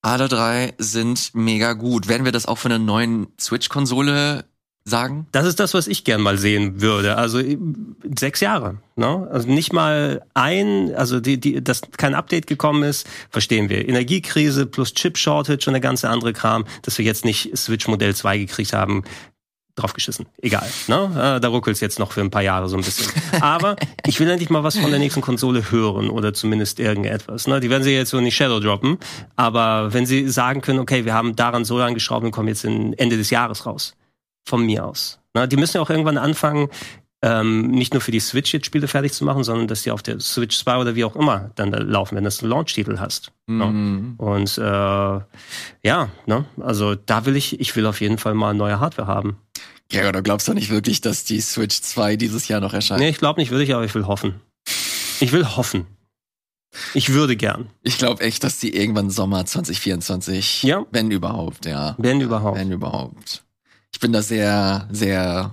[0.02, 2.08] Alle drei sind mega gut.
[2.08, 4.44] Werden wir das auch von der neuen Switch-Konsole
[4.84, 5.28] sagen?
[5.30, 7.16] Das ist das, was ich gern mal sehen würde.
[7.16, 7.56] Also äh,
[8.18, 8.78] sechs Jahre.
[8.96, 9.28] Ne?
[9.30, 13.88] Also nicht mal ein, also die, die, dass kein Update gekommen ist, verstehen wir.
[13.88, 18.38] Energiekrise plus Chip-Shortage und der ganze andere Kram, dass wir jetzt nicht Switch Modell 2
[18.38, 19.04] gekriegt haben,
[19.74, 20.26] draufgeschissen.
[20.40, 20.68] Egal.
[20.86, 21.36] Ne?
[21.36, 23.10] Äh, da ruckelt's jetzt noch für ein paar Jahre so ein bisschen.
[23.40, 27.46] Aber ich will endlich mal was von der nächsten Konsole hören oder zumindest irgendetwas.
[27.46, 27.60] Ne?
[27.60, 28.98] Die werden sie jetzt so nicht Shadow droppen.
[29.36, 32.64] Aber wenn sie sagen können, okay, wir haben daran so lange geschraubt und kommen jetzt
[32.64, 33.94] Ende des Jahres raus.
[34.44, 35.20] Von mir aus.
[35.34, 35.48] Ne?
[35.48, 36.68] Die müssen ja auch irgendwann anfangen,
[37.22, 40.02] ähm, nicht nur für die Switch jetzt Spiele fertig zu machen, sondern dass die auf
[40.02, 43.30] der Switch 2 oder wie auch immer dann da laufen, wenn du einen Launch-Titel hast.
[43.46, 43.66] Ne?
[43.66, 44.16] Mhm.
[44.18, 44.24] Ne?
[44.24, 45.20] Und äh,
[45.86, 46.44] ja, ne?
[46.60, 49.36] also da will ich, ich will auf jeden Fall mal neue Hardware haben.
[49.92, 53.00] Ja, oder glaubst du nicht wirklich, dass die Switch 2 dieses Jahr noch erscheint?
[53.00, 54.40] Nee, ich glaube nicht wirklich, aber ich will hoffen.
[55.20, 55.86] Ich will hoffen.
[56.94, 57.68] Ich würde gern.
[57.82, 60.84] Ich glaube echt, dass die irgendwann Sommer 2024, ja.
[60.90, 61.94] wenn überhaupt, ja.
[61.98, 62.58] Wenn überhaupt.
[62.58, 63.44] Wenn überhaupt.
[63.92, 65.52] Ich bin da sehr, sehr,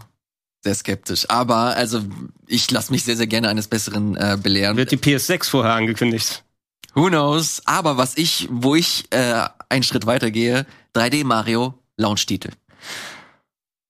[0.61, 1.29] sehr skeptisch.
[1.29, 2.01] Aber also
[2.47, 4.77] ich lasse mich sehr, sehr gerne eines Besseren äh, belehren.
[4.77, 6.43] Wird die PS6 vorher angekündigt?
[6.95, 7.61] Who knows?
[7.65, 12.49] Aber was ich, wo ich äh, einen Schritt weitergehe, 3D Mario Launch-Titel.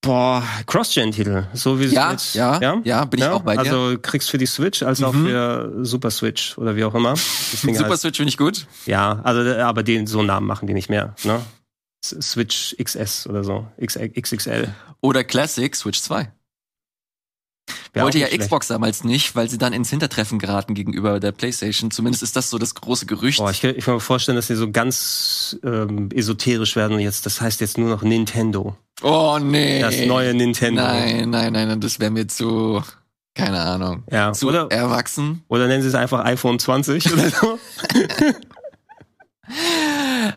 [0.02, 3.34] Boah, Cross-Gen-Titel, so wie ja, jetzt, ja, ja, ja, bin ich ja?
[3.34, 3.60] auch bei dir.
[3.60, 5.06] Also kriegst für die Switch als mhm.
[5.06, 7.16] auch für Super Switch oder wie auch immer.
[7.52, 8.66] Super heißt, Switch finde ich gut.
[8.86, 11.42] Ja, also aber den so Namen machen die nicht mehr, ne?
[12.02, 14.74] Switch XS oder so, XXL.
[15.02, 16.32] Oder Classic Switch 2.
[17.94, 21.92] Wär Wollte ja Xbox damals nicht, weil sie dann ins Hintertreffen geraten gegenüber der PlayStation.
[21.92, 23.40] Zumindest ist das so das große Gerücht.
[23.40, 27.26] Boah, ich, ich kann mir vorstellen, dass sie so ganz ähm, esoterisch werden und jetzt,
[27.26, 28.76] das heißt jetzt nur noch Nintendo.
[29.02, 29.80] Oh nee.
[29.80, 30.82] Das neue Nintendo.
[30.82, 32.84] Nein, nein, nein, das wäre mir zu,
[33.34, 35.44] keine Ahnung, ja, zu oder, erwachsen.
[35.48, 37.60] Oder nennen sie es einfach iPhone 20 oder so.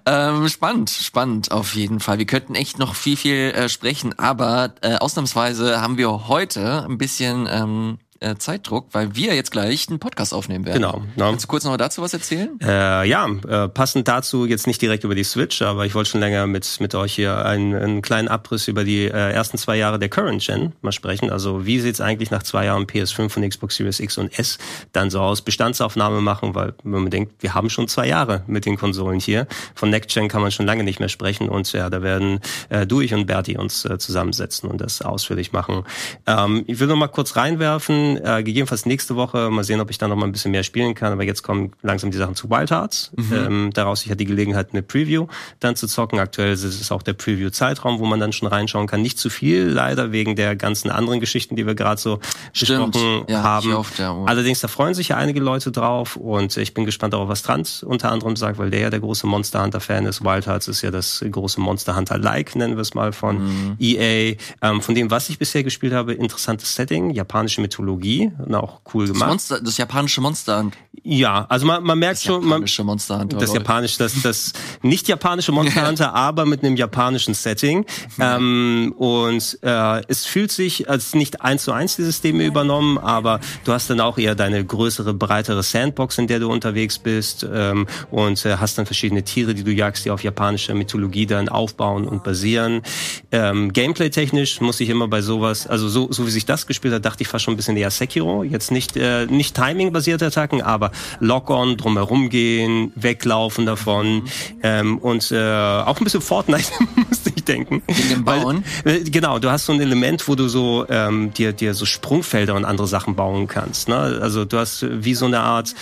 [0.06, 2.18] ähm, spannend, spannend auf jeden Fall.
[2.18, 6.98] Wir könnten echt noch viel, viel äh, sprechen, aber äh, ausnahmsweise haben wir heute ein
[6.98, 10.82] bisschen ähm, äh, Zeitdruck, weil wir jetzt gleich einen Podcast aufnehmen werden.
[10.82, 11.02] Genau.
[11.16, 11.30] Ja.
[11.30, 12.58] Kannst du kurz noch dazu was erzählen?
[12.62, 16.20] Äh, ja, äh, passend dazu jetzt nicht direkt über die Switch, aber ich wollte schon
[16.20, 19.98] länger mit mit euch hier einen, einen kleinen Abriss über die äh, ersten zwei Jahre
[19.98, 21.30] der Current Gen mal sprechen.
[21.30, 24.58] Also wie sieht's eigentlich nach zwei Jahren PS5 und Xbox Series X und S
[24.92, 25.42] dann so aus?
[25.42, 29.46] Bestandsaufnahme machen, weil wenn man denkt, wir haben schon zwei Jahre mit den Konsolen hier.
[29.74, 32.86] Von Next Gen kann man schon lange nicht mehr sprechen und ja, da werden äh,
[32.86, 35.84] du, ich und Berti uns äh, zusammensetzen und das ausführlich machen.
[36.26, 39.98] Ähm, ich will noch mal kurz reinwerfen äh, gegebenenfalls nächste Woche mal sehen, ob ich
[39.98, 41.12] da noch mal ein bisschen mehr spielen kann.
[41.12, 43.12] Aber jetzt kommen langsam die Sachen zu Wild Hearts.
[43.16, 43.32] Mhm.
[43.32, 45.26] Ähm, daraus ich hatte die Gelegenheit, eine Preview
[45.60, 46.18] dann zu zocken.
[46.18, 49.02] Aktuell ist es auch der Preview-Zeitraum, wo man dann schon reinschauen kann.
[49.02, 52.20] Nicht zu viel, leider wegen der ganzen anderen Geschichten, die wir gerade so
[52.52, 52.92] Stimmt.
[52.92, 53.72] besprochen ja, haben.
[53.74, 57.28] Oft, ja, Allerdings, da freuen sich ja einige Leute drauf und ich bin gespannt darauf,
[57.28, 60.24] was Trant unter anderem sagt, weil der ja der große Monster Hunter-Fan ist.
[60.24, 63.76] Wild Hearts ist ja das große Monster Hunter-like, nennen wir es mal, von mhm.
[63.78, 64.34] EA.
[64.60, 69.07] Ähm, von dem, was ich bisher gespielt habe, interessantes Setting, japanische Mythologie Technologie, auch cool
[69.07, 69.22] gemacht.
[69.22, 70.70] Das, Monster, das japanische Monster.
[71.05, 74.53] Ja, also man, man merkt das schon, man, japanische Monster Hunter, das japanische, das, das
[74.82, 77.86] nicht japanische Monster Hunter, aber mit einem japanischen Setting.
[78.20, 83.40] Ähm, und äh, es fühlt sich als nicht eins zu eins die Systeme übernommen, aber
[83.64, 87.86] du hast dann auch eher deine größere, breitere Sandbox, in der du unterwegs bist ähm,
[88.11, 92.07] und äh, hast dann verschiedene Tiere, die du jagst, die auf japanischer Mythologie dann aufbauen
[92.07, 92.82] und basieren.
[93.30, 97.05] Ähm, Gameplay-technisch muss ich immer bei sowas, also so, so wie sich das gespielt hat,
[97.05, 98.45] dachte ich fast schon ein bisschen eher Sekiro.
[98.45, 100.90] Jetzt nicht, äh, nicht Timing-basierte Attacken, aber
[101.20, 104.24] Lock-on, drumherum gehen, weglaufen davon.
[104.62, 106.70] Ähm, und äh, auch ein bisschen Fortnite,
[107.09, 107.82] musste ich denken.
[107.86, 108.64] In dem Bauen?
[108.84, 111.84] Weil, äh, genau, du hast so ein Element, wo du so ähm, dir, dir so
[111.84, 113.88] Sprungfelder und andere Sachen bauen kannst.
[113.88, 113.97] Ne?
[113.97, 115.74] Also du hast wie so eine Art,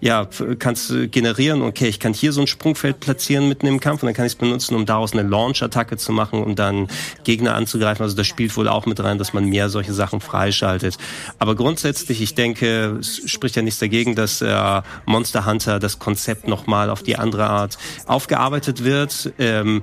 [0.00, 4.06] ja, kannst generieren, okay, ich kann hier so ein Sprungfeld platzieren mitten im Kampf und
[4.06, 6.88] dann kann ich es benutzen, um daraus eine Launch-Attacke zu machen, um dann
[7.24, 8.02] Gegner anzugreifen.
[8.02, 10.96] Also das spielt wohl auch mit rein, dass man mehr solche Sachen freischaltet.
[11.38, 16.48] Aber grundsätzlich, ich denke, es spricht ja nichts dagegen, dass äh, Monster Hunter das Konzept
[16.48, 19.32] nochmal auf die andere Art aufgearbeitet wird.
[19.38, 19.82] Ähm,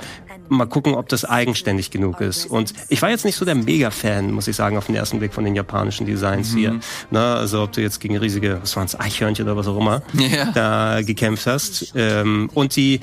[0.50, 2.46] mal gucken, ob das eigenständig genug ist.
[2.46, 5.34] Und ich war jetzt nicht so der Mega-Fan, muss ich sagen, auf den ersten Blick
[5.34, 6.58] von den japanischen Designs mhm.
[6.58, 6.80] hier.
[7.12, 10.02] Na, also ob du jetzt gegen riesige, was waren es, Eichhörnchen oder was auch immer,
[10.14, 10.52] ja.
[10.54, 11.94] da gekämpft hast.
[11.96, 13.00] Ähm, und die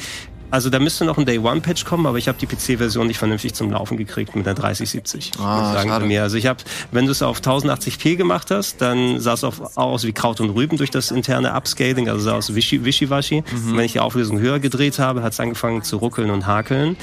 [0.53, 3.17] also da müsste noch ein Day One Patch kommen, aber ich habe die PC-Version nicht
[3.17, 5.33] vernünftig zum Laufen gekriegt mit der 3070.
[5.39, 6.05] Ah, sagen schade.
[6.05, 6.23] mir.
[6.23, 10.13] Also ich habe, wenn du es auf 1080p gemacht hast, dann sah es aus wie
[10.13, 13.41] Kraut und Rüben durch das interne Upscaling, also sah aus wischi, wischiwaschi.
[13.51, 13.77] Mhm.
[13.79, 16.99] Wenn ich die Auflösung höher gedreht habe, hat es angefangen zu ruckeln und hakeln.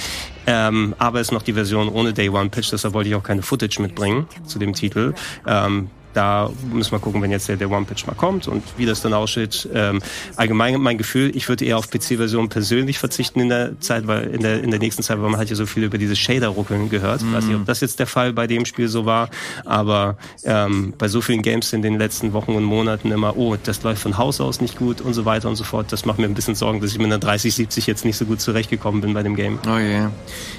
[0.45, 3.23] Ähm, aber es ist noch die Version ohne Day One Patch, deshalb wollte ich auch
[3.23, 5.15] keine Footage mitbringen zu dem Titel.
[5.47, 9.01] Ähm, da müssen wir gucken, wenn jetzt der, der One-Pitch mal kommt und wie das
[9.01, 9.67] dann aussieht.
[9.73, 10.01] Ähm,
[10.35, 14.41] allgemein mein Gefühl, ich würde eher auf PC-Version persönlich verzichten in der Zeit, weil in
[14.41, 17.21] der, in der nächsten Zeit, weil man hat ja so viel über diese Shader-Ruckeln gehört.
[17.21, 19.29] Ich weiß nicht, ob das jetzt der Fall bei dem Spiel so war,
[19.65, 23.83] aber ähm, bei so vielen Games in den letzten Wochen und Monaten immer, oh, das
[23.83, 25.91] läuft von Haus aus nicht gut und so weiter und so fort.
[25.91, 28.41] Das macht mir ein bisschen Sorgen, dass ich mit einer 3070 jetzt nicht so gut
[28.41, 29.59] zurechtgekommen bin bei dem Game.
[29.65, 30.11] Oh yeah.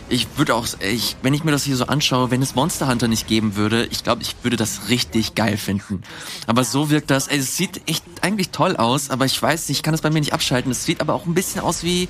[0.09, 3.09] Ich würde auch, ich, wenn ich mir das hier so anschaue, wenn es Monster Hunter
[3.09, 6.03] nicht geben würde, ich glaube, ich würde das richtig geil finden.
[6.47, 9.79] Aber so wirkt das, ey, es sieht echt eigentlich toll aus, aber ich weiß nicht,
[9.79, 10.71] ich kann das bei mir nicht abschalten.
[10.71, 12.09] Es sieht aber auch ein bisschen aus wie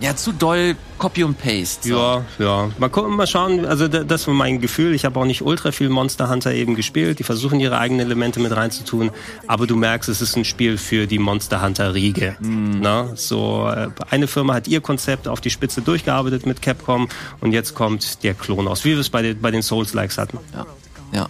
[0.00, 1.88] ja, zu doll Copy und Paste.
[1.88, 1.96] So.
[1.96, 2.70] Ja, ja.
[2.78, 3.64] Mal gucken, mal schauen.
[3.64, 4.94] Also das war mein Gefühl.
[4.94, 7.18] Ich habe auch nicht ultra viel Monster Hunter eben gespielt.
[7.18, 9.10] Die versuchen ihre eigenen Elemente mit reinzutun.
[9.48, 12.36] Aber du merkst, es ist ein Spiel für die Monster Hunter Riege.
[12.40, 17.08] Na, so äh, eine Firma hat ihr Konzept auf die Spitze durchgearbeitet mit Capcom
[17.40, 20.38] und jetzt kommt der Klon aus, wie wir es bei den, bei den Souls-Likes hatten.
[20.52, 20.66] Ja,
[21.12, 21.28] ja.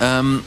[0.00, 0.42] Ähm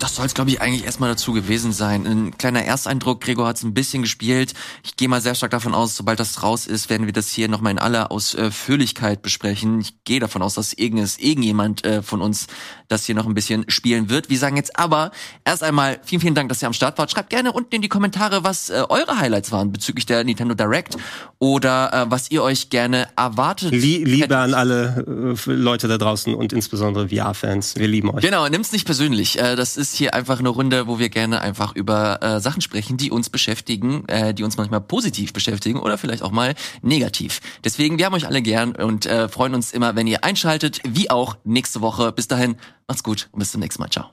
[0.00, 2.06] das soll es, glaube ich, eigentlich erstmal dazu gewesen sein.
[2.06, 4.54] Ein kleiner Ersteindruck, Gregor hat es ein bisschen gespielt.
[4.82, 7.48] Ich gehe mal sehr stark davon aus, sobald das raus ist, werden wir das hier
[7.48, 9.80] nochmal in aller Ausführlichkeit besprechen.
[9.80, 12.46] Ich gehe davon aus, dass irgendjemand äh, von uns
[12.88, 14.30] das hier noch ein bisschen spielen wird.
[14.30, 15.10] Wir sagen jetzt aber
[15.44, 17.10] erst einmal vielen, vielen Dank, dass ihr am Start wart.
[17.10, 20.96] Schreibt gerne unten in die Kommentare, was äh, eure Highlights waren bezüglich der Nintendo Direct
[21.38, 23.70] oder äh, was ihr euch gerne erwartet.
[23.70, 27.76] Lie Liebe an alle äh, Leute da draußen und insbesondere VR-Fans.
[27.76, 28.22] Wir lieben euch.
[28.22, 29.38] Genau, nimm's nicht persönlich.
[29.38, 32.62] Äh, das ist ist hier einfach eine Runde, wo wir gerne einfach über äh, Sachen
[32.62, 37.40] sprechen, die uns beschäftigen, äh, die uns manchmal positiv beschäftigen oder vielleicht auch mal negativ.
[37.64, 41.10] Deswegen, wir haben euch alle gern und äh, freuen uns immer, wenn ihr einschaltet, wie
[41.10, 42.12] auch nächste Woche.
[42.12, 42.56] Bis dahin,
[42.86, 43.90] macht's gut und bis zum nächsten Mal.
[43.90, 44.10] Ciao.